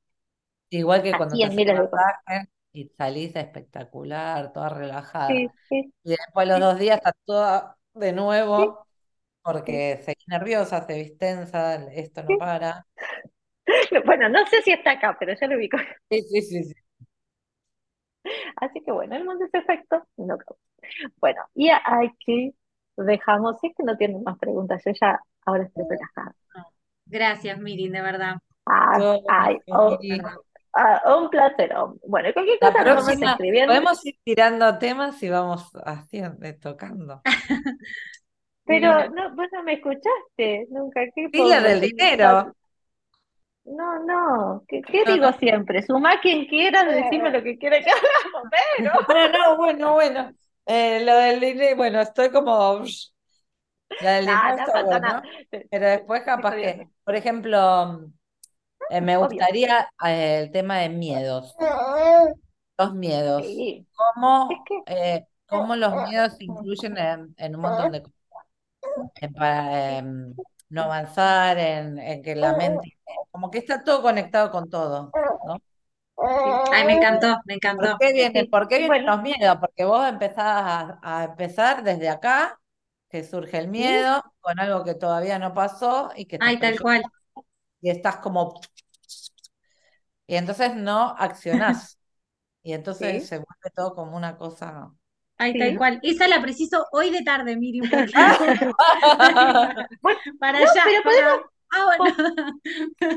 [0.72, 5.32] Igual que cuando te y salís espectacular, toda relajada.
[5.32, 5.50] Y
[6.04, 8.86] después los dos días estás toda de nuevo
[9.52, 12.86] porque seguís nerviosa, se viste tensa, esto no para.
[14.06, 15.78] Bueno, no sé si está acá, pero ya lo ubico.
[16.10, 16.74] Sí, sí, sí, sí.
[18.56, 20.38] Así que bueno, el mundo es efecto, no
[21.18, 22.56] Bueno, y aquí
[22.98, 26.36] dejamos, si es que no tienen más preguntas, yo ya ahora estoy relajada.
[27.06, 28.38] Gracias, Miri, de verdad.
[28.66, 29.98] Ay, oh,
[30.74, 31.72] ah, un placer.
[32.08, 33.74] Bueno, cualquier cosa nos vamos escribiendo.
[33.74, 37.22] Podemos ir tirando temas y vamos haciendo, eh, tocando.
[38.70, 41.02] Pero no, vos no me escuchaste nunca.
[41.16, 42.54] ¿Qué Dile del dinero.
[43.66, 45.82] No, no, ¿qué, digo siempre?
[45.82, 48.94] Suma quien quiera, decime lo que quiera que hagamos, pero.
[48.94, 50.32] No, no, bueno, bueno.
[50.68, 52.84] Eh, lo del dinero, bueno, estoy como.
[54.02, 55.22] La del dinero
[55.72, 58.12] Pero después capaz que, por ejemplo,
[58.91, 61.56] eh, me gustaría eh, el tema de miedos.
[62.78, 63.44] Los miedos.
[63.48, 66.96] Eh, ¿Cómo, los miedos se incluyen
[67.36, 68.19] en, un montón de cosas?
[69.36, 70.34] Para em,
[70.70, 72.98] no avanzar, en, que la mente,
[73.32, 75.11] como que está todo conectado con todo,
[75.45, 75.57] ¿no?
[76.72, 77.98] Ay, me encantó, me encantó.
[78.52, 79.57] ¿Por qué, vienen los miedos?
[79.60, 82.60] Porque vos empezás a, empezar desde acá,
[83.10, 87.02] que surge el miedo, con algo que todavía no pasó y que Ay, tal cual
[87.82, 88.60] y estás como...
[90.28, 91.98] Y entonces no accionás.
[92.61, 94.91] Y entonces se vuelve todo como una cosa.
[95.40, 95.99] Ahí tal cual.
[96.03, 97.90] Esa la preciso hoy de tarde, Miriam.
[100.40, 100.84] para allá.
[100.86, 101.40] Pero podemos,
[101.72, 101.95] ah,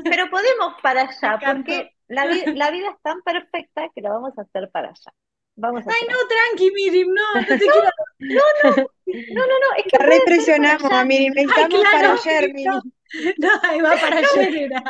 [0.05, 2.25] pero podemos para allá, porque la,
[2.55, 5.11] la vida es tan perfecta que la vamos a hacer para allá.
[5.55, 7.89] Vamos Ay, no, tranqui, Miriam, no, no te quiero.
[8.19, 8.75] No, no, no,
[9.35, 9.97] no, no, es que.
[9.99, 12.81] La represionamos a Miriam, estamos para ayer, Miriam.
[13.37, 14.55] No, ahí va para ayer.
[14.55, 14.81] Era.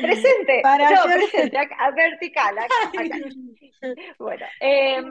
[0.00, 1.14] presente, para ayer.
[1.14, 3.04] presente, acá, vertical, acá, acá.
[4.18, 5.02] Bueno, eh,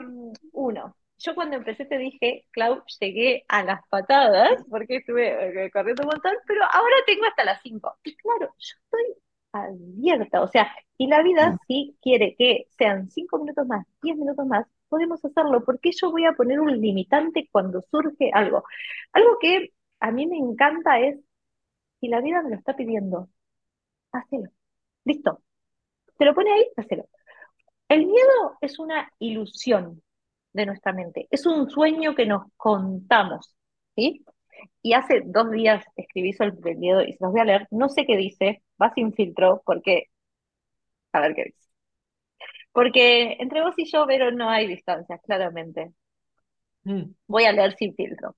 [0.52, 0.96] uno.
[1.24, 6.08] Yo cuando empecé te dije, Clau, llegué a las patadas, porque estuve eh, corriendo un
[6.08, 7.96] montón, pero ahora tengo hasta las cinco.
[8.04, 9.22] Y claro, yo estoy
[9.52, 11.58] abierta, o sea, y la vida mm.
[11.66, 16.26] si quiere que sean cinco minutos más, diez minutos más, podemos hacerlo, porque yo voy
[16.26, 18.64] a poner un limitante cuando surge algo.
[19.12, 21.18] Algo que a mí me encanta es,
[22.00, 23.28] si la vida me lo está pidiendo,
[24.12, 24.50] hacelo.
[25.04, 25.40] Listo.
[26.18, 27.06] Te lo pone ahí, hacelo.
[27.88, 30.02] El miedo es una ilusión
[30.54, 33.54] de nuestra mente, es un sueño que nos contamos,
[33.94, 34.24] ¿sí?
[34.82, 37.88] Y hace dos días escribí sobre el miedo y se los voy a leer, no
[37.88, 40.04] sé qué dice, va sin filtro, porque,
[41.12, 41.64] a ver qué dice.
[42.72, 45.92] Porque entre vos y yo, Vero, no hay distancias, claramente.
[46.84, 47.12] Mm.
[47.28, 48.36] Voy a leer sin filtro.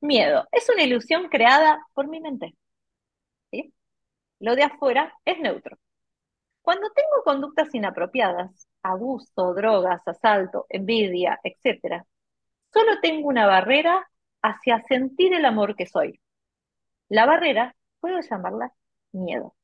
[0.00, 0.46] Miedo.
[0.52, 2.54] Es una ilusión creada por mi mente.
[3.50, 3.72] ¿Sí?
[4.40, 5.78] Lo de afuera es neutro.
[6.62, 12.04] Cuando tengo conductas inapropiadas, abuso, drogas, asalto, envidia, etc.,
[12.72, 14.08] solo tengo una barrera
[14.42, 16.20] hacia sentir el amor que soy.
[17.08, 18.72] La barrera puedo llamarla
[19.12, 19.54] miedo.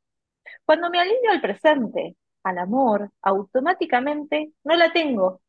[0.65, 5.41] Cuando me alineo al presente, al amor, automáticamente no la tengo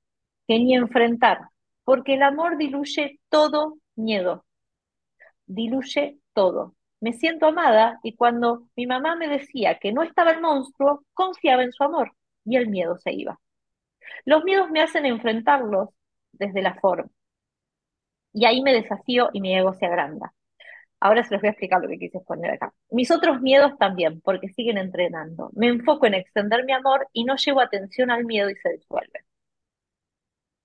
[0.47, 1.49] que ni enfrentar,
[1.83, 4.45] porque el amor diluye todo miedo,
[5.45, 6.75] diluye todo.
[7.01, 11.63] Me siento amada y cuando mi mamá me decía que no estaba el monstruo, confiaba
[11.63, 12.13] en su amor
[12.45, 13.39] y el miedo se iba.
[14.25, 15.89] Los miedos me hacen enfrentarlos
[16.31, 17.09] desde la forma.
[18.33, 20.33] Y ahí me desafío y mi ego se agranda.
[20.99, 22.73] Ahora se los voy a explicar lo que quise poner acá.
[22.89, 25.51] Mis otros miedos también, porque siguen entrenando.
[25.53, 29.25] Me enfoco en extender mi amor y no llevo atención al miedo y se disuelve.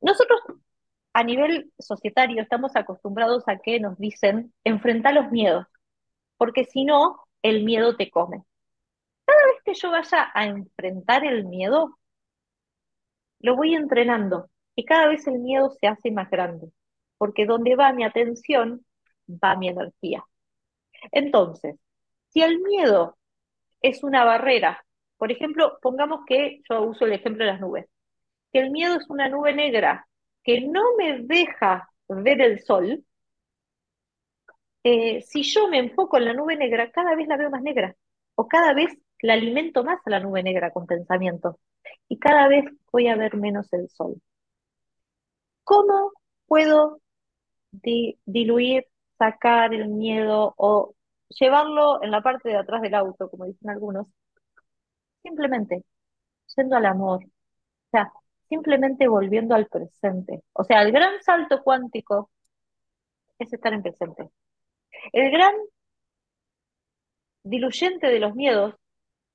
[0.01, 0.41] Nosotros
[1.13, 5.67] a nivel societario estamos acostumbrados a que nos dicen enfrenta los miedos,
[6.37, 8.45] porque si no, el miedo te come.
[9.27, 11.99] Cada vez que yo vaya a enfrentar el miedo,
[13.41, 16.71] lo voy entrenando y cada vez el miedo se hace más grande,
[17.19, 18.85] porque donde va mi atención,
[19.29, 20.25] va mi energía.
[21.13, 21.77] Entonces,
[22.31, 23.19] si el miedo
[23.83, 24.85] es una barrera,
[25.17, 27.87] por ejemplo, pongamos que yo uso el ejemplo de las nubes,
[28.53, 30.07] que el miedo es una nube negra
[30.45, 33.05] que no me deja ver el sol,
[34.85, 37.95] eh, si yo me enfoco en la nube negra, cada vez la veo más negra,
[38.35, 41.57] o cada vez la alimento más a la nube negra con pensamientos,
[42.09, 44.21] y cada vez voy a ver menos el sol.
[45.65, 46.13] ¿Cómo
[46.47, 47.01] puedo
[47.73, 48.87] diluir
[49.19, 50.95] sacar el miedo o
[51.29, 54.07] llevarlo en la parte de atrás del auto, como dicen algunos,
[55.23, 55.85] simplemente
[56.57, 58.13] yendo al amor, o sea,
[58.49, 60.43] simplemente volviendo al presente.
[60.53, 62.31] O sea, el gran salto cuántico
[63.39, 64.31] es estar en presente.
[65.13, 65.55] El gran
[67.43, 68.75] diluyente de los miedos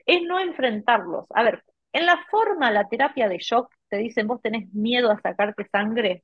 [0.06, 1.26] es no enfrentarlos.
[1.32, 1.64] A ver,
[1.94, 6.24] en la forma, la terapia de shock, te dicen, vos tenés miedo a sacarte sangre,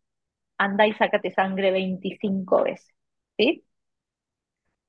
[0.57, 2.95] andá y sacate sangre 25 veces.
[3.37, 3.65] ¿sí?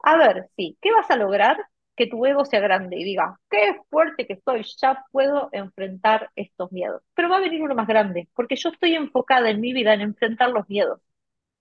[0.05, 1.56] A ver, sí, ¿qué vas a lograr?
[1.97, 6.73] Que tu ego sea grande y diga, qué fuerte que estoy, ya puedo enfrentar estos
[6.73, 7.02] miedos.
[7.14, 10.01] Pero va a venir uno más grande, porque yo estoy enfocada en mi vida en
[10.01, 11.01] enfrentar los miedos.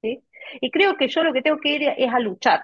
[0.01, 0.23] ¿sí?
[0.61, 2.63] Y creo que yo lo que tengo que ir es a luchar.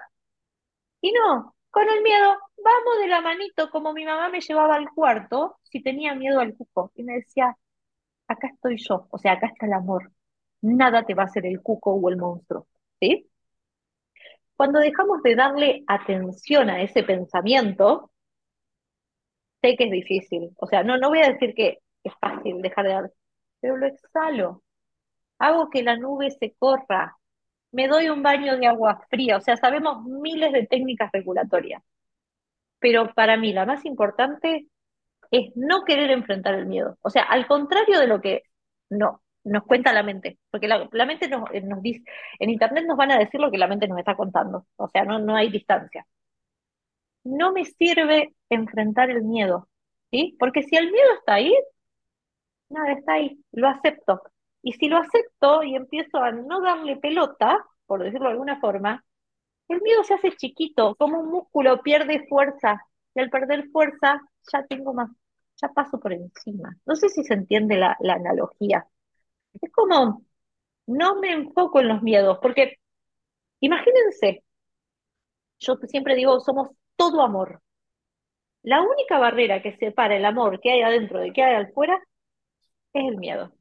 [1.00, 4.88] Y no, con el miedo, vamos de la manito, como mi mamá me llevaba al
[4.94, 6.92] cuarto si tenía miedo al cuco.
[6.94, 7.56] Y me decía,
[8.28, 10.12] acá estoy yo, o sea, acá está el amor.
[10.62, 12.66] Nada te va a hacer el cuco o el monstruo.
[13.00, 13.28] ¿Sí?
[14.56, 18.10] Cuando dejamos de darle atención a ese pensamiento,
[19.62, 20.50] sé que es difícil.
[20.58, 23.12] O sea, no, no voy a decir que es fácil dejar de dar,
[23.60, 24.62] pero lo exhalo.
[25.40, 27.17] Hago que la nube se corra.
[27.72, 29.36] Me doy un baño de agua fría.
[29.38, 31.82] O sea, sabemos miles de técnicas regulatorias.
[32.80, 34.68] Pero para mí la más importante
[35.30, 36.98] es no querer enfrentar el miedo.
[37.02, 38.44] O sea, al contrario de lo que
[38.90, 42.02] no, nos cuenta la mente, porque la, mente eh, nos, dice,
[42.38, 45.04] en internet nos van a decir lo que la mente nos está contando, o sea,
[45.04, 46.06] no, no hay distancia.
[47.24, 49.68] No me sirve enfrentar el miedo,
[50.10, 50.36] ¿sí?
[50.38, 51.54] Porque si el miedo está ahí,
[52.68, 54.22] nada, está ahí, lo acepto.
[54.62, 59.04] Y si lo acepto y empiezo a no darle pelota, por decirlo de alguna forma,
[59.68, 62.82] el miedo se hace chiquito, como un músculo pierde fuerza,
[63.14, 64.20] y al perder fuerza
[64.52, 65.10] ya tengo más,
[65.60, 66.76] ya paso por encima.
[66.86, 68.86] No sé si se entiende la analogía.
[69.60, 70.22] Es como,
[70.86, 72.78] no me enfoco en los miedos, porque
[73.60, 74.44] imagínense,
[75.60, 77.62] yo siempre digo, somos todo amor.
[78.62, 82.00] La única barrera que separa el amor que hay adentro de que hay afuera
[82.92, 83.52] es el miedo.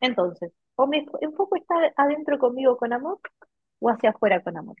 [0.00, 3.20] Entonces, o me enfoco está adentro conmigo con amor
[3.80, 4.76] o hacia afuera con amor.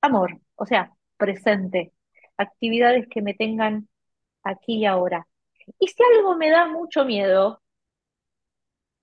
[0.00, 1.92] Amor, o sea, presente,
[2.36, 3.88] actividades que me tengan
[4.42, 5.26] aquí y ahora.
[5.78, 7.62] Y si algo me da mucho miedo,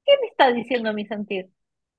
[0.05, 1.49] ¿qué me está diciendo mi sentir?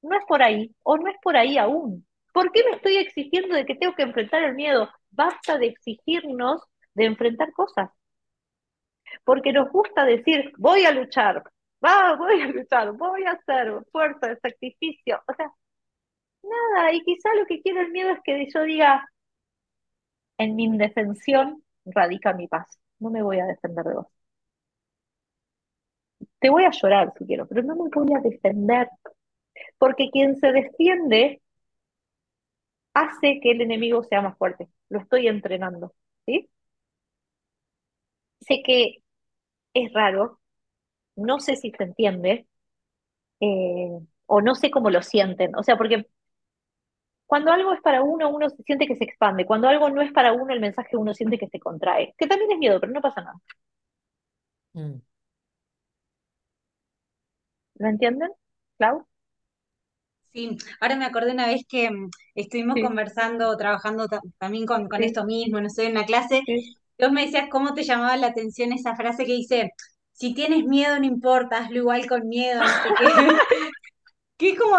[0.02, 2.06] No es por ahí o no es por ahí aún.
[2.32, 4.90] ¿Por qué me estoy exigiendo de que tengo que enfrentar el miedo?
[5.10, 6.62] Basta de exigirnos
[6.94, 7.90] de enfrentar cosas.
[9.24, 11.42] Porque nos gusta decir, voy a luchar,
[11.84, 15.22] va, voy a luchar, voy a hacer fuerza, de sacrificio.
[15.28, 15.50] O sea,
[16.42, 19.08] nada, y quizá lo que quiere el miedo es que yo diga,
[20.38, 22.78] en mi indefensión radica mi paz.
[23.00, 24.06] No me voy a defender de vos.
[26.38, 28.88] Te voy a llorar si quiero, pero no me voy a defender.
[29.78, 31.42] Porque quien se defiende
[32.94, 34.68] hace que el enemigo sea más fuerte.
[34.88, 35.94] Lo estoy entrenando.
[36.26, 36.48] ¿sí?
[38.40, 39.02] Sé que
[39.74, 40.40] es raro,
[41.16, 42.46] no sé si se entiende,
[43.40, 45.54] eh, o no sé cómo lo sienten.
[45.56, 46.06] O sea, porque
[47.26, 49.46] cuando algo es para uno, uno siente que se expande.
[49.46, 52.14] Cuando algo no es para uno, el mensaje uno siente que se contrae.
[52.18, 53.38] Que también es miedo, pero no pasa nada.
[54.74, 55.00] Mm.
[57.76, 58.30] ¿Lo entienden,
[58.78, 59.06] Clau?
[60.32, 64.08] Sí, ahora me acordé una vez que mm, estuvimos conversando, trabajando
[64.38, 66.42] también con, esto mismo, no sé, en la clase.
[66.98, 69.72] Vos me decías cómo te llamaba la atención esa frase que dice,
[70.14, 72.68] si tienes miedo no importa, hazlo igual con miedo, no
[74.38, 74.76] que es como,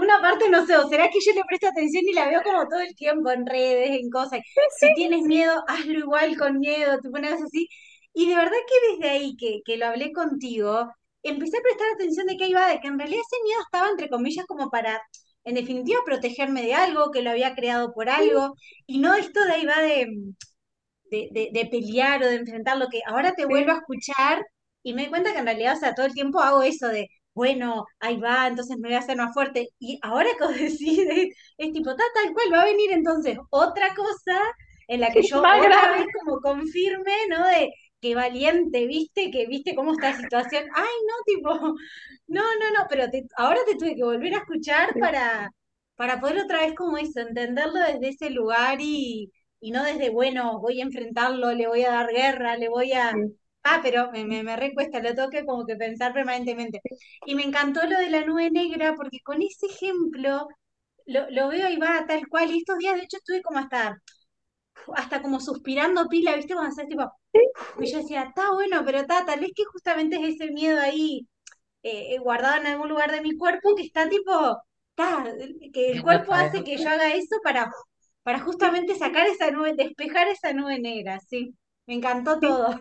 [0.00, 2.66] una parte no sé, o será que yo le presto atención y la veo como
[2.68, 4.40] todo el tiempo en redes, en cosas.
[4.78, 7.68] Si tienes miedo, hazlo igual con miedo, te pones así.
[8.14, 10.90] Y de verdad que desde ahí que, que lo hablé contigo,
[11.22, 14.08] empecé a prestar atención de qué iba, de que en realidad ese miedo estaba entre
[14.08, 15.00] comillas como para,
[15.44, 18.54] en definitiva, protegerme de algo, que lo había creado por algo,
[18.86, 20.06] y no esto de ahí va de,
[21.10, 24.44] de, de, pelear o de enfrentar lo que ahora te vuelvo a escuchar
[24.82, 27.08] y me doy cuenta que en realidad, o sea, todo el tiempo hago eso de,
[27.34, 29.68] bueno, ahí va, entonces me voy a hacer más fuerte.
[29.78, 31.00] Y ahora que decís,
[31.58, 34.40] es, tipo, tal, tal cual, va a venir entonces otra cosa
[34.88, 37.46] en la que yo otra vez como confirme, ¿no?
[37.46, 40.64] De qué valiente, viste, que viste cómo está la situación.
[40.74, 41.50] Ay, no, tipo,
[42.26, 43.04] no, no, no, pero
[43.36, 45.50] ahora te tuve que volver a escuchar para,
[45.96, 49.30] para poder otra vez como eso, entenderlo desde ese lugar y,
[49.60, 53.12] y no desde, bueno, voy a enfrentarlo, le voy a dar guerra, le voy a...
[53.62, 56.80] Ah, pero me, me, me recuesta, lo tengo que como que pensar permanentemente.
[57.26, 60.48] Y me encantó lo de la nube negra porque con ese ejemplo
[61.06, 62.50] lo, lo veo y va tal cual.
[62.50, 63.98] Y estos días, de hecho, estuve como hasta,
[64.96, 66.54] hasta como suspirando pila, ¿viste?
[66.54, 67.04] Cuando haces tipo...
[67.78, 71.28] Y yo decía, está bueno, pero está, tal vez que justamente es ese miedo ahí
[71.82, 74.32] eh, guardado en algún lugar de mi cuerpo que está tipo,
[74.90, 75.24] está,
[75.72, 77.70] que el cuerpo hace que yo haga eso para
[78.24, 81.54] para justamente sacar esa nube, despejar esa nube negra, sí.
[81.86, 82.80] Me encantó todo.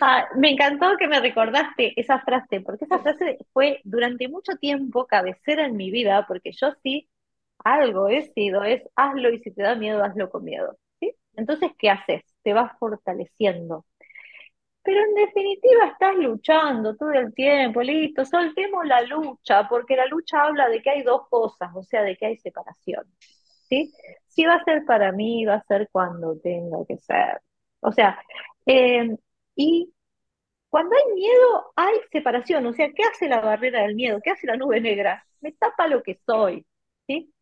[0.00, 5.06] Ah, me encantó que me recordaste esa frase, porque esa frase fue durante mucho tiempo
[5.06, 7.08] cabecera en mi vida, porque yo sí
[7.64, 10.76] algo he sido, es hazlo y si te da miedo, hazlo con miedo.
[11.00, 11.14] ¿sí?
[11.34, 12.22] Entonces, ¿qué haces?
[12.42, 13.86] Te vas fortaleciendo.
[14.84, 20.42] Pero en definitiva estás luchando todo el tiempo, listo, soltemos la lucha, porque la lucha
[20.42, 23.04] habla de que hay dos cosas, o sea, de que hay separación.
[23.68, 23.92] ¿sí?
[24.26, 27.40] Si va a ser para mí, va a ser cuando tenga que ser.
[27.80, 28.20] O sea,
[28.66, 29.16] eh,
[29.54, 29.92] y
[30.72, 32.66] cuando hay miedo, hay separación.
[32.66, 34.20] O sea, ¿qué hace la barrera del miedo?
[34.22, 35.24] ¿Qué hace la nube negra?
[35.40, 36.66] Me tapa lo que soy,
[37.06, 37.32] ¿sí?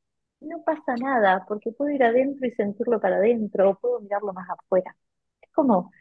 [0.41, 4.49] No pasa nada, porque puedo ir adentro y sentirlo para adentro, o puedo mirarlo más
[4.51, 4.97] afuera.
[5.43, 5.93] Es como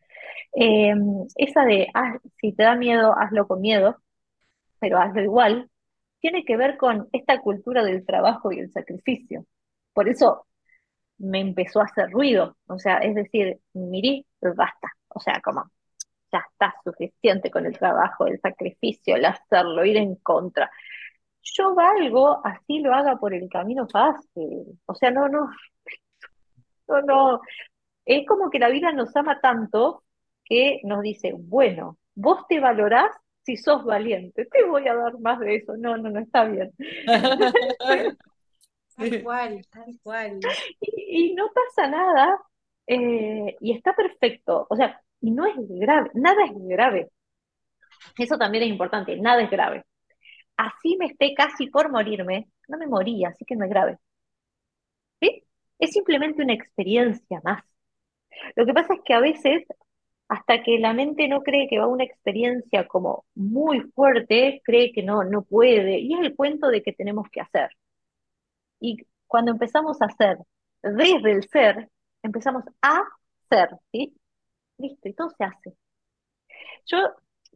[0.55, 0.93] eh,
[1.35, 4.01] esa de, ah, si te da miedo, hazlo con miedo,
[4.79, 5.69] pero hazlo igual,
[6.21, 9.45] tiene que ver con esta cultura del trabajo y el sacrificio.
[9.93, 10.47] Por eso
[11.19, 15.69] me empezó a hacer ruido, o sea, es decir, mirí, basta, o sea, como
[16.31, 20.69] ya está suficiente con el trabajo, el sacrificio, el hacerlo, ir en contra.
[21.41, 25.49] Yo valgo, así lo haga por el camino fácil, o sea, no, no,
[26.87, 27.41] no, no,
[28.05, 30.03] es como que la vida nos ama tanto
[30.45, 33.11] que nos dice, bueno, vos te valorás
[33.43, 36.71] si sos valiente, te voy a dar más de eso, no, no, no está bien.
[38.99, 40.39] Tal cual, tal cual.
[40.81, 42.37] Y, no pasa nada,
[42.85, 44.67] eh, y está perfecto.
[44.69, 47.09] O sea, y no es grave, nada es grave.
[48.17, 49.83] Eso también es importante, nada es grave.
[50.57, 53.97] Así me esté casi por morirme, no me morí, así que no es grave.
[55.21, 55.43] ¿Sí?
[55.79, 57.63] Es simplemente una experiencia más.
[58.55, 59.65] Lo que pasa es que a veces
[60.29, 64.91] hasta que la mente no cree que va a una experiencia como muy fuerte, cree
[64.93, 65.99] que no, no puede.
[65.99, 67.69] Y es el cuento de que tenemos que hacer.
[68.79, 68.97] Y
[69.27, 70.37] cuando empezamos a hacer
[70.83, 71.89] desde el ser,
[72.23, 73.03] empezamos a
[73.49, 74.18] ser, ¿sí?
[74.79, 75.73] Listo, y todo se hace.
[76.85, 76.97] Yo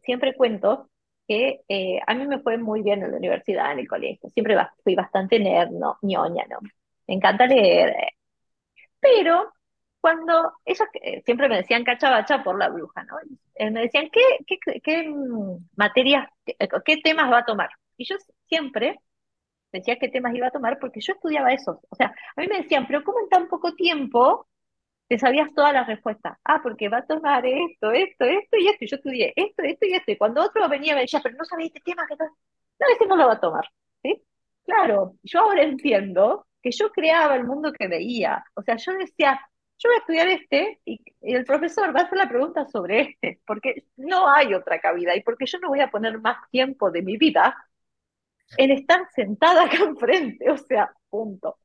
[0.02, 0.90] siempre cuento
[1.26, 4.30] que eh, a mí me fue muy bien en la universidad, en el colegio.
[4.30, 6.58] Siempre fui bastante nerd, no, ñoña, ¿no?
[7.06, 7.90] Me encanta leer.
[7.90, 8.12] Eh.
[9.00, 9.52] Pero
[10.00, 13.16] cuando ellos eh, siempre me decían cachabacha por la bruja, ¿no?
[13.70, 17.70] me decían, ¿qué, qué, qué mm, materias, qué, temas va a tomar?
[17.96, 18.16] Y yo
[18.48, 19.00] siempre
[19.72, 21.78] decía qué temas iba a tomar porque yo estudiaba esos.
[21.90, 24.46] O sea, a mí me decían, pero ¿cómo en tan poco tiempo
[25.08, 26.38] te sabías todas las respuestas?
[26.44, 28.84] Ah, porque va a tomar esto, esto, esto y esto.
[28.84, 30.12] Y yo estudié esto, esto y esto.
[30.12, 33.06] Y cuando otro venía me decía, pero no sabía este tema, que no, no, ese
[33.06, 33.64] no lo va a tomar.
[34.02, 34.22] ¿Sí?
[34.64, 38.44] Claro, yo ahora entiendo que yo creaba el mundo que veía.
[38.54, 39.40] O sea, yo decía,
[39.78, 43.40] yo voy a estudiar este y, el profesor va a hacer la pregunta sobre este,
[43.46, 47.02] porque no hay otra cabida y porque yo no voy a poner más tiempo de
[47.02, 47.56] mi vida
[48.58, 51.58] en estar sentada acá enfrente, o sea, punto.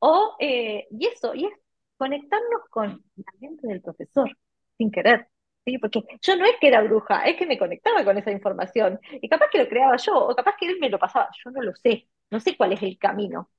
[0.00, 1.52] O, eh, y eso, y es
[1.98, 4.36] conectarnos con la mente del profesor,
[4.78, 5.28] sin querer,
[5.66, 5.78] ¿sí?
[5.78, 9.28] Porque yo no es que era bruja, es que me conectaba con esa información, y
[9.28, 11.74] capaz que lo creaba yo, o capaz que él me lo pasaba, yo no lo
[11.76, 13.50] sé, no sé cuál es el camino.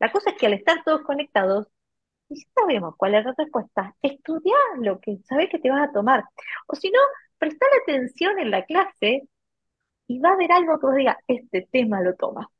[0.00, 1.68] La cosa es que al estar todos conectados,
[2.28, 6.24] y sabemos cuál es la respuesta, estudiar lo que sabes que te vas a tomar.
[6.66, 6.98] O si no,
[7.38, 9.28] prestar atención en la clase
[10.08, 12.50] y va a haber algo que vos diga, este tema lo toma.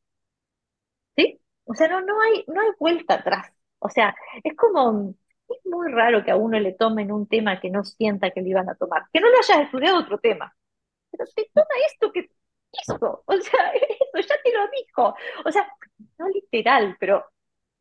[1.17, 1.41] ¿Sí?
[1.65, 3.53] O sea, no, no, hay, no hay vuelta atrás.
[3.79, 5.15] O sea, es como,
[5.59, 8.51] es muy raro que a uno le tomen un tema que no sienta que le
[8.51, 9.05] iban a tomar.
[9.13, 10.55] Que no le hayas estudiado otro tema.
[11.11, 12.31] Pero te toma esto que,
[12.73, 15.15] esto, o sea, eso ya te lo dijo.
[15.45, 15.69] O sea,
[16.19, 17.25] no literal, pero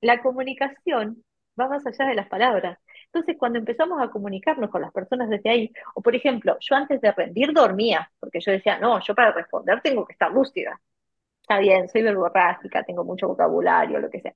[0.02, 1.24] la comunicación
[1.60, 2.80] va más allá de las palabras.
[3.06, 7.00] Entonces, cuando empezamos a comunicarnos con las personas desde ahí, o por ejemplo, yo antes
[7.02, 10.80] de rendir dormía, porque yo decía, no, yo para responder tengo que estar lúcida.
[11.42, 14.34] Está bien, soy verborrágica, tengo mucho vocabulario, lo que sea.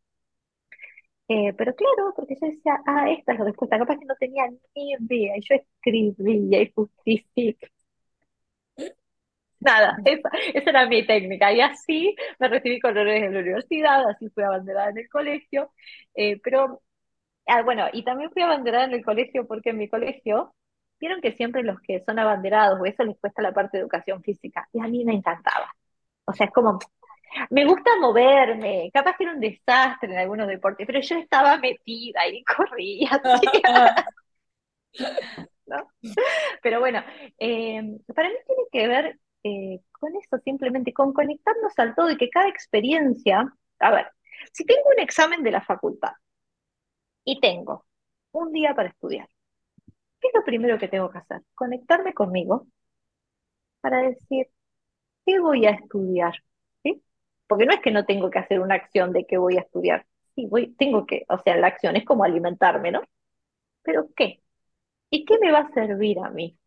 [1.30, 4.46] Eh, pero claro, porque yo decía, ah, esta es la respuesta, capaz que no tenía
[4.76, 7.58] ni idea, y yo escribía y justifiqué.
[9.60, 11.52] Nada, esa, esa, era mi técnica.
[11.52, 15.72] Y así me recibí con honores en la universidad, así fui abanderada en el colegio.
[16.16, 16.82] Eh, pero
[17.48, 20.56] Ah, bueno, y también fui abanderada en el colegio porque en mi colegio,
[21.00, 24.24] vieron que siempre los que son abanderados o eso les cuesta la parte de educación
[24.24, 25.72] física, y a mí me encantaba.
[26.26, 26.80] O sea, es como,
[27.50, 32.28] me gusta moverme, capaz que era un desastre en algunos deportes, pero yo estaba metida
[32.28, 33.10] y corría.
[36.64, 37.04] Pero bueno,
[37.40, 37.82] eh,
[38.16, 42.30] para mí tiene que ver eh, con eso, simplemente con conectarnos al todo y que
[42.30, 44.08] cada experiencia, a ver,
[44.54, 46.14] si tengo un examen de la facultad,
[47.24, 47.86] y tengo
[48.32, 49.30] un día para estudiar.
[50.22, 51.44] ¿Qué es lo primero que tengo que hacer?
[51.56, 52.68] Conectarme conmigo
[53.82, 54.48] para decir,
[55.26, 56.34] ¿qué voy a estudiar?
[57.48, 60.06] Porque no es que no tengo que hacer una acción de qué voy a estudiar.
[60.36, 63.02] Sí, voy, tengo que, o sea, la acción es como alimentarme, ¿no?
[63.84, 64.42] Pero ¿qué?
[65.12, 66.58] ¿Y qué me va a servir a mí?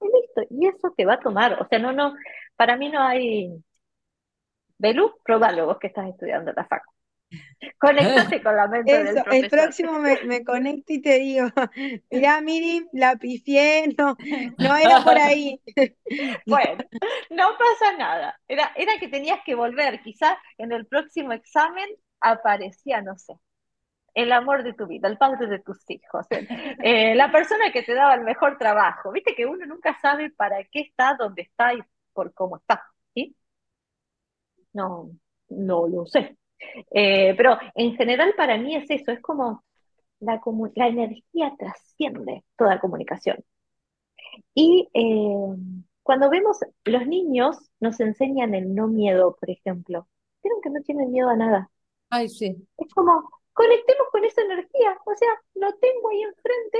[0.00, 1.62] Y listo, y eso te va a tomar.
[1.62, 2.14] O sea, no, no,
[2.56, 3.62] para mí no hay.
[4.84, 6.90] Belú, probalo vos que estás estudiando la facu.
[7.78, 9.34] Conectate con la mente del profesor.
[9.34, 11.46] El próximo me, me, conecto y te digo,
[12.10, 14.16] mirá, Miri, la pifié, no,
[14.58, 15.60] no era por ahí.
[16.46, 16.84] Bueno,
[17.30, 18.40] no pasa nada.
[18.48, 20.00] Era, era que tenías que volver.
[20.02, 21.88] Quizás en el próximo examen
[22.20, 23.34] aparecía, no sé,
[24.14, 27.94] el amor de tu vida, el padre de tus hijos, eh, la persona que te
[27.94, 29.12] daba el mejor trabajo.
[29.12, 31.82] Viste que uno nunca sabe para qué está, dónde está y
[32.12, 32.82] por cómo está.
[33.14, 33.36] ¿sí?
[34.72, 35.10] No,
[35.48, 36.36] no lo sé.
[36.90, 39.64] Eh, pero en general para mí es eso, es como
[40.20, 40.40] la,
[40.74, 43.44] la energía trasciende toda comunicación.
[44.54, 45.56] Y eh,
[46.02, 50.08] cuando vemos, los niños nos enseñan el no miedo, por ejemplo.
[50.42, 51.70] Vieron que no tienen miedo a nada.
[52.10, 52.56] Ay, sí.
[52.76, 54.96] Es como, conectemos con esa energía.
[55.04, 56.78] O sea, lo tengo ahí enfrente,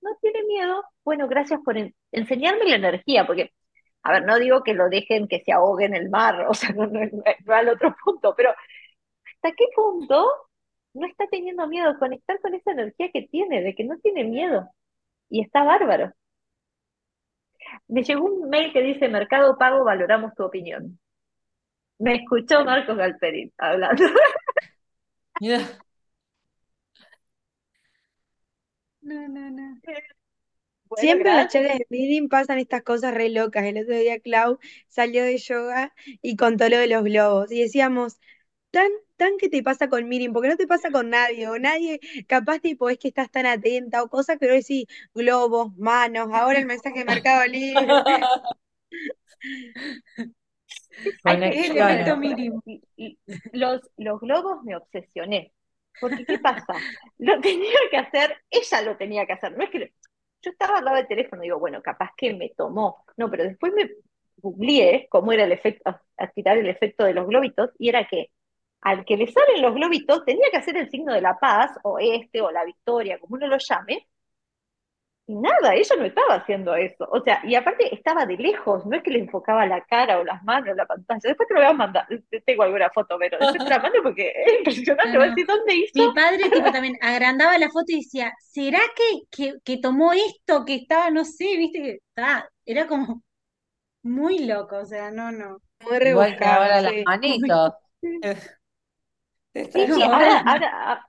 [0.00, 0.82] no tiene miedo.
[1.04, 1.76] Bueno, gracias por
[2.12, 3.52] enseñarme la energía, porque,
[4.02, 6.70] a ver, no digo que lo dejen que se ahogue en el mar, o sea,
[6.70, 7.00] no, no,
[7.44, 8.50] no al otro punto, pero
[9.42, 10.26] ¿hasta qué punto
[10.94, 11.98] no está teniendo miedo?
[11.98, 14.68] Conectar con esa energía que tiene, de que no tiene miedo.
[15.30, 16.12] Y está bárbaro.
[17.88, 20.98] Me llegó un mail que dice, Mercado Pago, valoramos tu opinión.
[21.98, 24.04] Me escuchó Marcos Galperín hablando.
[29.00, 29.80] No, no, no.
[30.96, 33.64] Siempre en las charlas de meeting pasan estas cosas re locas.
[33.64, 34.58] El otro día Clau
[34.88, 37.50] salió de yoga y contó lo de los globos.
[37.50, 38.18] Y decíamos,
[38.70, 42.00] tan tan que te pasa con Mirim, porque no te pasa con nadie, o nadie,
[42.26, 46.58] capaz tipo es que estás tan atenta, o cosas que no decís, globos, manos, ahora
[46.58, 47.86] el mensaje de Mercado Libre.
[53.52, 55.52] los, los globos me obsesioné.
[56.00, 56.74] Porque, ¿qué pasa?
[57.18, 59.54] Lo tenía que hacer, ella lo tenía que hacer.
[59.54, 59.92] No es que
[60.40, 63.04] yo estaba al lado del teléfono y digo, bueno, capaz que me tomó.
[63.18, 63.90] No, pero después me
[64.36, 68.30] googleé cómo era el efecto, a quitar el efecto de los globitos, y era que
[68.82, 71.98] al que le salen los globitos tenía que hacer el signo de la paz, o
[71.98, 74.06] este, o la victoria, como uno lo llame,
[75.30, 77.06] y nada, ella no estaba haciendo eso.
[77.08, 80.24] O sea, y aparte estaba de lejos, no es que le enfocaba la cara o
[80.24, 81.20] las manos, la pantalla.
[81.22, 82.04] Después te lo voy a mandar,
[82.44, 85.16] tengo alguna foto, pero después te la mando porque es impresionante.
[85.16, 86.08] Voy a decir, ¿dónde hizo?
[86.08, 88.80] Mi padre tipo también agrandaba la foto y decía, ¿será
[89.30, 93.22] que, que, tomó esto, que estaba, no sé, viste, que estaba, era como
[94.02, 95.58] muy loco, o sea, no, no.
[95.88, 96.62] Muy rebuscado.
[96.62, 97.74] ahora las manitos.
[99.54, 101.06] Sí, sí, ahora, ahora,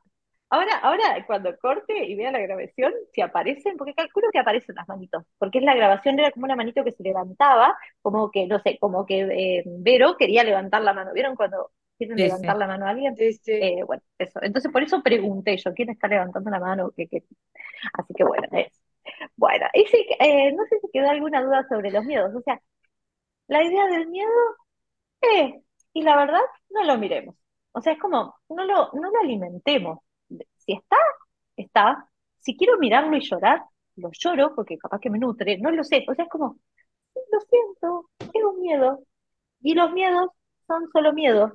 [0.54, 4.86] Ahora, ahora cuando corte y vea la grabación, si aparecen, porque calculo que aparecen las
[4.86, 8.60] manitos, porque es la grabación era como una manito que se levantaba, como que, no
[8.60, 11.14] sé, como que eh, Vero quería levantar la mano.
[11.14, 13.16] ¿Vieron cuando quieren levantar la mano a alguien?
[13.18, 14.40] Eh, bueno, eso.
[14.44, 16.92] Entonces por eso pregunté yo, ¿quién está levantando la mano?
[16.98, 17.08] ¿Qué,
[17.94, 18.82] Así que bueno, es.
[19.38, 22.36] Bueno, y sí, eh, no sé si quedó alguna duda sobre los miedos.
[22.36, 22.62] O sea,
[23.48, 24.32] la idea del miedo,
[25.22, 25.62] eh,
[25.94, 27.36] y la verdad, no lo miremos.
[27.74, 30.00] O sea, es como, no lo, no lo alimentemos
[30.58, 30.98] si está,
[31.58, 32.10] está.
[32.40, 33.64] Si quiero mirarlo y llorar,
[33.96, 36.06] lo lloro porque capaz que me nutre, no lo sé.
[36.10, 36.58] O sea, es como,
[37.32, 39.02] lo siento, es un miedo.
[39.62, 40.30] Y los miedos
[40.68, 41.54] son solo miedos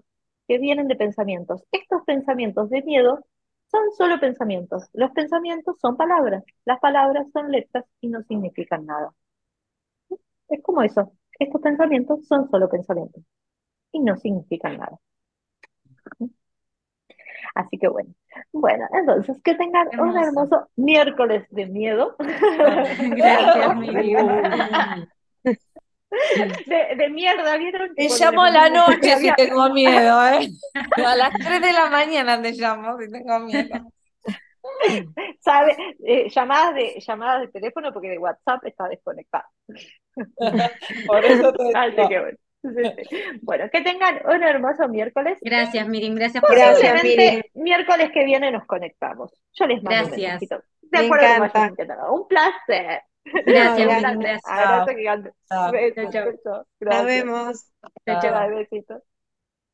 [0.49, 1.63] que vienen de pensamientos.
[1.73, 3.25] Estos pensamientos de miedo
[3.71, 4.85] son solo pensamientos.
[4.95, 6.45] Los pensamientos son palabras.
[6.65, 9.13] Las palabras son letras y no significan nada.
[10.49, 11.13] Es como eso.
[11.39, 13.23] Estos pensamientos son solo pensamientos
[13.93, 14.99] y no significan nada.
[17.55, 18.15] Así que bueno.
[18.53, 22.17] Bueno, entonces que tengan un hermoso miércoles de miedo.
[22.19, 25.09] Gracias, mi vida.
[26.67, 27.95] De, de, mierda, ¿vieron?
[27.95, 30.49] Te llamo a la noche si tengo miedo, ¿eh?
[31.05, 33.91] A las 3 de la mañana te llamo si tengo miedo.
[35.41, 35.77] ¿Sabe?
[36.05, 39.45] Eh, llamadas, de, llamadas de teléfono porque de WhatsApp está desconectado.
[41.07, 42.39] Por eso te Así que bueno.
[43.43, 45.39] Bueno, que tengan un hermoso miércoles.
[45.41, 47.43] Gracias, Mirim, gracias por Gracias, Mirim.
[47.55, 49.33] Miércoles que viene nos conectamos.
[49.53, 50.43] Yo les mando gracias.
[50.43, 52.11] un De Me encanta.
[52.11, 53.03] Un placer.
[53.25, 54.43] Gracias, Mirim, gracias.
[54.45, 55.33] Abrazo gigante.
[55.51, 57.71] Nos vemos.
[58.07, 58.51] Chao, chao.
[58.51, 59.03] Besitos.